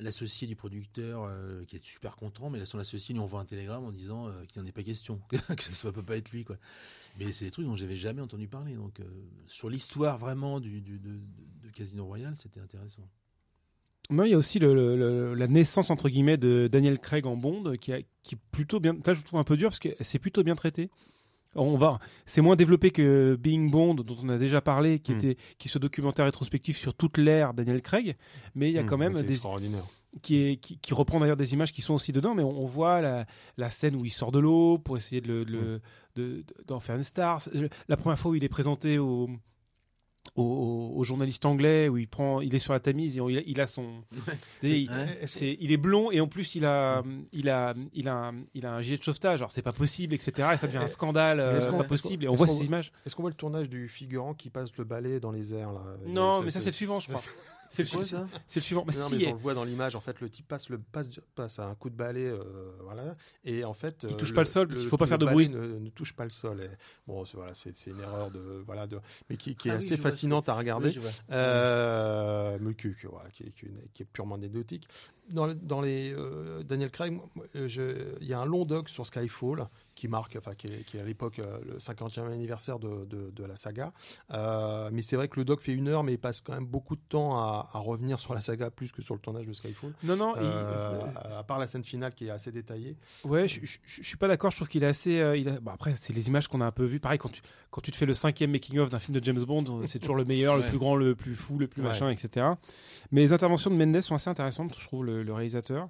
[0.00, 3.44] l'associé du producteur euh, qui est super content, mais là, son associé lui envoie un
[3.44, 6.30] télégramme en disant euh, qu'il n'en est pas question, que ça ne peut pas être
[6.30, 6.44] lui.
[6.44, 6.56] Quoi.
[7.18, 8.74] Mais c'est des trucs dont j'avais jamais entendu parler.
[8.74, 9.04] Donc, euh,
[9.46, 13.08] sur l'histoire vraiment du, de, de Casino Royale, c'était intéressant.
[14.10, 17.92] Non, il y a aussi la naissance entre guillemets de Daniel Craig en Bond qui,
[18.22, 18.94] qui est plutôt bien.
[19.06, 20.90] Là, je trouve un peu dur parce que c'est plutôt bien traité.
[21.54, 25.16] On va, c'est moins développé que Being Bond dont on a déjà parlé, qui Hmm.
[25.16, 28.16] était, qui est ce documentaire rétrospectif sur toute l'ère Daniel Craig.
[28.54, 29.84] Mais il y a quand Mmh, même des, extraordinaire.
[30.22, 32.66] qui, est, qui, qui reprend d'ailleurs des images qui sont aussi dedans, mais on, on
[32.66, 33.26] voit la,
[33.58, 35.80] la scène où il sort de l'eau pour essayer de le- de le-
[36.16, 37.40] de- d'en faire une star.
[37.88, 39.28] La première fois où il est présenté au,
[40.36, 43.42] au, journaliste anglais, où il, prend, il est sur la Tamise et on- il, a,
[43.46, 43.86] il a son.
[44.62, 47.02] il, est blond et en plus il a,
[47.32, 49.40] il a, il a, un- il a un gilet de sauvetage.
[49.40, 50.50] Alors c'est pas possible, etc.
[50.52, 52.24] Et ça devient un scandale, euh, qu'on- pas possible.
[52.24, 52.92] Et on voit ces images.
[53.04, 55.82] Est-ce qu'on voit le tournage du figurant qui passe le balai dans les airs là?
[56.06, 57.22] Non, mais ça c'est le suivant, je crois.
[57.72, 58.84] C'est le, quoi, c'est- ça c'est le suivant.
[58.84, 60.78] Bah, Non, si, mais on le voit dans l'image, en fait, le type passe, le,
[60.78, 62.42] passe, passe un coup de balai, euh,
[62.82, 65.18] voilà, et en fait, Il euh, touche pas le sol, qu'il faut pas le faire
[65.18, 65.48] de bruit.
[65.48, 66.60] Ne, ne touche pas le sol.
[66.60, 66.68] Et,
[67.06, 69.00] bon, c'est, voilà, c'est, une erreur de, voilà, de,
[69.30, 70.90] mais qui, qui est Ah oui, assez vois, fascinante à regarder.
[70.90, 71.02] Oui.
[71.30, 74.88] Euh, mais qui, qui- voilà, qui, est- qui est- qui est purement anecdotique.
[75.30, 77.18] Dans, le- dans les euh, Daniel Craig,
[77.54, 79.66] il y a un long doc sur Skyfall
[80.02, 83.30] qui marque, enfin qui est, qui est à l'époque euh, le 50e anniversaire de, de-
[83.30, 83.92] de la saga.
[84.32, 86.66] Euh, mais c'est vrai que le doc fait une heure, mais il passe quand même
[86.66, 89.52] beaucoup de temps à, à revenir sur la saga plus que sur le tournage de
[89.52, 89.92] Skyfall.
[90.02, 90.34] Non, non.
[90.36, 92.96] il- Euh, euh, à part la scène finale qui est assez détaillée.
[93.24, 94.50] Ouais, je, je, je suis pas d'accord.
[94.50, 95.20] Je trouve qu'il est assez.
[95.20, 96.98] euh, il a- bon, après, c'est les images qu'on a un peu vues.
[96.98, 97.40] Pareil, quand tu,
[97.70, 100.24] quand tu te fais le cinquième making-of d'un film de James Bond, c'est toujours le
[100.24, 101.86] meilleur, le plus grand, le plus fou, le plus Ouais.
[101.88, 102.46] machin, etc.
[103.12, 105.88] Mais les interventions de Mendes sont assez intéressantes, je trouve, le, le réalisateur.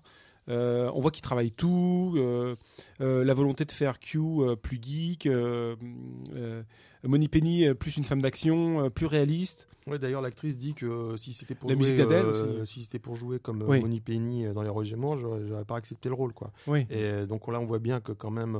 [0.48, 2.56] Euh, on voit qu'il travaille tout, euh,
[3.00, 5.76] euh, la volonté de faire Q euh, plus geek, euh,
[6.34, 6.62] euh,
[7.04, 9.68] Moni Penny euh, plus une femme d'action, euh, plus réaliste.
[9.86, 13.16] Ouais, d'ailleurs, l'actrice dit que si c'était pour La jouer, musique euh, si c'était pour
[13.16, 13.80] jouer comme Oui.
[13.80, 16.52] Moni Penny dans Les Roger Moore, j'aurais pas accepté le rôle, quoi.
[16.66, 16.86] Oui.
[16.90, 18.56] Et donc là, on voit bien que quand même,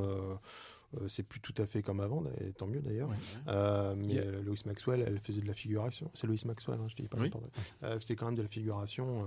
[1.06, 3.08] c'est plus tout à fait comme avant, et tant mieux d'ailleurs.
[3.08, 3.16] Ouais.
[3.48, 6.10] Euh, mais Il y a- Lois Maxwell, elle faisait de la figuration.
[6.12, 7.24] C'est Lois Maxwell, hein, je dis pas Oui.
[7.24, 7.88] n'importe quoi.
[7.88, 9.26] Euh, c'est quand même de la figuration euh,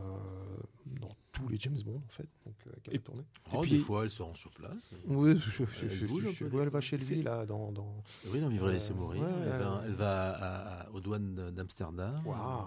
[1.01, 3.23] dans tous les James Bond, en fait, donc, euh, qu'elle Et- a tourné.
[3.53, 4.91] Oh, puis- des fois, elle se rend sur place.
[5.05, 7.23] Oui, je, Elle je- bouge je- un je- peu, ouais, des elle va chez lui,
[7.23, 7.71] là, dans...
[7.71, 7.93] dans...
[8.27, 9.21] Oui, dans Vivre et laisser Euh, mourir.
[9.21, 9.93] ouais, elle, va, elle
[10.33, 12.21] à- à- aux douanes d'Amsterdam.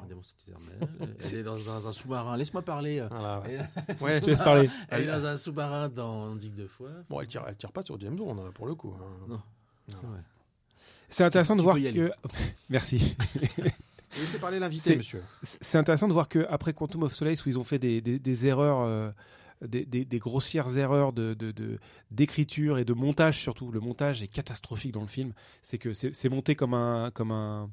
[0.07, 1.17] Diamant éternel.
[1.21, 2.37] Elle est dans, dans un sous-marin.
[2.37, 3.05] Laisse-moi parler.
[3.11, 3.59] Voilà, ouais.
[3.89, 4.17] Elle, Ouais.
[4.19, 4.69] Je te laisse parler.
[4.91, 6.91] elle est dans un sous-marin dans Dick de Foix.
[7.09, 8.95] Bon, elle tire, elle tire pas sur James Bond, hein, pour le coup.
[8.99, 9.05] hein.
[9.29, 9.35] Non.
[9.37, 9.41] Non.
[9.89, 10.21] C'est vrai.
[11.09, 12.11] C'est intéressant de Tu voir que.
[12.69, 13.17] Merci.
[14.21, 15.23] Laissez parler l'invité, C'est- monsieur.
[15.43, 18.19] C'est intéressant de voir que après Quantum of Solace, où ils ont fait des, des-
[18.19, 19.11] des erreurs, euh,
[19.67, 21.79] des, des- des grossières erreurs de de- de-
[22.11, 23.71] d'écriture et de montage surtout.
[23.73, 25.33] Le montage est catastrophique dans le film.
[25.63, 27.69] C'est que c'est monté comme un comme un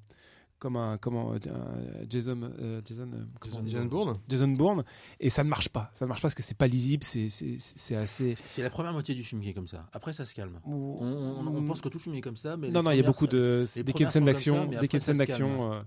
[0.58, 4.84] comme un comment euh, un Jason euh, Jason euh, Jason Jason Bourne Jason Bourne
[5.20, 5.90] et ça ne marche pas.
[5.94, 7.04] Ça ne marche pas parce que c'est pas lisible.
[7.04, 8.34] C'est assez.
[8.34, 9.88] C'est la première moitié du film qui est comme ça.
[9.92, 10.60] Après, ça se calme.
[10.66, 12.92] On, On, on- on pense que tout le film est comme ça, mais non non
[12.92, 14.82] il y a beaucoup de dès qu'il y a une premières scène sont comme d'action
[14.82, 15.84] dès qu'il y a une scène d'action.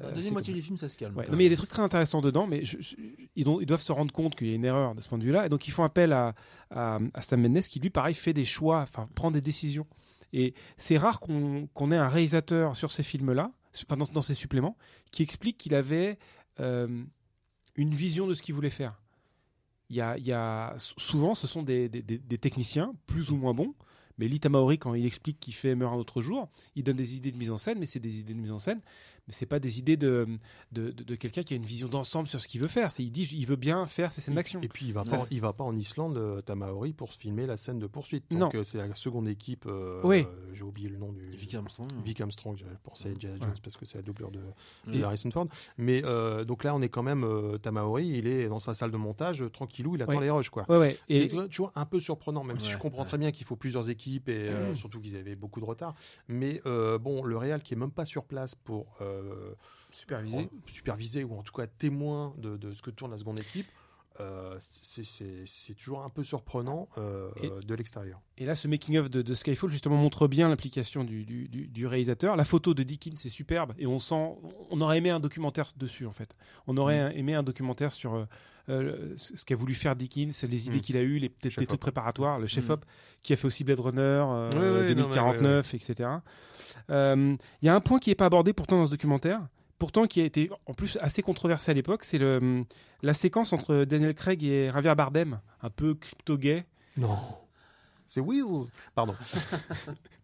[0.00, 1.16] La deuxième moitié du film, ça se calme.
[1.16, 1.24] Ouais.
[1.24, 2.96] quand Non, mais il y a des trucs très intéressants dedans, mais je- je-
[3.36, 5.18] ils, ont- ils doivent se rendre compte qu'il y a une erreur de ce point
[5.18, 5.46] de vue-là.
[5.46, 6.34] Et donc, ils font appel à,
[6.70, 9.86] à, à Sam Mendes qui, lui, pareil, fait des choix, enfin, prend des décisions.
[10.32, 13.52] Et c'est rare qu'on qu'on ait un réalisateur sur ces films-là,
[14.12, 14.76] dans, ces suppléments,
[15.10, 16.18] qui explique qu'il avait
[16.60, 17.04] euh,
[17.76, 19.00] une vision de ce qu'il voulait faire.
[19.90, 23.74] Il y a, souvent, ce sont des, des- techniciens, plus ou moins bons.
[24.16, 27.16] Mais Lee Tamaori, quand il explique qu'il fait Meurt un autre jour, il donne des
[27.16, 28.80] idées de mise en scène, mais c'est des idées de mise en scène
[29.28, 30.26] mais c'est pas des idées de,
[30.72, 32.90] de, de- de quelqu'un qui a une vision d'ensemble sur ce qu'il veut faire.
[32.90, 34.60] C'est il dit il veut bien faire ses scènes d'action.
[34.62, 37.46] Et puis il va Ça, pas, il va pas en Islande, euh, Tamaori, pour filmer
[37.46, 38.24] la scène de poursuite.
[38.30, 38.40] Non.
[38.40, 39.64] Donc euh, c'est la seconde équipe.
[39.66, 40.26] euh, Oui.
[40.26, 41.30] euh, J'ai oublié le nom du.
[41.30, 41.88] Vic Armstrong.
[42.04, 43.36] Vic Armstrong, j'avais pensé à Indiana.
[43.40, 44.44] Jones parce que c'est la doublure de, de
[44.88, 45.02] Oui.
[45.02, 45.46] Harrison Ford.
[45.78, 48.90] Mais euh, donc là, on est quand même euh, Tamaori, il est dans sa salle
[48.90, 50.20] de montage, euh, tranquillou, il attend Ouais.
[50.20, 50.64] les rushs quoi.
[50.68, 50.98] Ouais, ouais.
[51.08, 53.08] Et Et tu vois, un peu surprenant, même si je comprends ouais.
[53.08, 55.94] très bien qu'il faut plusieurs équipes et euh, surtout qu'ils avaient beaucoup de retard.
[56.28, 59.11] Mais euh, bon, le Real qui est même pas sur place pour euh,
[59.90, 60.38] supervisé.
[60.38, 63.66] en- superviser ou en tout cas témoin de, de ce que tourne la seconde équipe,
[64.20, 68.20] euh, c'est- toujours un peu surprenant euh, Et- de l'extérieur.
[68.36, 71.86] Et là, ce making-of de, de Skyfall justement montre bien l'implication du, du, du- du
[71.86, 72.36] réalisateur.
[72.36, 74.34] La photo de Dickens c'est superbe et on sent,
[74.70, 76.36] on aurait aimé un documentaire dessus en fait.
[76.66, 77.18] On aurait Mm.
[77.18, 78.26] aimé un documentaire sur
[78.68, 80.82] euh, euh, ce qu'a voulu faire Dickens, les idées Mm.
[80.82, 82.72] qu'il a eues, les peut-être Chef des trucs préparatoires, le chef Mm.
[82.72, 82.84] op
[83.22, 86.08] qui a fait aussi Blade Runner, euh, Ouais, ouais, non, 2049, etc.
[86.90, 89.40] Euh, Il y a un point qui n'est pas abordé pourtant dans ce documentaire.
[89.78, 92.64] Pourtant, qui a été en plus assez controversé à l'époque, c'est le,
[93.02, 96.64] la séquence entre Daniel Craig et Javier Bardem, un peu crypto-gay.
[96.96, 97.16] Non.
[98.06, 98.68] C'est Wheels.
[98.94, 99.14] Pardon.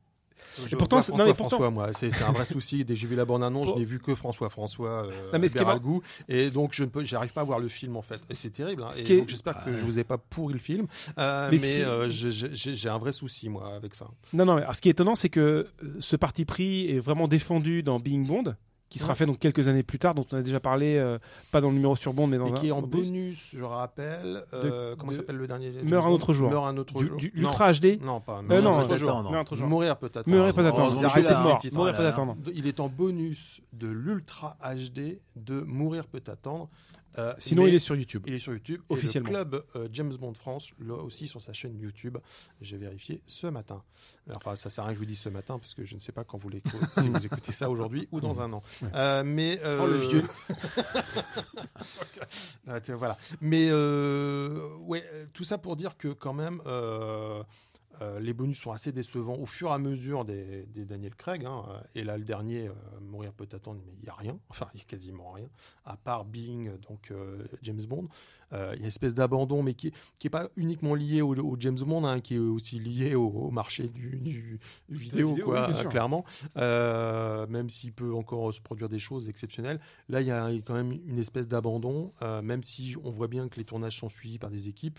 [0.70, 2.84] Et pourtant, François, non, mais pourtant- François, moi, c'est un vrai souci.
[2.84, 5.32] Dès que j'ai vu la bande annonce, Pour- je n'ai vu que François François euh,
[5.32, 6.02] Non, mais ce Beralgou.
[6.28, 8.20] et donc je ne peux, j'arrive pas à voir le film en fait.
[8.30, 8.82] Et c'est terrible.
[8.82, 8.90] hein.
[8.96, 10.86] Est- j'espère que je vous ai pas pourri le film,
[11.18, 14.06] Euh, Mais euh, j'ai un vrai souci moi avec ça.
[14.32, 17.00] Non, non, mais alors, ce qui est étonnant, c'est que euh, ce parti pris est
[17.00, 18.54] vraiment défendu dans Being Bond,
[18.90, 19.14] qui sera Ouais.
[19.16, 21.18] fait donc quelques années plus tard, dont on a déjà parlé, euh,
[21.52, 23.06] pas dans le numéro sur Bond, mais dans Et un qui est en bonus.
[23.08, 24.44] bonus, je rappelle.
[24.54, 26.50] euh, comment de- s'appelle le dernier Meurt un autre jour.
[26.50, 27.16] Meurt un autre Du, jour.
[27.18, 27.48] du- Non.
[27.50, 27.98] l'Ultra HD.
[28.02, 28.38] Non, pas.
[28.38, 29.08] Euh, Meurt non, un autre peut jour.
[29.10, 29.30] attendre.
[29.30, 29.68] Meurt un autre jour.
[29.68, 30.28] Mourir peut attendre.
[30.36, 30.90] Mourir peut attendre.
[30.92, 32.36] de Mourir peut attendre.
[32.54, 36.68] Il est en bonus de l'Ultra HD de Mourir peut attendre.
[37.16, 38.24] Euh, Sinon, il est sur YouTube.
[38.26, 38.82] il est sur YouTube.
[38.88, 39.28] Officiellement.
[39.30, 42.18] Et le club euh, James Bond France, là aussi sur sa chaîne YouTube.
[42.60, 43.82] J'ai vérifié ce matin.
[44.34, 46.00] Enfin, ça sert à rien que je vous dise ce matin parce que je ne
[46.00, 48.62] sais pas quand vous l'écoutez, si vous écoutez ça aujourd'hui ou dans un an.
[48.94, 50.24] Euh, mais Oh, le vieux.
[52.98, 53.16] Voilà.
[53.40, 56.60] Mais ouais, tout ça pour dire que quand même.
[58.00, 61.44] Euh, les bonus sont assez décevants au fur et à mesure des, des Daniel Craig.
[61.44, 61.64] hein.
[61.94, 64.38] Et là, le dernier, euh, mourir peut attendre, mais il n'y a rien.
[64.50, 65.48] Enfin, il n'y a quasiment rien.
[65.84, 68.08] À part Bing, donc euh, James Bond.
[68.50, 69.92] Il y a une espèce d'abandon, mais qui
[70.24, 73.50] n'est pas uniquement lié au, au James Bond, hein, qui est aussi lié au, au
[73.50, 76.24] marché du, du vidéo, vidéo, quoi, oui, clairement.
[76.56, 79.80] Même s'il peut encore se produire des choses exceptionnelles.
[80.08, 83.56] Là, il y a quand même une espèce d'abandon, même si on voit bien que
[83.56, 84.98] les tournages sont suivis par des équipes.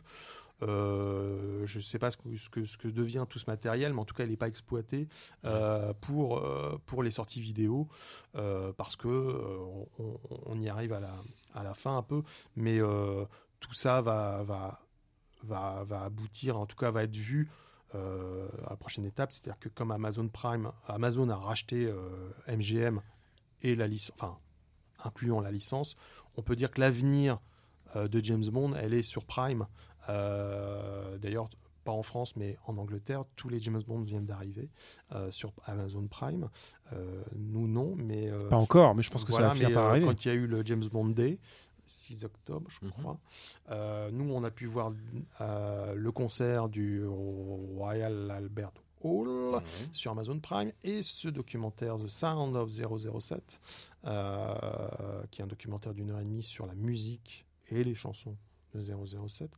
[0.62, 3.93] Euh, je ne sais pas ce que, ce, que, ce que devient tout ce matériel,
[3.93, 5.07] mais en tout cas, il n'est pas exploité
[5.45, 7.88] euh, pour, euh, pour les sorties vidéo,
[8.34, 9.07] parce que
[9.99, 11.16] on, on y arrive à la,
[11.53, 12.24] à la fin un peu,
[12.55, 12.80] mais
[13.60, 14.82] tout ça va, va,
[15.43, 17.49] va, va aboutir, en tout cas, va être vu
[17.95, 23.01] euh, à la prochaine étape, c'est-à-dire que comme Amazon Prime, Amazon a racheté euh, MGM
[23.64, 24.38] et la licence, enfin,
[25.03, 25.95] incluant la licence,
[26.38, 27.39] on peut dire que l'avenir
[27.95, 29.66] euh, de James Bond, elle est sur Prime.
[30.10, 31.49] Euh, D'ailleurs,
[31.86, 34.70] pas en France, mais en Angleterre, tous les James Bond viennent d'arriver
[35.14, 36.49] euh, sur Amazon Prime.
[36.93, 38.30] Euh, nous, non, mais.
[38.30, 40.05] euh, Pas encore, mais je pense que voilà, ça va finir par arriver.
[40.05, 41.39] Quand il y a eu le James Bond Day,
[41.88, 42.91] 6 octobre, je Mhm.
[42.91, 43.18] crois,
[43.72, 44.91] euh, nous, on a pu voir
[45.41, 49.62] euh, le concert du Royal Albert Hall Mhm.
[49.93, 53.60] sur Amazon Prime et ce documentaire The Sound of 007,
[54.05, 54.53] euh,
[55.32, 58.36] qui est un documentaire d'une heure et demie sur la musique et les chansons
[58.76, 59.49] de 007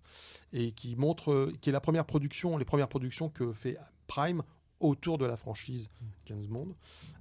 [0.54, 4.44] et qui montre, qui est la première production, les premières productions que fait Prime
[4.80, 5.90] autour de la franchise
[6.26, 6.70] James Bond.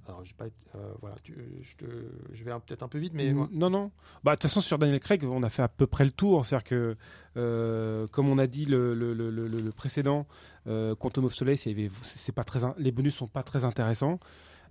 [0.07, 3.13] Alors, j'ai pas été- euh, voilà, tu- je, te- je vais peut-être un peu vite,
[3.13, 3.91] mais N- Non, non.
[4.23, 6.43] Bah, de toute façon, sur Daniel Craig, on a fait à peu près le tour.
[6.43, 6.97] C'est-à-dire que,
[7.37, 10.25] euh, comme on a dit le, le, le, le- précédent,
[10.65, 11.67] euh, Quantum of Solace,
[12.01, 14.19] c'est pas très, les bonus sont pas très intéressants.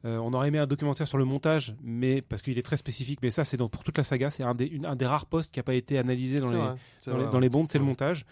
[0.05, 3.19] Euh, on aurait aimé un documentaire sur le montage, mais parce qu'il est très spécifique.
[3.23, 4.31] Mais ça, c'est pour toute la saga.
[4.31, 6.57] C'est un des, une- un des rares postes qui n'a pas été analysé dans les,
[6.57, 6.75] vrai,
[7.07, 8.25] dans, vrai, les, dans les bondes, c'est le montage.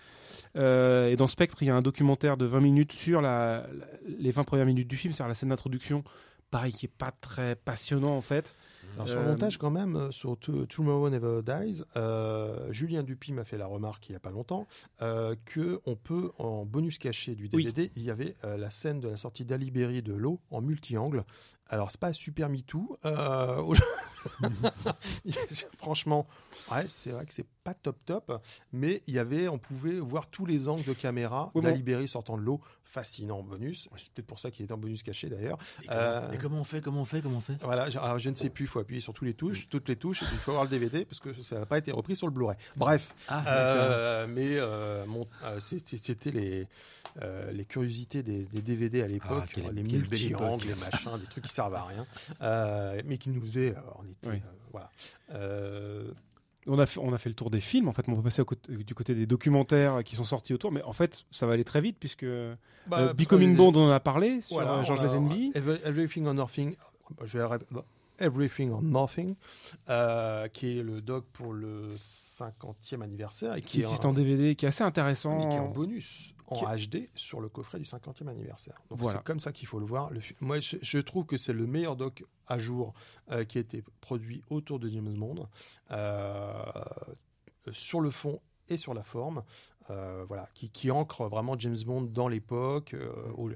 [0.57, 3.87] Euh, et dans Spectre, il y a un documentaire de 20 minutes sur la, la-
[4.19, 6.05] les 20 premières minutes du film, c'est-à-dire la scène d'introduction.
[6.51, 8.55] Pareil, qui est pas très passionnant en fait.
[8.95, 13.33] Alors, sur le Euh, montage, quand même, sur To- Tomorrow Never Dies, euh, Julien Dupuis
[13.33, 14.67] m'a fait la remarque il n'y a pas longtemps
[15.03, 17.65] euh, que on peut, en bonus caché du Oui.
[17.65, 20.63] DVD, il y avait euh, la scène de la sortie d'Ali Berry de l'eau en
[20.63, 21.25] multi-angle.
[21.71, 22.99] Alors, c'est pas super MeToo.
[23.05, 23.63] Euh,
[25.77, 26.27] franchement,
[26.73, 28.41] ouais, c'est vrai que c'est pas top top,
[28.73, 31.79] mais il y avait, on pouvait voir tous les angles de caméra Oui, bon.
[31.85, 32.61] Berry sortant de l'eau.
[32.85, 33.87] Fascinant bonus.
[33.99, 35.59] C'est peut-être pour ça qu'il était en bonus caché d'ailleurs.
[35.83, 37.59] Et Euh, et comment on fait Comment on fait Comment on fait?
[37.63, 39.89] Voilà, je, alors, je ne sais plus, il faut appuyer sur tous les touches, toutes
[39.91, 42.27] les touches, il faut avoir le DVD parce que ça n'a pas été repris sur
[42.27, 42.57] le Blu-ray.
[42.77, 44.57] Bref, Ah, euh, mais
[45.61, 46.67] c'était les,
[47.53, 51.53] les curiosités des, des DVD à l'époque, Ah, les multi-angles, les machins, des trucs qui
[51.59, 52.07] servent à rien,
[52.43, 54.37] euh, mais qui nous faisaient, euh, on était, Oui.
[54.37, 56.15] euh, voilà.
[56.71, 57.89] On a, fait, on a fait le tour des films.
[57.89, 60.71] En fait, on peut passer côté- du côté des documentaires qui sont sortis autour.
[60.71, 62.27] Mais en fait, ça va aller très vite puisque
[62.87, 65.53] bah, Becoming Bond, on en a parlé sur Voilà, George on a- Lazenby.
[65.55, 66.77] Every- Everything or Nothing.
[67.25, 67.65] Je vais rép-
[68.19, 69.35] Everything or Nothing,
[69.89, 74.13] euh, qui est le doc pour le 50e anniversaire et qui qui, existe est en
[74.13, 75.49] DVD, qui est assez intéressant.
[75.49, 78.81] qui est en bonus en HD sur le coffret du 50e anniversaire.
[78.91, 79.19] Donc Voilà.
[79.19, 80.11] c'est comme ça qu'il faut le voir.
[80.11, 82.95] Le Moi, je, je trouve que c'est le meilleur doc à jour
[83.31, 85.47] euh, qui a été produit autour de James Bond,
[85.91, 86.63] euh,
[87.73, 89.43] sur le fond et sur la forme.
[89.91, 92.95] Euh, voilà, qui, qui ancre vraiment James Bond dans l'époque,
[93.39, 93.51] où-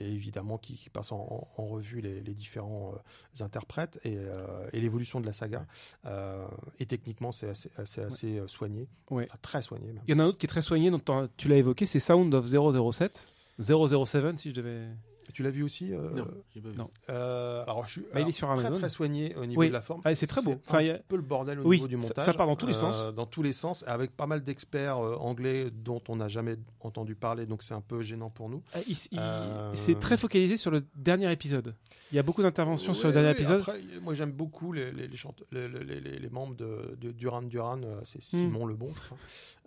[0.00, 4.68] et évidemment qui, qui passe en, en revue les, les différents euh, interprètes et, euh,
[4.72, 5.66] et l'évolution de la saga.
[6.06, 6.46] Euh,
[6.78, 9.24] et techniquement, c'est assez, assez, assez, euh, soigné, Ouais.
[9.28, 10.02] Enfin, très soigné même.
[10.06, 12.00] Il y en a un autre qui est très soigné, dont tu l'as évoqué, c'est
[12.00, 13.32] Sound of 007.
[13.58, 14.88] 007, si je devais.
[15.32, 16.76] Tu l'as vu aussi euh, Non, j'ai pas vu.
[16.76, 16.90] non.
[17.10, 18.78] Euh, alors, je suis Bah, il alors, est sur très Amazon.
[18.78, 19.68] très soigné au niveau Oui.
[19.68, 20.00] de la forme.
[20.04, 20.52] Ah, c'est très beau.
[20.52, 22.24] un Enfin, y a- peu le bordel au Oui, niveau du ça- montage.
[22.26, 23.14] ça part dans tous les euh, sens.
[23.14, 27.14] Dans tous les sens, avec pas mal d'experts euh, anglais dont on n'a jamais entendu
[27.14, 28.62] parler, donc c'est un peu gênant pour nous.
[28.74, 28.78] Ah,
[29.18, 31.74] Euh, C'est très focalisé sur le dernier épisode.
[32.10, 33.60] Il y a beaucoup d'interventions sur le dernier oui, épisode.
[33.62, 37.10] après, moi, j'aime beaucoup les, les, les, chante- les, les- les- les membres de, de
[37.10, 37.80] Duran Duran.
[37.84, 39.18] euh, C'est Simon Lebon, je crois,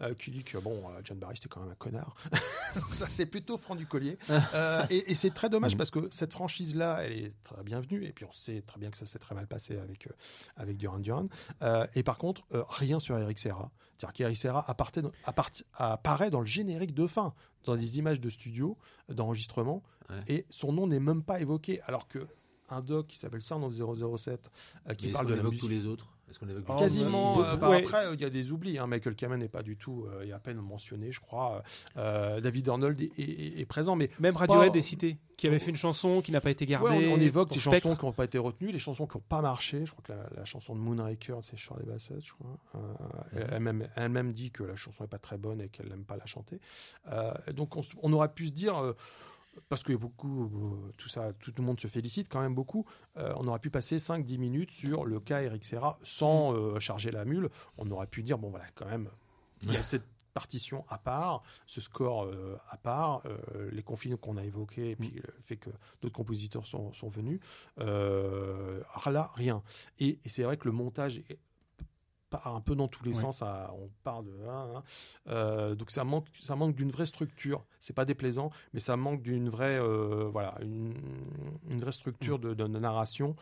[0.04, 2.14] euh, qui dit que bon, euh, John Barry c'était quand même un connard.
[2.94, 4.18] Ça, c'est plutôt franc du collier.
[4.54, 8.04] Euh, et et c'est très dommage parce que cette franchise-là, elle est très bienvenue.
[8.06, 10.12] Et puis on sait très bien que ça s'est très mal passé avec, euh,
[10.56, 11.28] avec Duran Duran.
[11.62, 13.72] Euh, et par contre, euh, rien sur Eric Serra.
[13.98, 14.66] C'est-à-dire qu'Eric Serra
[15.02, 15.12] dans-
[15.74, 18.78] apparaît dans le générique de fin, dans des images de studio,
[19.10, 20.24] d'enregistrement, Ouais.
[20.28, 21.82] et son nom n'est même pas évoqué.
[21.84, 22.28] Alors que
[22.70, 24.52] un doc qui s'appelle Sound of 007,
[24.90, 25.60] euh, qui Mais parle de la musique.
[25.62, 26.15] tous les autres?
[26.30, 27.44] Est-ce qu'on évoque Oh, Quasiment.
[27.44, 27.78] euh, bah, ouais.
[27.80, 28.80] Après, il y a des oublis.
[28.80, 28.88] hein.
[28.88, 30.06] Michael Kamen n'est pas du tout.
[30.12, 31.62] euh, il est à peine mentionné, je crois.
[31.98, 35.60] Euh, David Arnold est, est- est présent, mais Même Radiohead Pas- est cité, qui avait
[35.60, 36.90] fait une chanson qui n'a pas été gardée.
[36.98, 37.82] ouais, on, on évoque des Spectre.
[37.90, 39.86] chansons qui n'ont pas été retenues, les chansons qui n'ont pas marché.
[39.86, 42.58] Je crois que la, la chanson de Moonraker, c'est Shirley Bassett, je crois.
[42.76, 46.18] Euh, elle- Elle-même dit que la chanson n'est pas très bonne et qu'elle n'aime pas
[46.18, 46.60] la chanter.
[47.12, 48.76] Euh, donc, on, on aurait pu se dire.
[49.70, 52.86] Parce que beaucoup, euh, tout ça, tout le monde se félicite quand même beaucoup.
[53.18, 57.12] euh, on aurait pu passer 5-10 minutes sur le cas Eric Serra sans euh, charger
[57.12, 57.50] la mule.
[57.78, 59.10] On aurait pu dire bon voilà quand même,
[59.64, 64.18] il y a cette partition à part, ce score euh, à part, euh, les conflits
[64.20, 65.70] qu'on a évoqués et puis le fait que
[66.02, 67.40] d'autres compositeurs sont, sont venus.
[67.80, 69.64] Euh, là rien.
[70.00, 71.40] Et, et c'est vrai que le montage est
[72.38, 73.22] part un peu dans tous les Ouais.
[73.22, 73.42] sens.
[73.42, 74.84] à- on parle de hein, hein.
[75.30, 77.64] Euh, donc ça manque, ça manque d'une vraie structure.
[77.80, 80.94] C'est pas déplaisant, mais ça manque d'une vraie, euh, voilà, une,
[81.70, 83.36] une vraie structure de, de narration.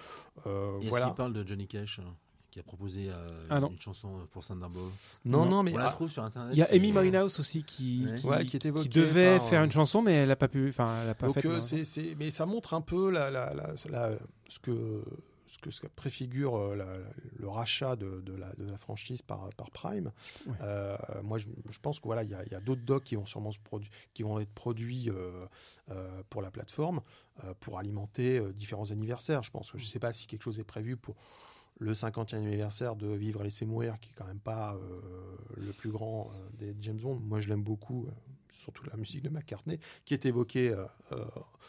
[0.48, 1.06] Euh, Et Est-ce voilà.
[1.07, 2.03] qu'il parle de Johnny Cash euh,
[2.52, 4.91] qui a proposé euh, Ah une chanson pour Thunderbolt
[5.26, 5.49] Non, Non.
[5.49, 6.52] non, mais On la ah, trouve sur internet.
[6.53, 8.15] Il y a Amy Winehouse aussi qui, Ouais.
[8.15, 10.70] qui, Ouais, qui devait par, faire euh, une chanson, mais elle a pas pu.
[10.70, 11.48] Enfin, elle a pas donc fait.
[11.48, 14.18] euh, c'est, c'est- mais ça montre un peu la, la, la- la-
[14.48, 15.03] ce que
[15.54, 17.06] ce que ça préfigure euh, la- la-
[17.38, 20.12] le rachat de, de la, de la franchise par, par Prime.
[20.62, 23.52] Euh, moi, je, je pense que voilà, il y a, d'autres docs qui vont sûrement
[23.52, 23.60] se
[24.14, 25.46] qui vont être produits euh,
[26.30, 27.02] pour la plateforme
[27.60, 29.44] pour alimenter différents anniversaires.
[29.44, 31.16] Je pense que je ne sais pas si quelque chose est prévu pour
[31.80, 34.78] le 50e anniversaire de Vivre et laisser mourir, qui est quand même pas
[35.58, 37.16] le plus grand des James Bond.
[37.16, 38.08] Moi, je l'aime beaucoup,
[38.54, 41.26] surtout la musique de McCartney, qui est évoquée euh, euh,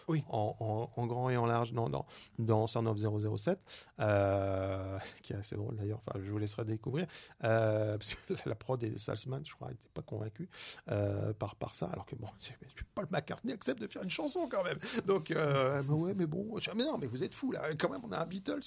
[0.08, 0.22] Oui.
[0.28, 2.06] en, en- en grand et en large dans, dans,
[2.38, 2.98] dans of
[3.38, 3.58] 007,
[4.00, 6.00] euh, qui est assez drôle d'ailleurs.
[6.06, 7.06] Enfin, je vous laisserai découvrir.
[7.44, 10.48] Euh, parce que la prod et Salzman, je crois, n'étaient pas convaincus
[10.90, 11.86] euh, par, par ça.
[11.86, 12.28] Alors que bon,
[12.94, 14.78] Paul McCartney accepte de faire une chanson quand même.
[15.06, 17.62] Donc, euh, mais ouais, mais bon, je mais non, mais vous êtes fou là.
[17.78, 18.60] Quand même, on a un Beatles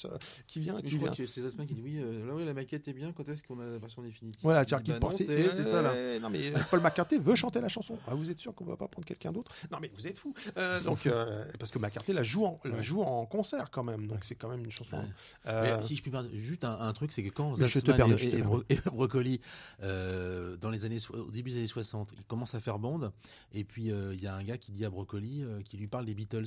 [0.48, 0.82] qui vient.
[0.82, 1.26] Qui Je crois vient.
[1.26, 3.60] que c'est qui dit oui, euh, là oui, la maquette est bien, quand est-ce qu'on
[3.60, 4.40] a la version définitive?
[4.44, 5.26] Voilà, c'est-à-dire qu'il bah pensait.
[5.26, 6.20] c'est c'est ça là.
[6.20, 7.98] Non, mais Paul McCartney veut chanter la chanson.
[8.08, 9.52] Ah, vous êtes sûr qu'on va pas prendre quelqu'un d'autre?
[9.72, 10.34] Non, mais vous êtes fou.
[10.58, 12.84] Euh, donc, euh, parce que McCartney la joue en, la Ouais.
[12.84, 14.08] joue en concert quand même.
[14.08, 14.98] Donc, c'est quand même une chanson.
[14.98, 15.06] Ouais.
[15.48, 18.38] euh, Mais si je puis parler, juste un, un truc, c'est que quand Zatzman et,
[18.38, 18.42] et.
[18.42, 19.42] Bro- et Broccoli,
[19.84, 23.12] euh, dans les années, au début des années 60, ils commencent à faire bande,
[23.54, 26.06] et puis il y a un gars qui dit à Broccoli, euh, qui lui parle
[26.06, 26.46] des Beatles.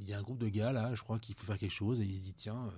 [0.00, 2.00] Il y a un groupe de gars là, je crois qu'il faut faire quelque chose,
[2.00, 2.70] et il se dit tiens,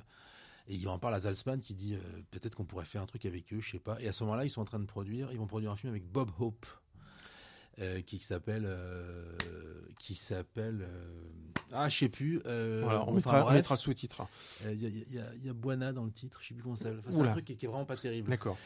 [0.69, 1.99] et il en parle à Zaltzman qui dit euh,
[2.31, 4.01] peut-être qu'on pourrait faire un truc avec eux, je sais pas.
[4.01, 5.91] Et à ce moment-là, ils sont en train de produire, ils vont produire un film
[5.93, 6.67] avec Bob Hope.
[7.81, 9.37] Euh, qui s'appelle euh,
[9.99, 11.11] qui s'appelle euh,
[11.73, 13.55] ah je sais plus voilà, on, enfin, mettra, on bref.
[13.57, 14.23] mettra sous-titre.
[14.65, 17.01] Il y, a- y y Buana dans le titre, je sais plus comment ça s'appelle.
[17.01, 18.31] Enfin, c'est un truc qui, qui est vraiment pas terrible.
[18.31, 18.57] D'accord.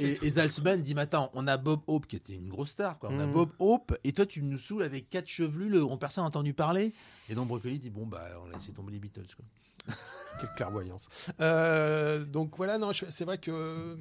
[0.00, 3.10] Et, et Zaltzman dit, attends, on a Bob Hope qui était une grosse star, quoi.
[3.12, 3.32] On a Mhm.
[3.32, 6.52] Bob Hope, et toi tu nous saoules avec quatre chevelus, le, on personne n'a entendu
[6.52, 6.92] parler.
[7.28, 9.44] Et donc Broccoli dit, bon bah on a laissé tomber les Beatles, quoi.
[10.40, 11.08] Quelle clairvoyance.
[11.38, 13.96] Donc voilà, non, je- c'est vrai que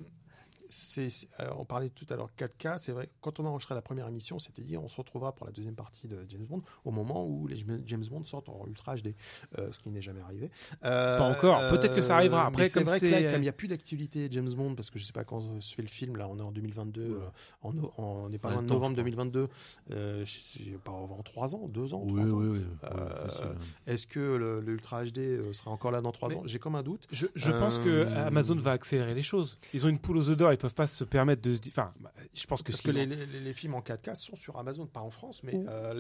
[1.57, 2.77] on parlait tout à l'heure 4K.
[2.79, 5.45] C'est vrai, quand on a enregistré la première émission, c'était dit on se retrouvera pour
[5.45, 8.95] la deuxième partie de James Bond au moment où les James Bond sortent en Ultra
[8.95, 9.15] HD,
[9.57, 10.49] euh, ce qui n'est jamais arrivé.
[10.85, 11.59] Euh, Pas encore.
[11.69, 12.45] Peut-être que ça arrivera.
[12.45, 14.75] Après, c'est comme vrai que là, c'est- comme il n'y a plus d'actualité James Bond,
[14.75, 17.01] parce que je sais pas quand se fait le film, là, on est en 2022,
[17.01, 17.19] euh,
[17.61, 19.03] en, no- en- on n'est pas loin de novembre je crois.
[19.03, 19.47] 2022,
[19.91, 22.61] euh, je sais pas, en trois ans, deux ans, trois oui, oui.
[22.83, 23.53] Euh,
[23.85, 26.41] Est-ce que le, le Ultra HD euh, sera encore là dans trois Mais- ans?
[26.45, 27.07] J'ai comme un doute.
[27.11, 29.57] Je, je pense que Euh, Amazon va accélérer les choses.
[29.73, 31.71] Ils ont une poule aux œufs d'or, ils peuvent pas se permettre de se dire.
[31.73, 35.01] Enfin, bah, je pense que Parce ont- les, films en 4K sont sur Amazon, pas
[35.01, 35.93] en France, mais euh,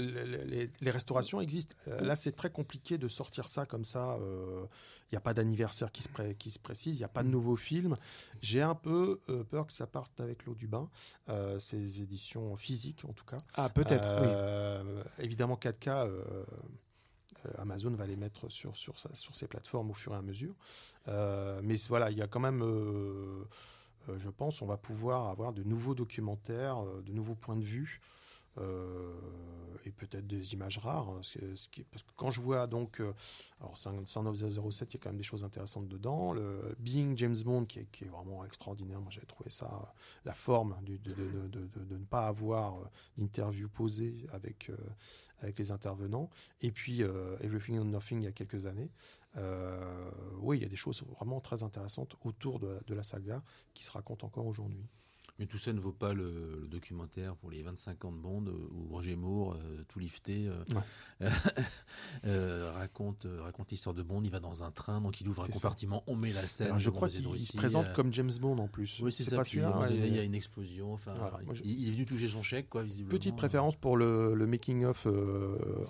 [0.81, 1.75] les, restaurations existent.
[1.87, 4.17] Euh, là, c'est très compliqué de sortir ça comme ça.
[5.09, 7.23] Il n'y a pas d'anniversaire qui, se pré- qui se précise, il n'y a pas
[7.23, 7.95] de nouveaux films.
[8.41, 10.89] J'ai un peu euh, peur que ça parte avec l'eau du bain,
[11.29, 13.37] euh, ces éditions physiques en tout cas.
[13.55, 14.27] Ah, peut-être, oui.
[14.29, 15.89] Euh, Évidemment, 4K.
[15.89, 16.43] euh,
[17.45, 20.55] euh, Amazon va les mettre sur, sur, ses plateformes au fur et à mesure.
[21.07, 23.45] Euh, mais voilà, il y a quand même, euh, euh,
[24.17, 28.01] je pense, on va pouvoir avoir de nouveaux documentaires, euh, de nouveaux points de vue.
[28.57, 29.13] Euh,
[29.85, 31.09] et peut-être des images rares.
[31.09, 31.21] hein,
[31.91, 33.13] parce que quand je vois donc, euh,
[33.61, 36.35] alors Son of 007, il y a quand même des choses intéressantes dedans.
[36.79, 38.99] Being James Bond, qui est, vraiment extraordinaire.
[38.99, 39.93] Moi, j'ai trouvé ça,
[40.25, 42.85] la forme de, ne pas avoir euh,
[43.17, 44.71] d'interview posée avec,
[45.39, 46.29] avec les intervenants.
[46.61, 47.01] Et puis
[47.41, 48.91] Everything and Nothing il y a quelques années.
[50.39, 53.41] Oui, il y a des choses vraiment très intéressantes autour de la saga
[53.73, 54.85] qui se racontent encore aujourd'hui.
[55.39, 58.45] Mais tout ça ne vaut pas le, le documentaire pour les 25 ans de Bond
[58.47, 61.29] euh, où Roger Moore, euh, tout lifté, euh,
[62.73, 64.21] raconte, raconte l'histoire de Bond.
[64.23, 66.67] Il va dans un train, donc il ouvre un compartiment, on met la scène.
[66.67, 68.99] Alors, je crois qu'il se présente comme James Bond en plus.
[69.01, 69.37] Oui, c'est ça.
[69.37, 70.93] pas Puis, ouais, donné, il y a une explosion.
[70.93, 71.39] Enfin, Voilà.
[71.45, 73.11] Moi, je- il, est venu toucher son chèque, quoi, visiblement.
[73.17, 75.07] Petite préférence pour le, le making of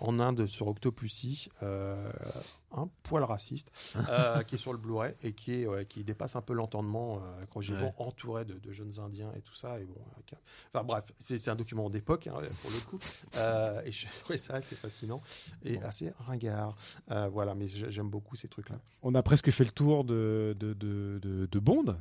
[0.01, 3.71] en Inde sur Octopussy, un poil raciste,
[4.47, 7.21] qui est sur le Blu-ray et qui, est, ouais, qui dépasse un peu l'entendement
[7.53, 7.77] Roger.
[7.77, 9.80] Moore entouré de, de jeunes Indiens et tout ça.
[9.80, 10.38] Et bon, avec un-
[10.73, 12.99] enfin bref, c'est c'est un document d'époque hein, pour le coup,
[13.38, 15.22] Euh, et je trouvais ça assez fascinant
[15.64, 16.76] et assez ringard.
[17.11, 18.80] Euh, voilà, mais j'ai- j'aime beaucoup ces trucs-là.
[19.03, 21.95] On a presque fait le tour de, de, de, de, de Bond.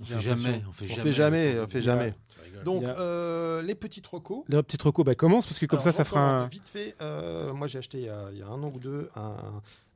[0.00, 1.02] On fait jamais, on fait On jamais.
[1.02, 2.14] fait jamais, on fait jamais.
[2.30, 2.64] Tu rigoles.
[2.64, 4.42] Donc, euh, les petits recos.
[4.48, 6.46] Le petit reco bah, commence parce que comme Alors, ça, ça fera un.
[6.46, 8.80] Vite fait, euh, moi j'ai acheté il y, a, il y a un an ou
[8.80, 9.36] deux un,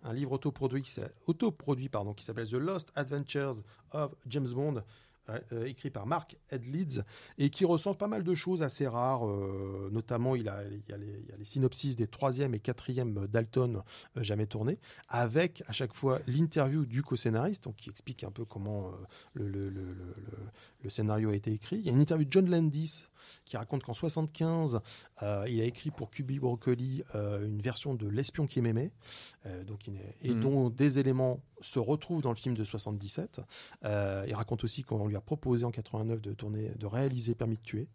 [0.05, 0.85] un livre autoproduit,
[1.27, 3.57] autoproduit pardon, qui s'appelle The Lost Adventures
[3.93, 4.85] of James Bond,
[5.29, 7.03] euh, euh, écrit par Mark Edleeds,
[7.39, 9.27] et qui recense pas mal de choses assez rares.
[9.27, 13.83] euh, notamment, il, a, il, y a les, il synopsis des troisième et quatrième Dalton
[14.17, 14.79] jamais tournés,
[15.09, 18.91] avec à chaque fois l'interview du co-scénariste, donc qui explique un peu comment
[19.35, 19.97] le- le- le-
[20.83, 21.77] le scénario a été écrit.
[21.77, 23.05] Il y a une interview de John Landis
[23.45, 24.81] qui raconte qu'en 75,
[25.23, 28.93] euh, il a écrit pour Cuby Broccoli euh, une version de L'espion qui m'aimait,
[29.47, 29.89] euh, donc
[30.23, 30.41] et Mhm.
[30.41, 33.41] dont des éléments se retrouvent dans le film de 77.
[33.85, 37.57] Euh, il raconte aussi qu'on lui a proposé en 89 de tourner, de réaliser Permis
[37.57, 37.89] de tuer.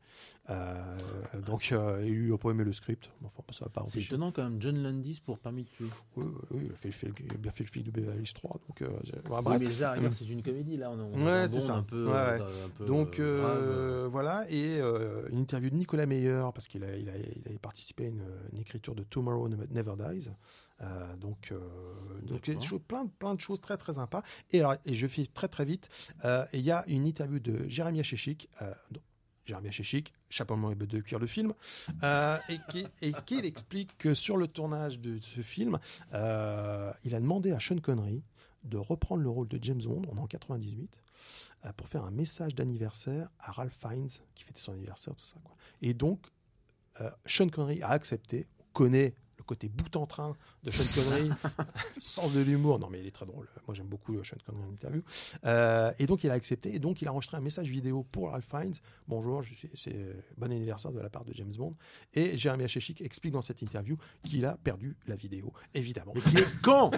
[1.45, 1.69] Donc
[2.03, 3.09] il lui a pas aimé le script.
[3.23, 5.85] Enfin, ça va pas C'est étonnant quand même, John Landis pour Permis de tuer.
[6.15, 6.25] Oui,
[6.65, 8.59] il, a fait, il, fait- il a bien fait le film de Beverly Hills 3.
[8.67, 10.91] Donc, bon, Oui, mais là, c'est une comédie là.
[10.91, 11.75] On, on Ouais, c'est ça.
[11.75, 12.41] un peu, Ouais, ouais.
[12.65, 16.95] un peu, Donc euh, voilà, et euh, une interview de Nicolas Meyer, parce qu'il a,
[16.97, 18.23] il a, il a participé à une,
[18.53, 20.29] une écriture de Tomorrow Never Dies.
[20.81, 21.59] Euh, donc, euh,
[22.23, 22.61] donc D'accord.
[22.61, 24.23] des choses- plein, de- plein de choses très très sympas.
[24.51, 25.89] Et, alors, et je fais très très vite,
[26.25, 29.03] euh, et il y a une interview de Jérémy Chechik, euh, donc,
[29.45, 31.53] Jérémy Chechik, chapeau et de cuir le film,
[32.03, 35.77] euh, et qui, et qui il explique que sur le tournage de ce film,
[36.13, 38.23] euh, il a demandé à Sean Connery
[38.63, 41.00] de reprendre le rôle de James Bond, on est en 98, euh,
[41.77, 45.37] pour faire un message d'anniversaire à Ralph Fiennes, qui fêtait son anniversaire, tout ça.
[45.43, 45.55] Quoi.
[45.81, 46.25] Et donc,
[46.99, 51.29] euh, Sean Connery a accepté, on connaît le côté bout en train de Sean Connery,
[51.95, 54.37] le sens de l'humour, non mais il est très drôle, moi j'aime beaucoup euh, Sean
[54.45, 55.01] Connery en interview,
[55.45, 58.29] Euh, et donc il a accepté, et donc il a enregistré un message vidéo pour
[58.31, 58.75] Ralph Fiennes,
[59.07, 61.75] bonjour, je suis, c'est euh, bon anniversaire de la part de James Bond,
[62.13, 66.13] et Jeremy Achechik explique dans cette interview qu'il a perdu la vidéo, évidemment.
[66.13, 66.91] Mais qui est quand?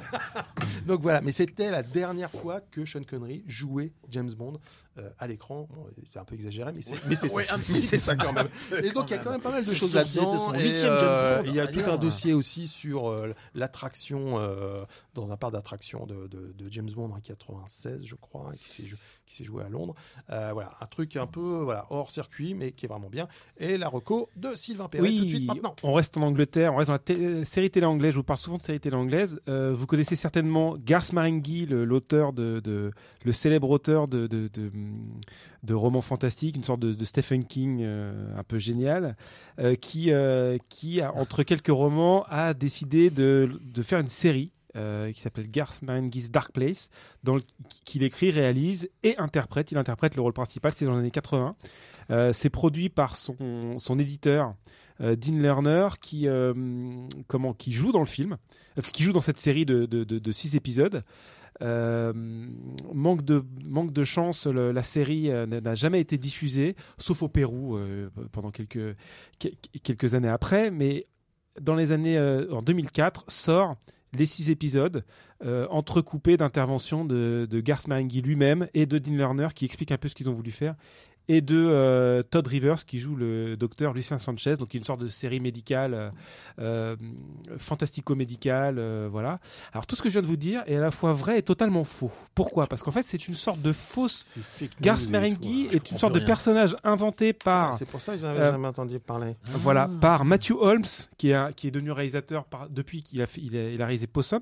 [0.85, 4.59] Donc voilà, mais c'était la dernière fois que Sean Connery jouait James Bond
[4.97, 5.67] euh, à l'écran.
[5.73, 7.55] Bon, c'est un peu exagéré, mais c'est mais c'est Ouais, ça.
[7.55, 8.47] un petit Mais c'est ça quand même.
[8.83, 10.53] Et donc il y a quand même pas mal de choses là-dedans.
[10.53, 11.43] euh, Bond.
[11.47, 14.83] Il y a tout un dossier aussi sur euh, l'attraction euh,
[15.15, 18.85] dans un parc d'attraction de, de- de James Bond en 96, je crois, qui s'est
[18.85, 19.95] jou- qui s'est joué à Londres.
[20.29, 23.27] Euh, voilà, un truc un peu voilà hors circuit, mais qui est vraiment bien.
[23.57, 25.75] Et la reco de Sylvain Perret tout de suite maintenant.
[25.83, 26.97] on reste en Angleterre, on reste dans
[27.39, 28.11] la série télé anglaise.
[28.11, 29.39] Je vous parle souvent de série télé anglaise.
[29.47, 32.91] Euh, vous connaissez certainement Garth Marenghi, l'auteur de,
[33.23, 34.49] le célèbre auteur de, de,
[35.63, 39.15] de, romans fantastiques, une sorte de, Stephen King euh, un peu génial,
[39.59, 43.49] euh, qui, euh, qui entre quelques romans, a décidé de,
[43.81, 44.51] faire une série.
[45.13, 46.89] qui s'appelle Garth Marenghi's Dark Place,
[47.85, 49.71] qu'il écrit, réalise et interprète.
[49.71, 51.55] Il interprète le rôle principal, c'est dans les années 80.
[52.09, 54.55] Euh, c'est produit par son, son éditeur,
[54.99, 56.53] Dean Lerner, qui, euh,
[57.27, 58.37] comment, qui joue dans le film,
[58.77, 61.01] euh, qui joue dans cette série de, de, six épisodes.
[61.61, 62.13] Euh,
[62.93, 67.77] manque, de, manque de chance, la série euh, n'a jamais été diffusée, sauf au Pérou
[67.77, 68.95] euh, pendant quelques,
[69.39, 69.49] que-
[69.83, 70.71] quelques années après.
[70.71, 71.05] Mais
[71.61, 73.75] dans les années euh, en 2004 sort
[74.15, 75.03] les six épisodes
[75.43, 79.97] euh, entrecoupés d'interventions de, de Garth Marenghi lui-même et de Dean Lerner qui explique un
[79.97, 80.75] peu ce qu'ils ont voulu faire
[81.29, 85.07] et de euh, Todd Rivers qui joue le docteur Lucien Sanchez, donc une sorte de
[85.07, 86.09] série médicale, euh,
[86.59, 86.95] euh,
[87.57, 89.39] fantastico-médicale, euh, voilà.
[89.73, 91.41] Alors tout ce que je viens de vous dire est à la fois vrai et
[91.41, 92.11] totalement faux.
[92.35, 92.67] Pourquoi?
[92.67, 94.25] Parce qu'en fait c'est une sorte de fausse...
[94.81, 97.73] Garth Marenghi est une sorte de personnage inventé par...
[97.73, 99.35] Ah, C'est pour ça que j'avais jamais entendu parler.
[99.55, 100.85] Voilà, par Matthew Holmes,
[101.17, 103.81] qui est, un- qui est devenu réalisateur par- depuis qu'il a, fait- il a, il
[103.81, 104.41] a réalisé Possum,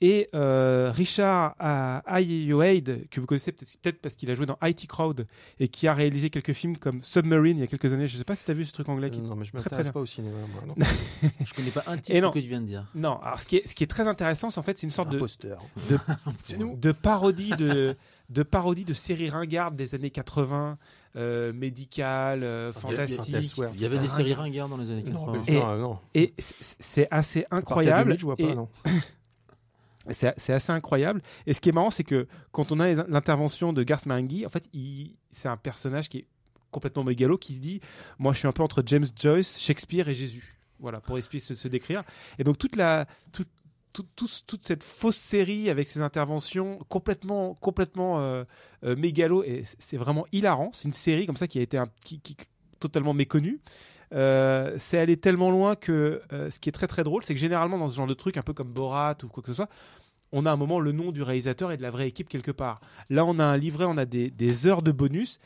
[0.00, 4.86] et euh, Richard euh, Ayoade, que vous connaissez peut-être parce qu'il a joué dans IT
[4.86, 5.26] Crowd
[5.58, 8.06] et qui a réalisé quelques films comme Submarine il y a quelques années.
[8.06, 9.10] Je ne sais pas si tu as vu ce truc anglais.
[9.10, 10.62] qui- Non, mais je très m'intéresse pas au cinéma, moi.
[10.66, 10.74] Non.
[11.44, 12.30] Je connais pas un Et titre non.
[12.30, 12.84] que tu viens de dire.
[12.94, 14.92] Non, alors ce qui est, ce qui est très intéressant, c'est en fait c'est une
[14.92, 15.24] sorte de, de,
[16.42, 16.76] C'est nous.
[16.76, 17.96] de parodie de,
[18.30, 20.78] de parodie de séries ringardes des années 80,
[21.16, 22.72] euh, médicales, euh.
[22.72, 23.34] Fantastique.
[23.74, 25.42] Il y avait des séries ringards dans les années Non, 80.
[25.48, 25.98] mais Et- non, non.
[26.14, 28.16] Et c'est- assez incroyable.
[28.18, 28.68] Je vois pas, et- non.
[30.10, 31.22] C'est assez incroyable.
[31.46, 34.48] Et ce qui est marrant, c'est que quand on a l'intervention de Garth Marenghi, en
[34.48, 34.68] fait,
[35.30, 36.26] c'est un personnage qui est
[36.70, 37.80] complètement mégalo qui se dit
[38.18, 40.58] Moi, je suis un peu entre James Joyce, Shakespeare et Jésus.
[40.80, 42.04] Voilà, pour de se, se décrire.
[42.38, 43.48] Et donc, toute, la, toute,
[43.92, 48.44] toute, cette fausse série avec ses interventions complètement, complètement euh,
[48.84, 50.70] euh, mégalo, et c'est vraiment hilarant.
[50.72, 51.88] C'est une série comme ça qui a été un,
[52.78, 53.60] totalement méconnue.
[54.14, 57.40] Euh, c'est allé tellement loin que euh, ce qui est très très drôle, c'est que
[57.40, 59.68] généralement dans ce genre de truc, un peu comme Borat ou quoi que ce soit,
[60.32, 62.80] on a un moment le nom du réalisateur et de la vraie équipe quelque part.
[63.10, 65.38] Là, on a un livret, on a des, des heures de bonus,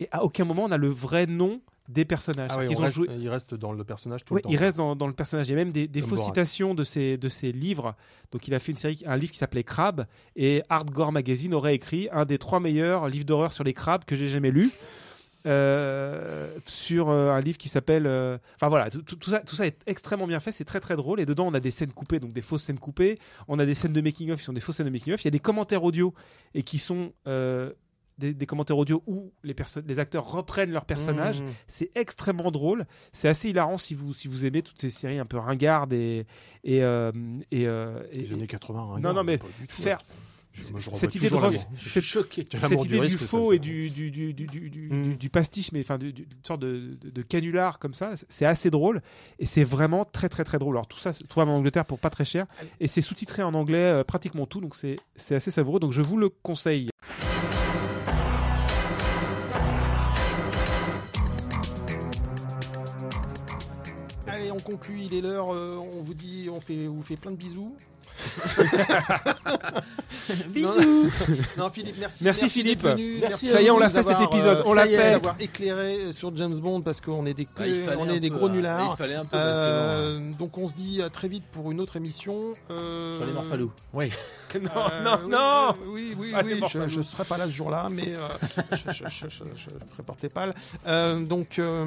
[0.00, 2.50] et à aucun moment on a le vrai nom des personnages.
[2.54, 4.76] Ah Ils on ont reste- joué- Il reste dans le personnage tout Oui, le temps.
[4.76, 5.48] dans, dans le personnage.
[5.48, 7.96] Il y a même des, des fausses citations de ses, de ses livres.
[8.30, 10.06] Donc, il a fait une série, un livre qui s'appelait Crab.
[10.36, 14.14] Et Hardcore Magazine aurait écrit un des trois meilleurs livres d'horreur sur les crabes que
[14.14, 14.70] j'ai jamais lu.
[15.46, 18.06] Euh, sur euh, un livre qui s'appelle.
[18.06, 20.52] euh, Enfin voilà, tout, tout- tout ça, tout ça est extrêmement bien fait.
[20.52, 21.20] C'est très très drôle.
[21.20, 23.18] Et dedans, on a des scènes coupées, donc des fausses scènes coupées.
[23.48, 25.22] On a des scènes de making of qui sont des fausses scènes de making of.
[25.22, 26.14] Il y a des commentaires audio
[26.54, 27.72] et qui sont euh,
[28.18, 29.56] des, des commentaires audio où les,
[29.86, 31.40] les acteurs reprennent leurs personnages.
[31.40, 31.46] Mmh.
[31.68, 32.84] C'est extrêmement drôle.
[33.12, 36.26] C'est assez hilarant si vous, si vous aimez toutes ces séries un peu ringardes et.
[36.64, 37.12] et, euh,
[37.50, 38.78] et, euh, et- Les années 80.
[38.78, 39.82] Non, regarde, non, mais pas du tout.
[39.82, 39.98] faire
[40.62, 41.36] cette idée de
[41.76, 42.46] cette- choqué.
[42.58, 45.16] Cette idée du risque, faux ça, et du, du, du, du, du, du- Mm.
[45.16, 48.70] du pastiche, mais enfin du- du- une sorte de, de, canular comme ça, c'est assez
[48.70, 49.02] drôle
[49.38, 50.76] et c'est vraiment très très très drôle.
[50.76, 52.46] Alors tout ça, se trouve en Angleterre pour pas très cher
[52.80, 55.80] et c'est sous-titré en anglais euh, pratiquement tout, donc c'est c'est assez savoureux.
[55.80, 56.88] Donc je vous le conseille.
[64.26, 65.52] Allez, on conclut, il est l'heure.
[65.54, 67.74] euh, on vous dit, on fait, on vous fait plein de bisous.
[70.50, 71.10] Bisous.
[71.58, 72.24] Non, Philippe, merci.
[72.24, 72.82] Merci, Philippe.
[72.82, 73.18] d'être venu.
[73.20, 74.94] Merci Ça y est, on l'a fait cet avoir, épisode, euh, on l'a ça y
[74.94, 75.10] est, fait.
[75.12, 78.30] d'avoir éclairé sur James Bond parce qu'on est des, Ah, il fallait on est des
[78.30, 78.50] peu, gros hein.
[78.52, 78.96] nullards.
[78.98, 81.70] Il fallait un peu parce que Euh, donc on se dit à très vite pour
[81.72, 82.52] une autre émission.
[82.70, 83.72] euh, Sur les Morphalous.
[83.92, 84.10] Oui.
[84.54, 84.60] non,
[84.92, 85.38] euh, non, oui, non.
[85.38, 86.60] euh, Oui, oui, Allez, oui.
[86.70, 90.54] Je, je serai pas là ce jour-là, mais euh, je, je, je, ferai porter pâle.
[90.86, 91.84] Euh, donc euh,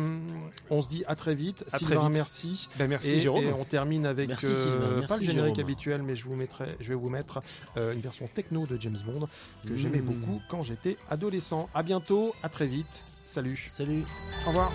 [0.69, 1.63] on se dit à très vite.
[1.67, 2.13] À très Sylvain, vite.
[2.13, 2.69] merci.
[2.77, 3.43] Ben, merci et, Jérôme.
[3.45, 6.35] et on termine avec Merci, euh, pas Merci, le générique habituel, mais je je, vous
[6.35, 7.41] mettrai, je vais vous mettre
[7.77, 9.27] euh, une version techno de James Bond
[9.67, 10.05] que j'aimais mmh.
[10.05, 11.69] beaucoup quand j'étais adolescent.
[11.73, 13.03] À bientôt, à très vite.
[13.25, 13.65] Salut.
[13.67, 14.03] Salut.
[14.45, 14.71] Au revoir.